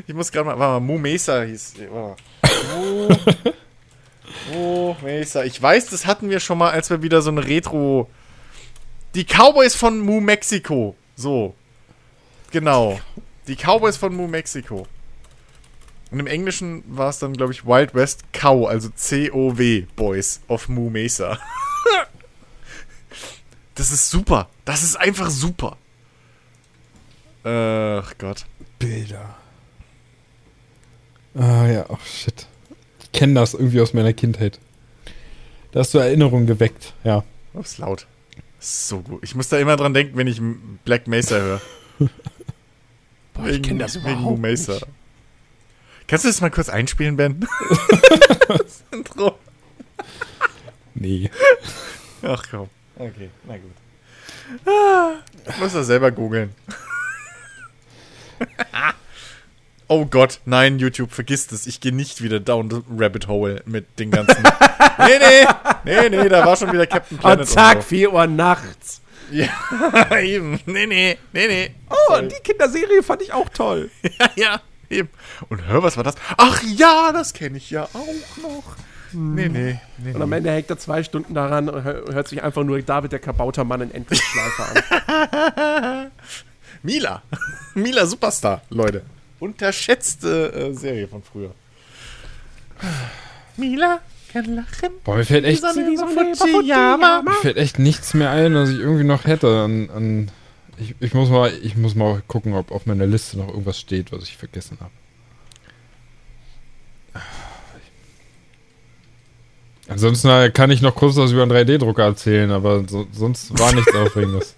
[0.07, 1.73] Ich muss gerade mal, warte mal, Moo Mesa hieß.
[1.91, 3.53] Warte mal.
[4.51, 5.43] Moo Mesa.
[5.43, 8.09] Ich weiß, das hatten wir schon mal, als wir wieder so eine Retro.
[9.15, 10.95] Die Cowboys von Moo Mexico.
[11.15, 11.55] So.
[12.51, 12.99] Genau.
[13.47, 14.87] Die Cowboys von Moo Mexico.
[16.11, 20.69] Und im Englischen war es dann, glaube ich, Wild West Cow, also C-O-W, Boys of
[20.69, 21.39] Moo Mesa.
[23.75, 24.49] das ist super.
[24.63, 25.77] Das ist einfach super.
[27.43, 28.45] Ach Gott.
[28.79, 29.35] Bilder.
[31.35, 32.47] Ah ja, oh shit.
[33.15, 34.59] Ich kenne das irgendwie aus meiner Kindheit.
[35.71, 37.23] Da hast du Erinnerungen geweckt, ja.
[37.53, 38.07] Oh, ist laut.
[38.59, 39.23] So gut.
[39.23, 40.41] Ich muss da immer dran denken, wenn ich
[40.83, 41.61] Black Mesa höre.
[43.33, 44.73] Boah, ich kenne das wegen überhaupt Mesa.
[44.73, 44.87] nicht.
[46.09, 47.47] Kannst du das mal kurz einspielen, Ben?
[48.49, 49.39] das Intro.
[50.93, 51.31] Nee.
[52.21, 52.67] Ach komm.
[52.97, 54.67] Okay, na gut.
[54.67, 55.13] Ah,
[55.49, 56.53] ich muss das selber googeln.
[59.87, 61.67] oh Gott, nein, YouTube, vergiss das.
[61.67, 64.43] Ich gehe nicht wieder down the rabbit hole mit den ganzen.
[64.99, 65.47] nee, nee,
[65.83, 67.39] nee, nee, da war schon wieder Captain Planet.
[67.41, 69.01] Und zack, und 4 Uhr nachts.
[69.31, 69.35] so.
[69.37, 70.59] Ja, eben.
[70.65, 71.71] Nee, nee, nee, nee.
[71.89, 73.89] Oh, die Kinderserie fand ich auch toll.
[74.19, 75.09] Ja, ja, eben.
[75.49, 76.15] Und hör, was war das?
[76.37, 78.63] Ach ja, das kenne ich ja auch noch.
[79.13, 80.11] Nee, nee, nee.
[80.13, 83.13] Und am Ende hängt er zwei Stunden daran und hör- hört sich einfach nur David
[83.13, 84.63] der Kabauter Mann in Endlosschleife
[84.97, 86.11] an.
[86.83, 87.21] Mila.
[87.73, 89.03] Mila Superstar, Leute.
[89.45, 91.51] Unterschätzte äh, Serie von früher.
[93.57, 93.99] Mila
[94.33, 94.89] kann lachen.
[95.03, 97.23] Boah, mir fällt echt, Sonne über mir Fujiyama.
[97.41, 100.31] fällt echt nichts mehr ein, was ich irgendwie noch hätte an, an
[100.77, 104.11] ich, ich muss mal, ich muss mal gucken, ob auf meiner Liste noch irgendwas steht,
[104.11, 104.91] was ich vergessen habe.
[109.87, 113.71] Ansonsten äh, kann ich noch kurz was über einen 3D-Drucker erzählen, aber so, sonst war
[113.73, 114.55] nichts Aufregendes.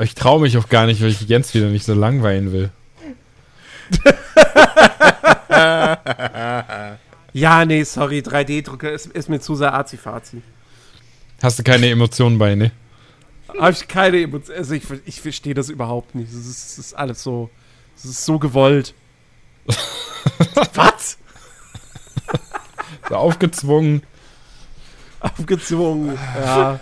[0.00, 2.70] Ich traue mich auch gar nicht, weil ich Jens wieder nicht so langweilen will.
[7.36, 10.40] Ja, nee, sorry, 3D-Drucker ist, ist mir zu sehr azi-fazi.
[11.42, 12.72] Hast du keine Emotionen bei, ne?
[13.48, 14.58] Habe ich keine Emotionen.
[14.58, 16.32] Also ich, ich verstehe das überhaupt nicht.
[16.32, 17.50] Das ist, ist alles so.
[17.94, 18.94] Das ist so gewollt.
[20.72, 21.18] Was?
[23.10, 24.02] So aufgezwungen.
[25.20, 26.18] Aufgezwungen.
[26.42, 26.80] Ja.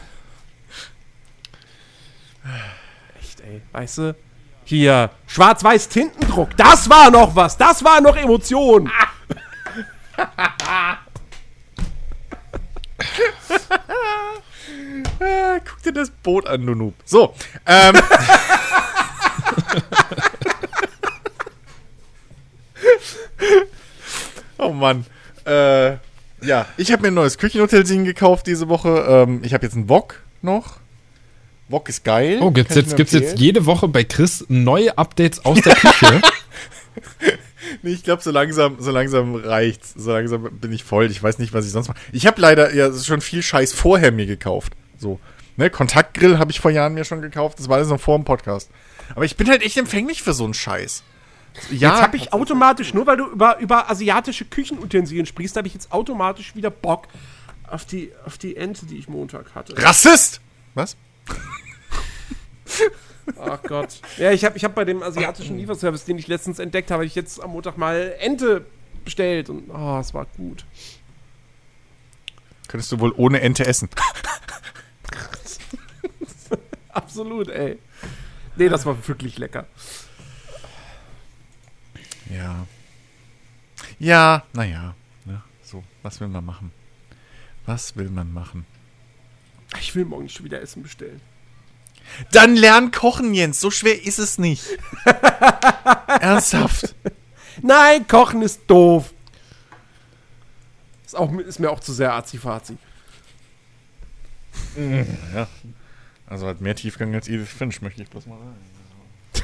[3.21, 3.61] Echt, ey.
[3.73, 4.17] Weißt du?
[4.65, 6.57] Hier, schwarz-weiß Tintendruck.
[6.57, 7.57] Das war noch was.
[7.57, 8.91] Das war noch Emotion.
[15.21, 16.95] Ah, guck dir das Boot an, du Noob.
[17.05, 17.35] So,
[17.67, 17.95] ähm.
[24.59, 25.07] oh Mann.
[25.47, 25.93] Äh,
[26.43, 28.91] ja, ich habe mir ein neues Küchenutensilien gekauft diese Woche.
[29.09, 30.79] Ähm, ich habe jetzt einen Wok noch.
[31.69, 32.39] Wok ist geil.
[32.41, 35.75] Oh, gibt's kann ich jetzt, gibt's jetzt jede Woche bei Chris neue Updates aus der
[35.75, 36.21] Küche?
[37.83, 39.95] Nee, ich glaube, so langsam, so langsam reicht's.
[39.97, 41.11] So langsam bin ich voll.
[41.11, 41.99] Ich weiß nicht, was ich sonst mache.
[42.13, 44.75] Ich habe leider ja schon viel Scheiß vorher mir gekauft.
[44.99, 45.19] So.
[45.57, 47.59] Ne, Kontaktgrill habe ich vor Jahren mir schon gekauft.
[47.59, 48.71] Das war alles noch vor dem Podcast.
[49.15, 51.03] Aber ich bin halt echt empfänglich für so einen Scheiß.
[51.71, 55.75] Ja, Jetzt habe ich automatisch, nur weil du über, über asiatische Küchenutensilien sprichst, habe ich
[55.75, 57.07] jetzt automatisch wieder Bock
[57.69, 59.75] auf die, auf die Ente, die ich Montag hatte.
[59.81, 60.41] Rassist!
[60.75, 60.97] Was?
[63.41, 64.01] Ach Gott.
[64.19, 67.07] Ja, ich habe ich hab bei dem asiatischen Lieferservice, den ich letztens entdeckt habe, hab
[67.07, 68.67] ich jetzt am Montag mal Ente
[69.05, 70.65] bestellt und oh, es war gut.
[72.69, 73.89] Könntest du wohl ohne Ente essen.
[76.89, 77.79] Absolut, ey.
[78.57, 79.67] Nee, das war wirklich lecker.
[82.31, 82.67] Ja.
[83.99, 84.95] Ja, naja.
[85.25, 86.73] Ne, so, was will man machen?
[87.67, 88.67] Was will man machen?
[89.81, 91.21] Ich will morgen schon wieder Essen bestellen.
[92.33, 93.61] Dann lern kochen, Jens.
[93.61, 94.65] So schwer ist es nicht.
[96.21, 96.95] Ernsthaft.
[97.63, 99.13] Nein, Kochen ist doof.
[101.07, 102.77] Ist, auch, ist mir auch zu sehr azi-fazi.
[104.77, 105.47] Ja.
[106.27, 108.57] Also hat mehr Tiefgang als Edith Finch, möchte ich bloß mal sagen.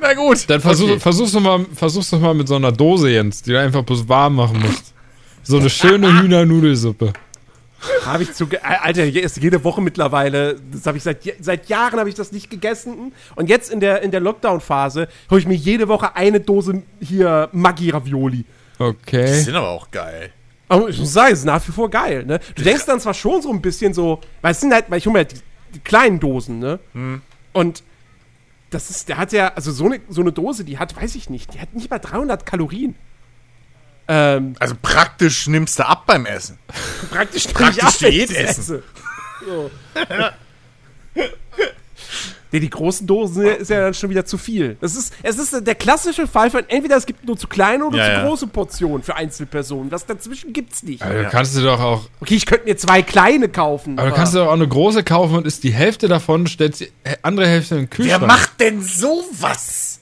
[0.00, 0.48] Na gut.
[0.48, 1.00] Dann versuch, okay.
[1.00, 4.08] versuch's doch mal, versuch's doch mal mit so einer Dose, Jens, die du einfach bloß
[4.08, 4.94] warm machen musst.
[5.42, 7.12] So eine schöne Hühnernudelsuppe.
[8.04, 8.46] Habe ich zu.
[8.46, 10.60] ge- Alter, ist jede Woche mittlerweile.
[10.72, 13.12] Das habe ich seit, seit Jahren habe ich das nicht gegessen.
[13.34, 17.48] Und jetzt in der, in der Lockdown-Phase hole ich mir jede Woche eine Dose hier
[17.52, 18.44] Maggi-Ravioli.
[18.78, 19.40] Die Okay.
[19.40, 20.30] sind aber auch geil.
[20.68, 22.40] Aber ich muss sagen, es ist nach wie vor geil, ne?
[22.56, 25.06] Du denkst dann zwar schon so ein bisschen so, weil es sind halt, weil ich
[25.06, 25.40] hole mir halt die,
[25.74, 26.78] die kleinen Dosen, ne?
[27.52, 27.82] Und
[28.70, 31.30] das ist, der hat ja, also so eine, so eine Dose, die hat, weiß ich
[31.30, 32.96] nicht, die hat nicht mal 300 Kalorien.
[34.08, 36.58] Ähm, Also praktisch nimmst du ab beim Essen.
[37.10, 38.44] praktisch Praktisch Diätessen.
[38.60, 38.82] esse.
[39.44, 39.70] So.
[42.52, 44.76] nee, die großen Dosen ist ja dann schon wieder zu viel.
[44.80, 47.98] Das ist, es ist der klassische Fall von entweder es gibt nur zu kleine oder
[47.98, 48.22] Ja, zu ja.
[48.26, 49.90] große Portionen für Einzelpersonen.
[49.90, 51.02] Was dazwischen gibt's nicht.
[51.02, 53.98] Aber du kannst dir doch auch, Okay, ich könnte mir zwei kleine kaufen.
[53.98, 56.80] aber du kannst dir doch auch eine große kaufen und isst die Hälfte davon, stellst
[56.80, 56.90] die
[57.22, 58.26] andere Hälfte in den Wer Kühlschrank.
[58.26, 60.00] macht denn sowas?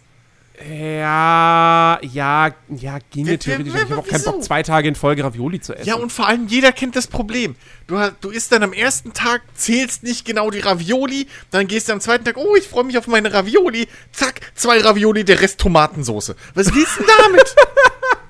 [0.70, 3.74] Ja, ja, ja, ginge Wer- theoretisch.
[3.74, 4.24] Ich habe auch keinen?
[4.24, 5.86] Bock, zwei Tage in Folge Ravioli zu essen.
[5.86, 7.54] Ja, und vor allem jeder kennt das Problem.
[7.86, 11.92] Du, du isst dann am ersten Tag, zählst nicht genau die Ravioli, dann gehst du
[11.92, 13.88] am zweiten Tag, oh, ich freue mich auf meine Ravioli.
[14.12, 16.34] Zack, zwei Ravioli, der Rest Tomatensoße.
[16.54, 17.54] Was willst du denn damit?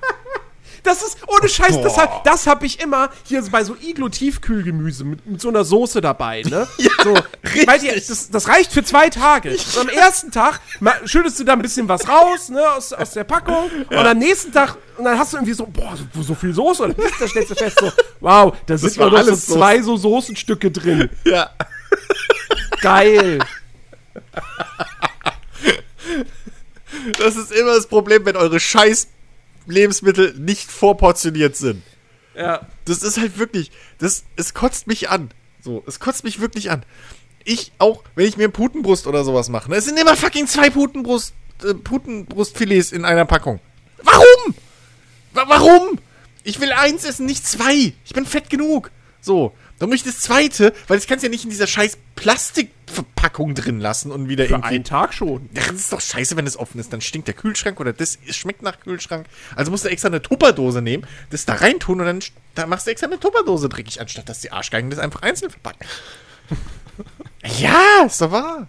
[0.85, 2.01] Das ist, ohne Scheiß, das, Boah.
[2.03, 6.43] hab- das habe ich immer hier bei so Iglo-Tiefkühlgemüse mit, mit so einer Soße dabei,
[6.43, 6.67] ne?
[6.77, 7.13] Ja, so.
[7.65, 9.49] Weil die, das, das reicht für zwei Tage.
[9.51, 10.59] Und am ersten Tag
[11.05, 13.69] schüttest du da ein bisschen was raus, ne, aus, aus der Packung.
[13.89, 16.83] Und am nächsten Tag, und dann hast du irgendwie so, boah, so, so viel Soße.
[16.83, 20.71] Und dann stellst du fest, so, wow, da sind nur noch so zwei so Soßenstücke
[20.71, 21.09] drin.
[21.25, 21.49] ja.
[22.81, 23.39] Geil.
[27.19, 29.07] Das ist immer das Problem, wenn eure scheiß
[29.67, 31.83] Lebensmittel nicht vorportioniert sind.
[32.35, 32.67] Ja.
[32.85, 35.31] Das ist halt wirklich, das, es kotzt mich an.
[35.61, 36.83] So, es kotzt mich wirklich an.
[37.43, 40.69] Ich auch, wenn ich mir Putenbrust oder sowas mache, ne, es sind immer fucking zwei
[40.69, 41.33] Putenbrust,
[41.63, 43.59] äh, Putenbrustfilets in einer Packung.
[44.03, 44.55] Warum?
[45.33, 45.99] Wa warum?
[46.43, 47.93] Ich will eins essen, nicht zwei.
[48.05, 48.91] Ich bin fett genug.
[49.21, 51.97] So, dann muss ich das zweite, weil das kannst du ja nicht in dieser scheiß
[52.15, 55.49] Plastikverpackung drin lassen und wieder Für irgendwie einen Tag schon.
[55.53, 56.93] das ist doch scheiße, wenn es offen ist.
[56.93, 59.25] Dann stinkt der Kühlschrank oder das schmeckt nach Kühlschrank.
[59.55, 62.87] Also musst du extra eine Tupperdose nehmen, das da reintun und dann st- da machst
[62.87, 65.85] du extra eine Tupperdose dreckig, anstatt dass die Arschgeigen das einfach einzeln verpacken.
[67.59, 68.67] ja, ist doch wahr.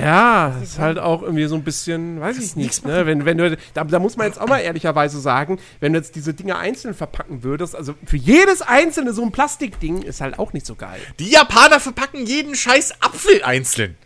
[0.00, 3.06] Ja, das ist halt auch irgendwie so ein bisschen, weiß ich nicht, ne?
[3.06, 6.14] Wenn, wenn du, da, da muss man jetzt auch mal ehrlicherweise sagen, wenn du jetzt
[6.14, 10.52] diese Dinge einzeln verpacken würdest, also für jedes einzelne so ein Plastikding ist halt auch
[10.52, 11.00] nicht so geil.
[11.18, 13.96] Die Japaner verpacken jeden scheiß Apfel einzeln.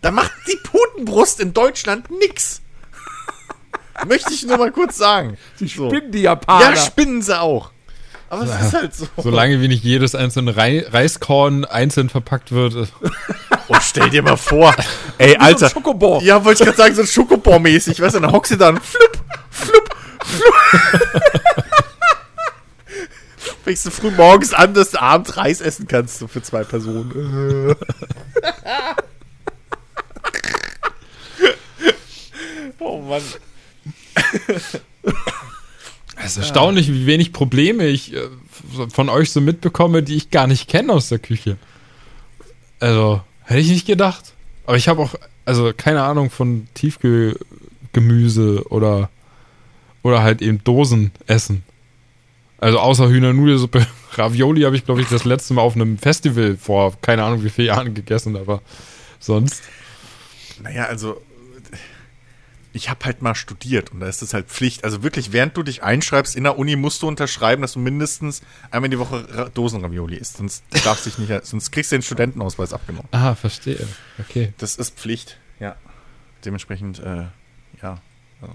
[0.00, 2.60] Da macht die Putenbrust in Deutschland nix.
[4.06, 5.36] Möchte ich nur mal kurz sagen.
[5.60, 5.88] Die So.
[5.88, 6.70] spinnen die Japaner.
[6.70, 7.72] Ja, spinnen sie auch.
[8.30, 9.06] Aber es ist halt so.
[9.16, 12.74] Solange wie nicht jedes einzelne Rei Reiskorn einzeln verpackt wird.
[13.68, 14.74] Und stell dir mal vor,
[15.18, 15.70] ey, Wie so ein Alter.
[15.70, 16.24] Schokobon.
[16.24, 18.00] Ja, wollte ich gerade sagen, so Schokobon-mäßig.
[18.00, 19.18] Weißt du, dann hockst du dann, flupp,
[19.50, 19.94] flupp,
[20.24, 20.52] flupp.
[23.64, 27.12] Fängst du früh morgens an, dass du abends Reis essen kannst, so für zwei Personen.
[32.78, 33.22] oh Mann.
[36.24, 38.28] Es ist erstaunlich, wie wenig Probleme ich äh,
[38.92, 41.56] von euch so mitbekomme, die ich gar nicht kenne aus der Küche.
[42.80, 44.34] Also, hätte ich nicht gedacht.
[44.66, 45.14] Aber ich habe auch,
[45.44, 49.10] also keine Ahnung von Tiefgemüse oder,
[50.02, 51.62] oder halt eben Dosenessen.
[52.58, 57.00] Also außer Hühnernudelsuppe, Ravioli habe ich, glaube ich, das letzte Mal auf einem Festival vor
[57.00, 58.60] keine Ahnung wie vielen Jahren gegessen, aber
[59.20, 59.62] sonst.
[60.62, 61.22] Naja, also
[62.72, 64.84] ich habe halt mal studiert und da ist es halt Pflicht.
[64.84, 68.42] Also wirklich, während du dich einschreibst in der Uni, musst du unterschreiben, dass du mindestens
[68.70, 70.36] einmal in die Woche Ra Dosenravioli isst.
[70.36, 73.08] Sonst darfst dich nicht, sonst kriegst du den Studentenausweis abgenommen.
[73.12, 73.86] Ah, verstehe.
[74.18, 74.52] Okay.
[74.58, 75.76] Das ist Pflicht, ja.
[76.44, 77.24] Dementsprechend, äh,
[77.82, 78.00] ja.
[78.40, 78.54] Also.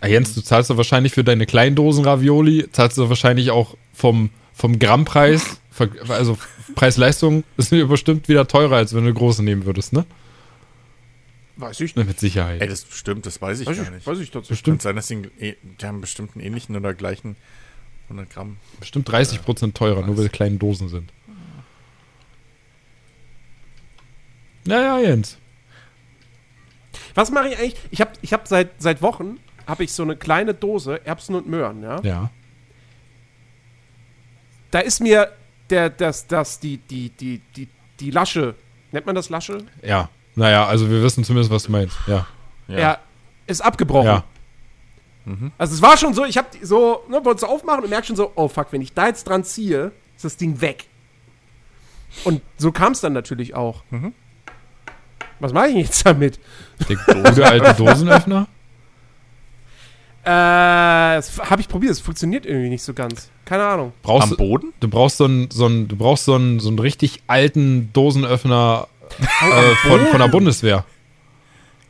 [0.00, 3.76] Ah, Jens, du zahlst doch wahrscheinlich für deine kleinen Dosen Ravioli, zahlst du wahrscheinlich auch
[3.92, 5.60] vom, vom Grammpreis,
[6.08, 6.36] also
[6.74, 10.04] Preis-Leistung, ist mir bestimmt wieder teurer, als wenn du große nehmen würdest, ne?
[11.60, 12.60] Weiß ich Ne, Mit Sicherheit.
[12.60, 14.06] Ey, das stimmt, das weiß ich Weiß gar ich, nicht.
[14.06, 14.62] weiß ich tatsächlich.
[14.64, 17.36] Kann bestimmt, sein, dass die, einen eh- die haben bestimmt einen ähnlichen oder gleichen
[18.08, 18.56] 100 Gramm.
[18.80, 21.12] bestimmt 30 Prozent teurer, nur weil es kleine Dosen sind.
[24.64, 25.38] Naja, Jens.
[27.14, 27.76] Was mache ich eigentlich?
[27.90, 31.48] Ich habe ich hab seit, seit Wochen habe ich so eine kleine Dose Erbsen und
[31.48, 32.00] Möhren, ja.
[32.02, 32.30] Ja.
[34.70, 35.32] Da ist mir
[35.70, 37.68] der, das, das, die, die, die, die,
[38.00, 38.54] die Lasche,
[38.92, 39.64] nennt man das Lasche?
[39.82, 40.08] Ja.
[40.40, 41.98] Naja, also wir wissen zumindest, was du meinst.
[42.06, 42.26] Ja.
[42.66, 42.98] Ja.
[43.46, 44.06] ist abgebrochen.
[44.06, 44.24] Ja.
[45.58, 48.16] Also es war schon so, ich habe so, ne, wollte es aufmachen und merk schon
[48.16, 50.86] so, oh fuck, wenn ich da jetzt dran ziehe, ist das Ding weg.
[52.24, 53.84] Und so kam es dann natürlich auch.
[53.90, 54.14] Mhm.
[55.40, 56.40] Was mache ich jetzt damit?
[56.88, 58.48] Der gute alte Dosenöffner.
[60.22, 60.26] Äh,
[61.16, 63.30] das habe ich probiert, es funktioniert irgendwie nicht so ganz.
[63.44, 63.92] Keine Ahnung.
[64.02, 64.72] Brauchst Am du, Boden?
[64.80, 68.88] du brauchst so einen, so einen, du brauchst so einen, so einen richtig alten Dosenöffner
[69.18, 70.84] äh, von, von der Bundeswehr.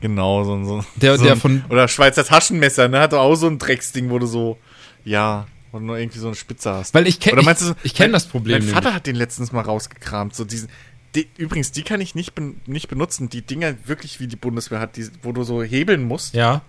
[0.01, 3.01] Genau, so, ein- so, Der- so der ein, von- Oder Schweizer Taschenmesser, ne?
[3.01, 4.59] Hat auch so ein Drecksding, wo du so,
[5.05, 6.94] ja, wo du nur irgendwie so eine Spitze hast.
[6.94, 7.48] Weil ich kenne ich,
[7.82, 10.34] ich kenn das Problem Mein Vater hat den letztens mal rausgekramt.
[10.34, 10.68] So diesen,
[11.14, 13.28] die, übrigens, die kann ich nicht, ben, nicht benutzen.
[13.28, 16.34] Die Dinger wirklich wie die Bundeswehr hat, die, wo du so hebeln musst.
[16.34, 16.62] Ja.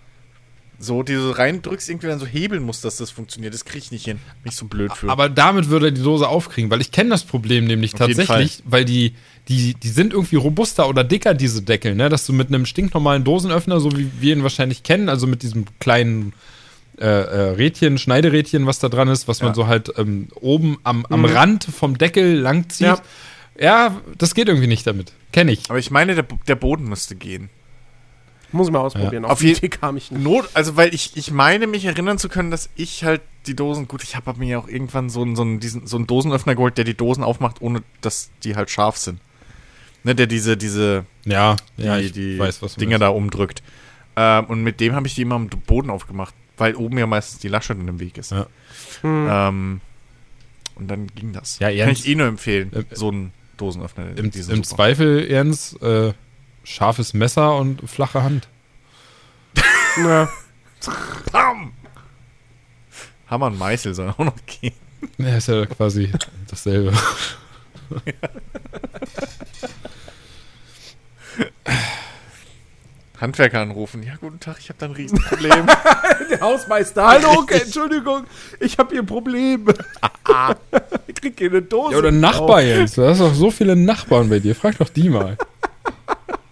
[0.84, 3.53] So, die du so reindrückst, irgendwie dann so hebeln musst, dass das funktioniert.
[3.53, 4.20] Das krieg ich nicht hin.
[4.44, 5.10] Mich so blöd für.
[5.10, 8.64] Aber damit würde er die Dose aufkriegen, weil ich kenne das Problem nämlich Auf tatsächlich,
[8.66, 9.14] weil die,
[9.48, 12.10] die, die sind irgendwie robuster oder dicker, diese Deckel, ne?
[12.10, 15.66] Dass du mit einem stinknormalen Dosenöffner, so wie wir ihn wahrscheinlich kennen, also mit diesem
[15.80, 16.34] kleinen
[16.98, 19.56] äh, äh, Rädchen, Schneiderädchen, was da dran ist, was man Ja.
[19.56, 22.88] so halt ähm, oben am, am Rand vom Deckel langzieht.
[22.88, 23.02] Ja.
[23.60, 24.02] Ja.
[24.18, 25.14] das geht irgendwie nicht damit.
[25.32, 25.70] Kenne ich.
[25.70, 27.49] Aber ich meine, der, der Boden müsste gehen.
[28.52, 29.23] Muss ich mal ausprobieren.
[29.23, 29.28] Ja.
[29.30, 30.22] Auf Auf die Idee kam ich nicht.
[30.23, 33.88] Not, also weil ich, ich meine mich erinnern zu können, dass ich halt die Dosen,
[33.88, 36.56] gut, ich habe mir ja auch irgendwann so einen, so, einen, diesen, so einen Dosenöffner
[36.56, 39.19] geholt, der die Dosen aufmacht, ohne dass die halt scharf sind.
[40.03, 43.61] Ne, der diese, diese, Ja, die, ja, ich die weiß, was Dinger da umdrückt.
[44.15, 47.40] Ähm, und mit dem habe ich die immer am Boden aufgemacht, weil oben ja meistens
[47.40, 48.32] die Lasche dann im Weg ist.
[48.32, 48.48] Ja.
[49.03, 49.80] Ähm,
[50.76, 51.60] und dann ging das.
[51.60, 54.18] Ja, Kann Jens- ich eh nur empfehlen, Äh, so einen Dosenöffner.
[54.18, 54.64] Im, im.
[54.64, 56.14] Zweifel, Ernst, äh,
[56.64, 58.48] scharfes Messer und flache Hand.
[59.98, 60.30] Ja.
[61.34, 61.74] Bam!
[63.28, 64.74] Hammer und Meißel sollen auch noch gehen.
[65.18, 66.12] Ja, ist ja quasi
[66.50, 66.94] dasselbe.
[73.20, 74.02] Handwerker anrufen.
[74.04, 75.68] Ja, guten Tag, ich habe da ein Riesenproblem.
[76.30, 78.24] Der Hausmeister, hallo, okay, Entschuldigung,
[78.60, 79.68] ich habe hier ein Problem.
[81.08, 81.92] ich krieg hier eine Dose.
[81.94, 82.94] Ja, oder Nachbar, Jens.
[82.94, 84.56] Du hast doch so viele Nachbarn bei dir.
[84.56, 85.38] Frag doch die mal.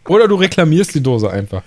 [0.10, 1.62] Oder du reklamierst die Dose einfach.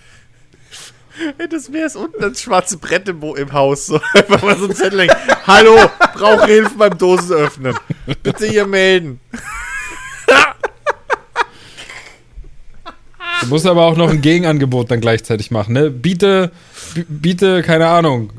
[1.50, 3.86] Das wär's unten das schwarze Brett im, im Haus.
[3.86, 5.08] So, einfach mal so ein Zettel.
[5.46, 5.76] Hallo,
[6.14, 7.76] brauche Hilfe beim Dosenöffnen.
[8.22, 9.20] Bitte hier melden.
[13.42, 15.90] Du musst aber auch noch ein Gegenangebot dann gleichzeitig machen, ne?
[15.90, 16.52] Biete,
[17.08, 18.32] biete, keine Ahnung,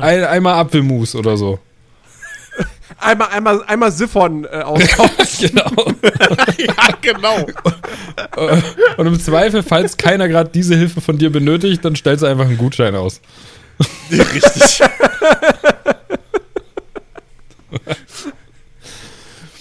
[0.00, 1.58] ein, einmal Apfelmus oder so.
[3.00, 4.80] Einmal, einmal, einmal Siphon äh, aus.
[5.40, 5.70] genau.
[6.58, 7.46] ja, genau.
[8.96, 12.46] Und im Zweifel, falls keiner gerade diese Hilfe von dir benötigt, dann stellst du einfach
[12.46, 13.20] einen Gutschein aus.
[14.10, 14.82] Richtig.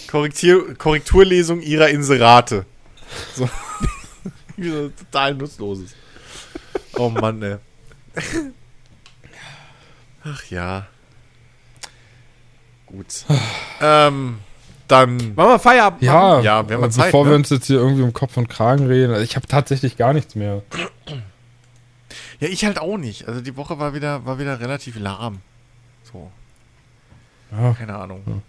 [0.08, 2.66] Korrektur, Korrekturlesung ihrer Inserate.
[3.36, 3.48] So
[5.00, 5.96] total nutzloses.
[6.94, 7.58] Oh Mann, ey.
[10.24, 10.88] Ach ja.
[12.88, 13.26] Gut.
[13.82, 14.40] ähm,
[14.88, 15.18] dann.
[15.36, 16.02] Machen wir Feierabend.
[16.02, 17.32] Ja, Ja, wir haben ja Zeit, bevor ne?
[17.32, 19.12] wir uns jetzt hier irgendwie um Kopf und Kragen reden.
[19.12, 20.64] Also ich habe tatsächlich gar nichts mehr.
[22.40, 23.28] Ja, ich halt auch nicht.
[23.28, 25.40] Also die Woche war wieder, war wieder relativ lahm.
[26.12, 26.32] So,
[27.52, 27.74] Ja.
[27.74, 28.42] keine Ahnung.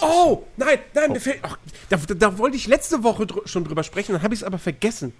[0.00, 1.38] Oh, nein, nein, mir fällt.
[1.42, 1.56] Ach,
[1.88, 4.44] da, da, da wollte ich letzte Woche dr schon drüber sprechen, dann habe ich es
[4.44, 5.12] aber vergessen.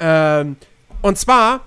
[0.00, 0.56] Ähm,
[1.02, 1.60] und zwar,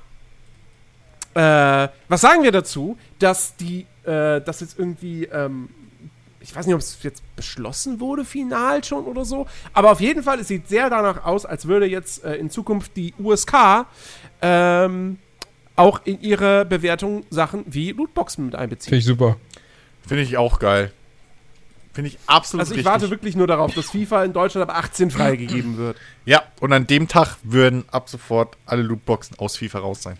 [1.34, 5.70] äh, was sagen wir dazu, dass die, äh, dass jetzt irgendwie, ähm,
[6.40, 10.24] ich weiß nicht, ob es jetzt beschlossen wurde, final schon oder so, aber auf jeden
[10.24, 13.86] Fall, es sieht sehr danach aus, als würde jetzt äh, in Zukunft die USK
[14.42, 15.20] ähm,
[15.76, 18.90] auch in ihre Bewertung Sachen wie Lootboxen mit einbeziehen.
[18.90, 19.38] Finde ich super.
[20.08, 20.92] Finde ich auch geil.
[21.94, 22.92] Finde ich absolut Also ich richtig.
[22.92, 25.98] warte wirklich nur darauf, dass FIFA in Deutschland ab 18 freigegeben wird.
[26.26, 30.18] Ja, und an dem Tag würden ab sofort alle Lootboxen aus FIFA raus sein.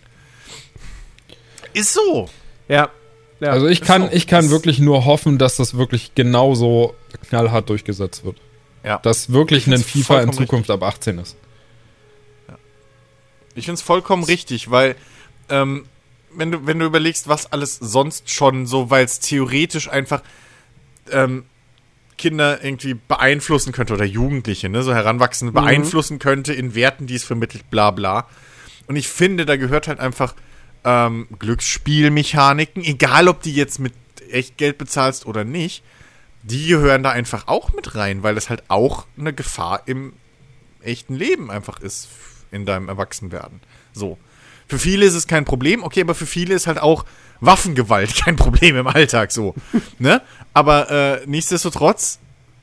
[1.74, 2.28] Ist so.
[2.68, 2.90] Ja.
[3.40, 3.50] Ja.
[3.50, 4.08] Also ich kann, so.
[4.12, 6.94] ich kann wirklich nur hoffen, dass das wirklich genauso
[7.28, 8.36] knallhart durchgesetzt wird.
[8.84, 8.98] Ja.
[8.98, 11.36] Dass wirklich Ich ein FIFA in Zukunft ab 18 ist.
[13.54, 14.94] Ich finde es vollkommen richtig, weil
[15.48, 15.86] ähm,
[16.32, 20.22] wenn, du, wenn du überlegst, was alles sonst schon so, weil es theoretisch einfach
[21.10, 21.44] ähm,
[22.16, 27.24] Kinder irgendwie beeinflussen könnte oder Jugendliche, ne, so Heranwachsende beeinflussen könnte in Werten, die es
[27.24, 28.28] vermittelt, bla bla.
[28.86, 30.34] Und ich finde, da gehört halt einfach
[30.84, 33.92] ähm, Glücksspielmechaniken, egal ob die jetzt mit
[34.30, 35.82] Echtgeld bezahlst oder nicht,
[36.42, 40.12] die gehören da einfach auch mit rein, weil das halt auch eine Gefahr im
[40.82, 42.08] echten Leben einfach ist
[42.50, 43.60] in deinem Erwachsenwerden.
[43.92, 44.18] So.
[44.66, 47.04] Für viele ist es kein Problem, okay, aber für viele ist halt auch
[47.40, 49.54] Waffengewalt kein Problem im Alltag so.
[49.98, 50.22] ne?
[50.52, 52.18] Aber äh, nichtsdestotrotz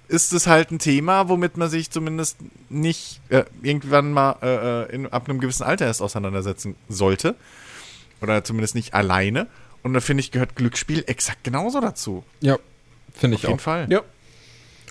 [0.08, 2.38] ist es halt ein Thema, womit man sich zumindest
[2.70, 7.36] nicht äh, irgendwann mal äh, äh, in, ab einem gewissen Alter erst auseinandersetzen sollte.
[8.26, 9.48] Oder zumindest nicht alleine.
[9.84, 12.24] Und da finde ich, gehört Glücksspiel exakt genauso dazu.
[12.42, 12.58] Ja,
[13.14, 13.64] finde Auf ich jeden auch.
[13.64, 13.88] Fall.
[13.90, 14.02] Ja.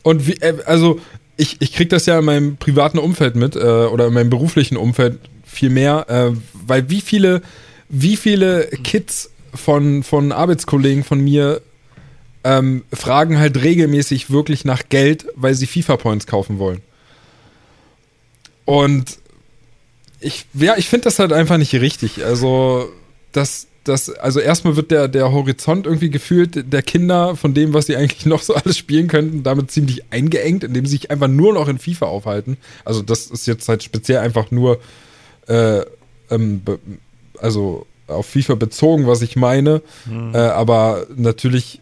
[0.03, 1.01] Und wie, äh, also
[1.37, 4.77] ich, ich krieg das ja in meinem privaten Umfeld mit äh, oder in meinem beruflichen
[4.77, 7.43] Umfeld viel mehr, äh, weil wie viele,
[7.89, 11.61] wie viele Kids von, von Arbeitskollegen von mir
[12.45, 16.83] ähm, fragen halt regelmäßig wirklich nach Geld, weil sie FIFA-Points kaufen wollen.
[18.65, 19.19] Und
[20.21, 22.25] ich, ja, ich finde das halt einfach nicht richtig.
[22.25, 22.91] Also,
[23.35, 27.87] das, das, also erstmal wird der, der Horizont irgendwie gefühlt der Kinder von dem, was
[27.87, 31.53] sie eigentlich noch so alles spielen könnten, damit ziemlich eingeengt, indem sie sich einfach nur
[31.53, 32.57] noch in FIFA aufhalten.
[32.85, 34.81] Also, das ist jetzt halt speziell einfach nur,
[35.49, 35.83] äh,
[36.31, 36.63] ähm,
[37.39, 39.83] also auf FIFA bezogen, was ich meine.
[40.35, 41.81] Äh, aber natürlich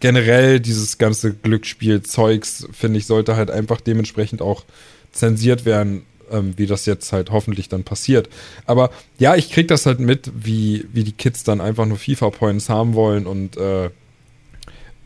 [0.00, 4.64] generell dieses ganze Glücksspiel-Zeugs, finde ich, sollte halt einfach dementsprechend auch
[5.12, 8.28] zensiert werden, ähm, wie das jetzt halt hoffentlich dann passiert.
[8.66, 12.68] Aber ja, ich krieg das halt mit, wie, wie die Kids dann einfach nur FIFA-Points
[12.68, 13.90] haben wollen und äh,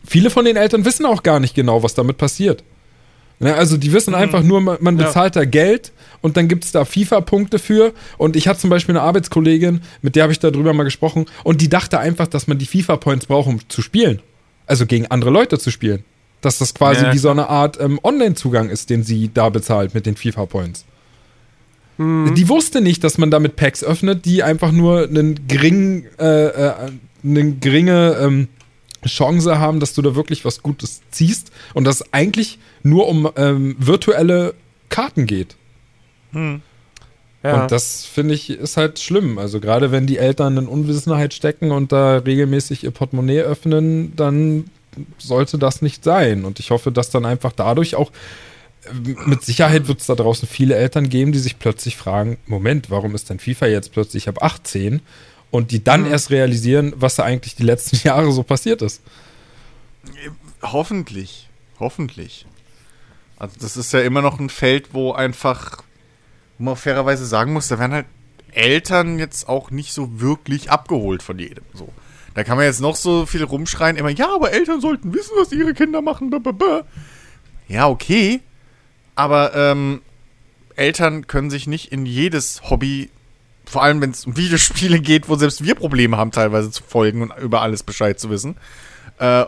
[0.05, 2.63] viele von den Eltern wissen auch gar nicht genau, was damit passiert.
[3.39, 5.07] Ne, also die wissen einfach nur, man, man Ja.
[5.07, 5.91] bezahlt da Geld
[6.21, 7.91] und dann gibt es da FIFA-Punkte für.
[8.19, 11.59] Und ich hatte zum Beispiel eine Arbeitskollegin, mit der habe ich darüber mal gesprochen, und
[11.59, 14.21] die dachte einfach, dass man die FIFA-Points braucht, um zu spielen.
[14.67, 16.03] Also gegen andere Leute zu spielen.
[16.41, 19.95] Dass das quasi Ja, wie so eine Art ähm, Online-Zugang ist, den sie da bezahlt
[19.95, 20.85] mit den FIFA-Points.
[22.35, 26.73] Die wusste nicht, dass man damit Packs öffnet, die einfach nur einen geringen, äh, äh,
[27.23, 28.47] eine geringe ähm,
[29.05, 33.29] Chance haben, dass du da wirklich was Gutes ziehst und dass es eigentlich nur um
[33.35, 34.53] ähm, virtuelle
[34.89, 35.55] Karten geht.
[37.43, 37.63] Ja.
[37.63, 39.37] Und das finde ich ist halt schlimm.
[39.37, 44.65] Also gerade wenn die Eltern in Unwissenheit stecken und da regelmäßig ihr Portemonnaie öffnen, dann
[45.17, 46.45] sollte das nicht sein.
[46.45, 48.11] Und ich hoffe, dass dann einfach dadurch auch
[49.25, 53.13] mit Sicherheit wird es da draußen viele Eltern geben, die sich plötzlich fragen, Moment, warum
[53.13, 55.01] ist denn FIFA jetzt plötzlich ab 18?
[55.51, 59.01] Und die dann erst realisieren, was da eigentlich die letzten Jahre so passiert ist.
[60.61, 61.49] Hoffentlich.
[61.79, 62.45] Hoffentlich.
[63.37, 65.83] Also das ist ja immer noch ein Feld, wo einfach,
[66.57, 68.05] wo man fairerweise sagen muss, da werden halt
[68.51, 71.63] Eltern jetzt auch nicht so wirklich abgeholt von jedem.
[71.73, 71.89] So.
[72.33, 75.51] Da kann man jetzt noch so viel rumschreien, immer, ja, aber Eltern sollten wissen, was
[75.51, 76.29] ihre Kinder machen.
[76.29, 76.83] blah.
[77.67, 78.41] Ja, okay.
[79.21, 80.01] Aber ähm,
[80.75, 83.11] Eltern können sich nicht in jedes Hobby,
[83.65, 87.21] vor allem wenn es um Videospiele geht, wo selbst wir Probleme haben, teilweise zu folgen
[87.21, 88.57] und über alles Bescheid zu wissen,
[89.19, 89.45] äh,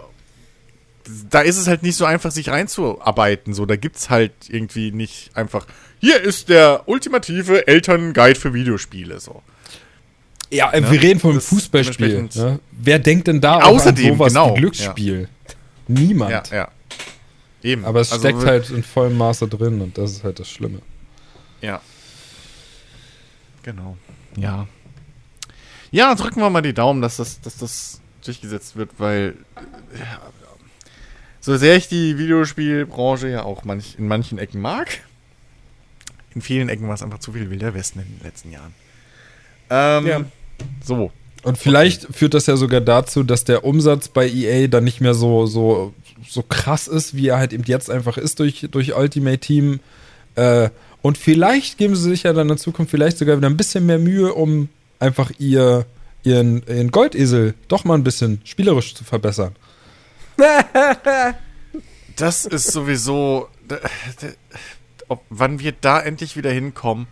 [1.31, 3.55] da ist es halt nicht so einfach, sich reinzuarbeiten.
[3.55, 5.65] So, da gibt's halt irgendwie nicht einfach.
[5.99, 9.19] Hier ist der ultimative Elternguide für Videospiele.
[9.19, 9.41] So.
[10.51, 12.29] Ja, äh, wir reden vom Fußballspiel.
[12.35, 12.59] Ne?
[12.71, 15.29] Wer denkt denn da Außerdem, an sowas genau, Glücksspiel?
[15.87, 16.51] Niemand.
[16.51, 16.71] Ja, ja.
[17.63, 17.85] Eben.
[17.85, 20.81] Aber es Also, steckt halt in vollem Maße drin und das ist halt das Schlimme.
[21.61, 21.81] Ja.
[23.63, 23.97] Genau.
[24.35, 24.67] Ja.
[25.91, 29.35] Ja, drücken wir mal die Daumen, dass das, dass das durchgesetzt wird, weil
[29.97, 30.21] ja,
[31.39, 35.01] so sehr ich die Videospielbranche ja auch manch, in manchen Ecken mag,
[36.33, 38.73] in vielen Ecken war es einfach zu viel Wilder Westen in den letzten Jahren.
[39.69, 40.21] Ähm, Ja.
[40.83, 41.11] So.
[41.43, 45.13] Und vielleicht führt das ja sogar dazu, dass der Umsatz bei EA dann nicht mehr
[45.13, 45.93] so, so,
[46.27, 49.79] so krass ist, wie er halt eben jetzt einfach ist durch, durch Ultimate Team.
[50.35, 50.69] Äh,
[51.01, 53.99] und vielleicht geben sie sich ja dann in Zukunft vielleicht sogar wieder ein bisschen mehr
[53.99, 54.69] Mühe, um
[54.99, 55.85] einfach ihr,
[56.23, 59.55] ihren, ihren Goldesel doch mal ein bisschen spielerisch zu verbessern.
[62.15, 63.49] Das ist sowieso.
[65.07, 67.07] Ob, wann wir da endlich wieder hinkommen,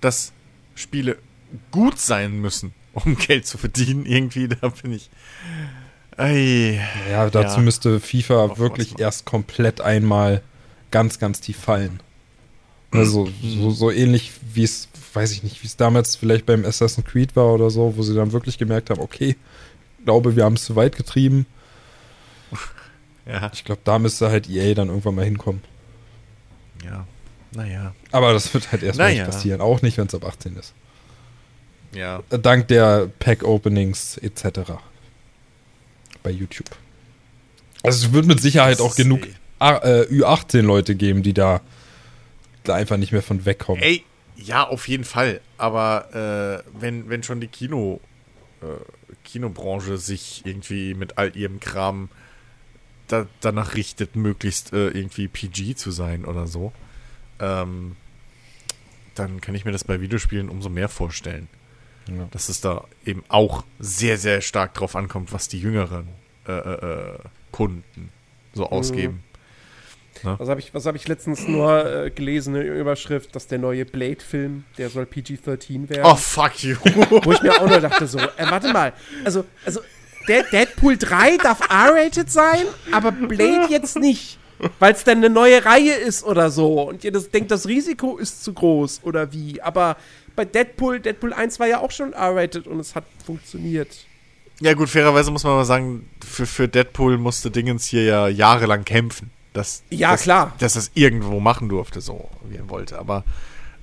[0.00, 0.32] dass
[0.74, 1.18] Spiele
[1.70, 5.10] gut sein müssen, um Geld zu verdienen, irgendwie, da bin ich.
[6.18, 6.80] Ei.
[7.10, 7.62] Ja, dazu Ja.
[7.62, 10.42] müsste FIFA Auf wirklich erst komplett einmal
[10.90, 12.00] ganz, ganz tief fallen.
[12.90, 17.06] Also so, so ähnlich wie es, weiß ich nicht, wie es damals vielleicht beim Assassin's
[17.06, 19.36] Creed war oder so, wo sie dann wirklich gemerkt haben, okay,
[19.98, 21.46] ich glaube, wir haben es zu weit getrieben.
[23.26, 25.62] Ja, Ich glaube, da müsste halt EA dann irgendwann mal hinkommen.
[26.82, 27.06] ja.
[27.52, 27.94] Naja.
[28.10, 29.24] Aber das wird halt erstmal Naja.
[29.24, 30.72] nicht passieren, auch nicht, wenn es ab 18 ist.
[31.94, 32.22] Ja.
[32.30, 34.72] Dank der Pack-Openings etc.
[36.28, 36.68] Bei YouTube.
[37.82, 39.26] Also es wird mit Sicherheit auch genug
[39.60, 41.62] äh, Ü18-Leute geben, die da,
[42.64, 43.82] da einfach nicht mehr von wegkommen.
[43.82, 44.04] Ey,
[44.36, 45.40] ja, auf jeden Fall.
[45.56, 48.02] Aber äh, wenn, wenn schon die Kino,
[48.60, 48.66] äh,
[49.24, 52.10] Kinobranche sich irgendwie mit all ihrem Kram
[53.06, 56.74] da, danach richtet, möglichst äh, irgendwie PG zu sein oder so,
[57.40, 57.96] ähm,
[59.14, 61.48] dann kann ich mir das bei Videospielen umso mehr vorstellen.
[62.08, 62.28] Ja.
[62.30, 66.08] Dass es da eben auch sehr, sehr stark drauf ankommt, was die jüngeren
[66.46, 67.18] äh, äh, äh,
[67.52, 68.10] Kunden
[68.54, 69.22] so ausgeben.
[70.22, 73.84] Was habe ich, was hab ich letztens nur äh, gelesen, eine Überschrift, dass der neue
[73.84, 76.04] Blade-Film, der soll PG-13 werden.
[76.04, 76.76] Oh, fuck you.
[76.84, 78.92] Wo ich mir auch nur dachte so, äh, warte mal,
[79.24, 79.80] also, also
[80.26, 84.38] der Deadpool 3 darf R-rated sein, aber Blade jetzt nicht.
[84.80, 86.82] Weil es dann eine neue Reihe ist oder so.
[86.88, 89.62] Und ihr das denkt, das Risiko ist zu groß oder wie.
[89.62, 89.96] Aber
[90.38, 94.06] bei Deadpool, Deadpool 1 war ja auch schon R-rated und es hat funktioniert.
[94.60, 98.84] Ja, gut, fairerweise muss man mal sagen, für, für Deadpool musste Dingens hier ja jahrelang
[98.84, 99.32] kämpfen.
[99.52, 100.54] Dass, Ja, dass, klar.
[100.60, 103.00] Dass es irgendwo machen durfte, so wie er wollte.
[103.00, 103.24] Aber,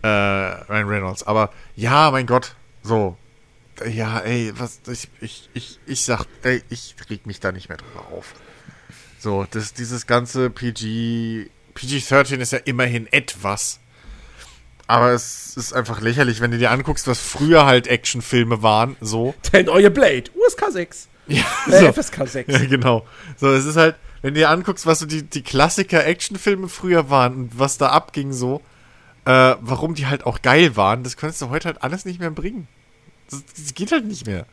[0.02, 1.24] äh, Ryan Reynolds.
[1.24, 3.18] Aber, ja, mein Gott, so.
[3.86, 7.78] Ja, ey, was, ich, ich, ich, ich sag, ey, ich reg mich da nicht mehr
[7.78, 8.34] drüber auf.
[9.20, 13.82] So, das, dieses ganze PG, PG-13 ist ja immerhin etwas.
[14.88, 19.34] Aber es ist einfach lächerlich, wenn du dir anguckst, was früher halt Actionfilme waren, so.
[19.54, 21.08] Der neue Blade, USK 6.
[21.28, 22.54] Ja, Äh, FSK 6.
[22.54, 23.06] Ja, genau.
[23.38, 27.36] So, es ist halt, wenn du dir anguckst, was so die, die Klassiker-Actionfilme früher waren
[27.36, 28.62] und was da abging so,
[29.26, 32.30] äh, warum die halt auch geil waren, das könntest du heute halt alles nicht mehr
[32.30, 32.68] bringen.
[33.32, 34.46] Das, das geht halt nicht mehr.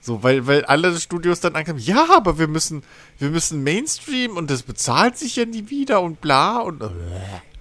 [0.00, 2.82] So, weil, weil alle Studios dann ankamen, ja, aber wir müssen,
[3.18, 6.80] wir müssen Mainstream und das bezahlt sich ja nie wieder und bla und.
[6.80, 6.86] Äh.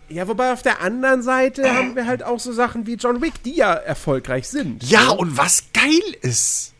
[0.10, 3.44] Ja, wobei auf der anderen Seite haben wir halt auch so Sachen wie John Wick,
[3.44, 4.84] die ja erfolgreich sind.
[4.90, 6.74] Ja, und was geil ist.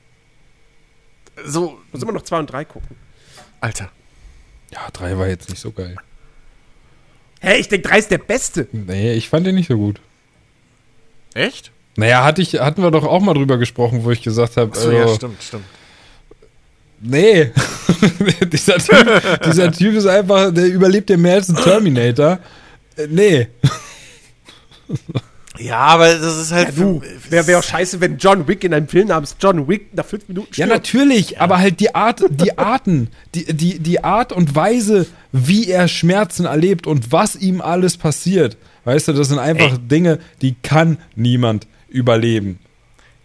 [1.46, 2.96] So, Muss immer noch 2 und 3 gucken.
[3.62, 3.90] Alter.
[4.72, 5.96] Ja, drei war jetzt nicht so geil.
[7.42, 8.68] Hä, ich denke, 3 ist der beste.
[8.72, 10.02] Nee, ich fand den nicht so gut.
[11.34, 11.72] Echt?
[11.96, 14.92] Naja, hatte ich, hatten wir doch auch mal drüber gesprochen, wo ich gesagt habe, also,
[14.92, 15.66] ja, stimmt, stimmt.
[17.00, 17.52] nee,
[18.52, 22.40] dieser, typ, dieser Typ ist einfach, der überlebt ja mehr als ein Terminator.
[23.00, 23.48] Äh, nee.
[25.58, 26.70] Ja, aber das ist halt.
[26.70, 29.94] Ja, du, wäre wär auch scheiße, wenn John Wick in einem Film namens John Wick
[29.94, 30.70] nach 5 Minuten Ja, stirbt.
[30.72, 35.90] natürlich, aber halt die Art, die Arten, die, die, die Art und Weise, wie er
[35.90, 38.56] Schmerzen erlebt und was ihm alles passiert.
[38.86, 42.60] Weißt du, das sind einfach Dinge, die kann niemand überleben.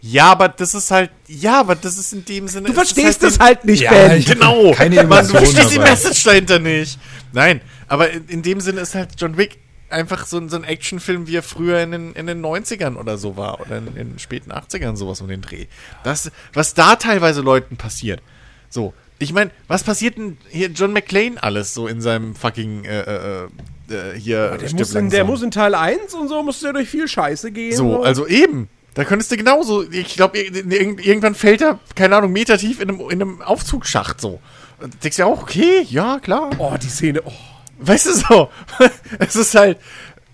[0.01, 2.66] Ja, aber das ist halt, ja, aber das ist in dem Sinne.
[2.66, 4.18] Du es verstehst halt das halt nicht, Ja, Ben.
[4.18, 4.72] ich- Genau.
[4.72, 5.78] Keine Mann, du Emotionen verstehst die.
[5.78, 6.98] Message dahinter nicht.
[7.32, 9.59] Nein, aber in, in dem Sinne ist halt John Wick
[9.94, 13.16] einfach so, ein- so ein Actionfilm, wie er früher in den, in den 90ern oder
[13.16, 13.60] so war.
[13.60, 15.66] Oder in, in den späten 80ern sowas um den Dreh.
[16.02, 18.20] Das, was da teilweise Leuten passiert.
[18.68, 18.92] So.
[19.20, 23.44] Ich meine, was passiert denn hier John McClane alles so in seinem fucking äh, äh,
[23.88, 26.72] äh, hier Der Stirb muss, in, der muss in Teil 1 und so muss der
[26.72, 27.76] durch viel Scheiße gehen.
[27.76, 28.68] So, also eben.
[28.94, 33.00] Da könntest du genauso, ich glaube, irgendwann fällt er, keine Ahnung, Meter tief in einem,
[33.10, 34.40] in einem Aufzugsschacht so.
[34.80, 36.50] Und denkst du ja auch, okay, ja, klar.
[36.58, 37.22] Oh, die Szene.
[37.24, 37.32] Oh.
[37.78, 38.51] Weißt du so?
[39.18, 39.78] es ist halt,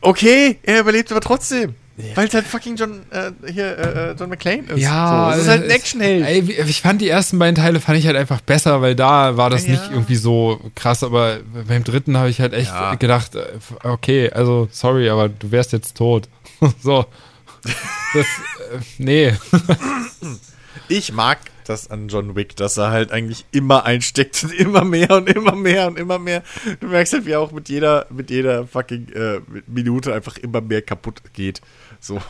[0.00, 1.74] okay, er überlebt aber trotzdem.
[2.14, 4.78] Weil es halt fucking John, äh, hier, äh, John McClane ist.
[4.80, 6.48] Ja, so, es ist halt ein Actionheld.
[6.48, 9.66] Ich fand die ersten beiden Teile fand ich halt einfach besser, weil da war das
[9.66, 9.72] Ja.
[9.72, 12.94] nicht irgendwie so krass, aber beim dritten habe ich halt echt Ja.
[12.94, 13.44] gedacht, äh,
[13.82, 16.28] okay, also sorry, aber du wärst jetzt tot.
[16.82, 17.04] so.
[18.14, 19.34] Das, äh, nee.
[20.88, 21.38] Ich mag
[21.70, 25.54] das an John Wick, dass er halt eigentlich immer einsteckt und immer mehr und immer
[25.54, 26.42] mehr und immer mehr.
[26.80, 30.60] Du merkst halt, wie er auch mit jeder, mit jeder fucking äh, Minute einfach immer
[30.60, 31.60] mehr kaputt geht.
[32.00, 32.20] So.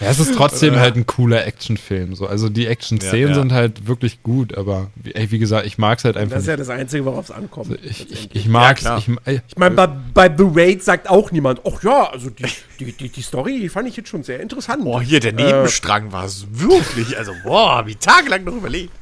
[0.00, 2.14] Ja, es ist trotzdem halt ein cooler Actionfilm.
[2.14, 2.26] So.
[2.26, 3.34] Also die Action-Szenen Ja, ja.
[3.34, 6.44] sind halt wirklich gut, aber wie, ey, wie gesagt, ich mag es halt einfach Das
[6.44, 7.78] ist ja das Einzige, worauf es ankommt.
[7.82, 8.80] Ich, ich, ich mag's.
[8.80, 8.98] klar.
[8.98, 9.08] ich,
[9.46, 12.46] Ich meine, bei, bei The Raid sagt auch niemand, ach ja, also die,
[12.78, 14.84] die, die, die Story, die fand ich jetzt schon sehr interessant.
[14.84, 18.92] Boah, hier der Nebenstrang war es wirklich, also boah, hab ich tagelang noch überlegt.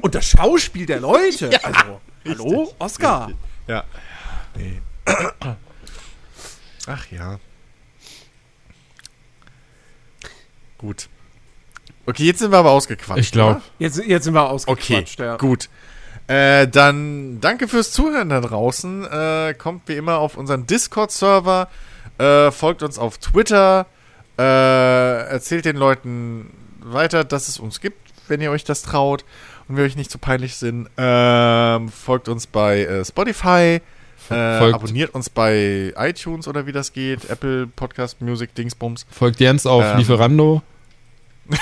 [0.00, 1.50] Und das Schauspiel der Leute.
[1.62, 3.30] also, hallo, Oscar.
[3.68, 3.84] Ja.
[4.56, 4.80] Nee.
[6.86, 7.38] Ach ja.
[10.82, 11.08] Gut.
[12.04, 13.20] Okay, jetzt sind wir aber ausgequatscht.
[13.20, 13.62] ich glaube?
[13.78, 15.36] Jetzt, jetzt sind wir Okay, ausgequatscht, ja.
[15.36, 15.68] gut.
[16.26, 19.04] Äh, dann danke fürs Zuhören da draußen.
[19.04, 21.68] Äh, kommt wie immer auf unseren Discord-Server.
[22.18, 23.86] Äh, folgt uns auf Twitter.
[24.38, 26.50] Äh, erzählt den Leuten
[26.80, 27.98] weiter, dass es uns gibt,
[28.28, 29.24] wenn ihr euch das traut
[29.68, 30.88] und wir euch nicht zu peinlich sind.
[30.96, 33.80] Ähm, folgt uns bei äh, Spotify.
[34.32, 37.28] Äh, abonniert uns bei iTunes oder wie das geht.
[37.30, 39.06] Apple Podcast Music Dingsbums.
[39.10, 39.98] folgt Jens auf Ähm.
[39.98, 40.62] Lieferando.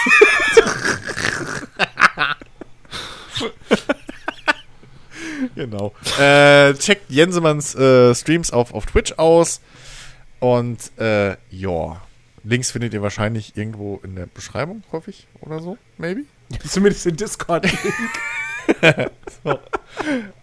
[5.55, 5.93] Genau.
[6.19, 9.61] äh, checkt Jensemanns äh, Streams auf, auf Twitch aus.
[10.39, 12.01] Und äh, ja.
[12.43, 16.23] Links findet ihr wahrscheinlich irgendwo in der Beschreibung, hoffe ich, oder so, maybe.
[16.67, 17.17] Zumindest in
[19.45, 19.61] Discord.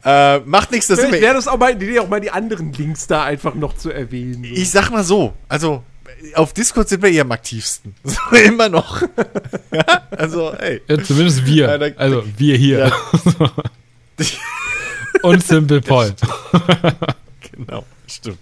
[0.04, 1.28] Äh, macht nichts, das sind Vielleicht wir.
[1.30, 4.44] wäre das auch mal, die, auch mal die anderen Links da einfach noch zu erwähnen.
[4.44, 5.84] Ich sag mal so, also
[6.36, 7.96] auf Discord sind wir eher am aktivsten.
[8.04, 9.02] So immer noch.
[9.72, 10.82] ja, also, ey.
[10.88, 11.68] Ja, zumindest wir.
[11.68, 12.92] Ja, da- also wir hier.
[15.22, 16.14] Und Simple Paul.
[17.52, 18.40] Genau, stimmt.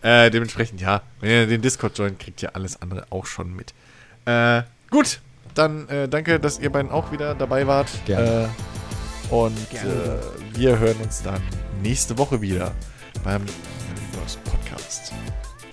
[0.00, 3.74] Äh, dementsprechend, ja, wenn ihr den Discord joint, kriegt ihr alles andere auch schon mit.
[4.24, 5.20] Äh, gut,
[5.54, 7.88] dann äh, danke, dass ihr beiden auch wieder dabei wart.
[8.06, 8.50] Gerne.
[9.32, 11.40] Und äh, wir hören uns dann
[11.82, 12.72] nächste Woche wieder
[13.24, 15.10] beim Universe Podcast.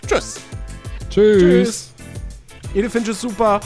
[0.07, 0.39] Tschüss.
[1.09, 1.41] Tschüss.
[1.41, 1.93] Tschüss.
[2.73, 3.59] Jede Finch ist super.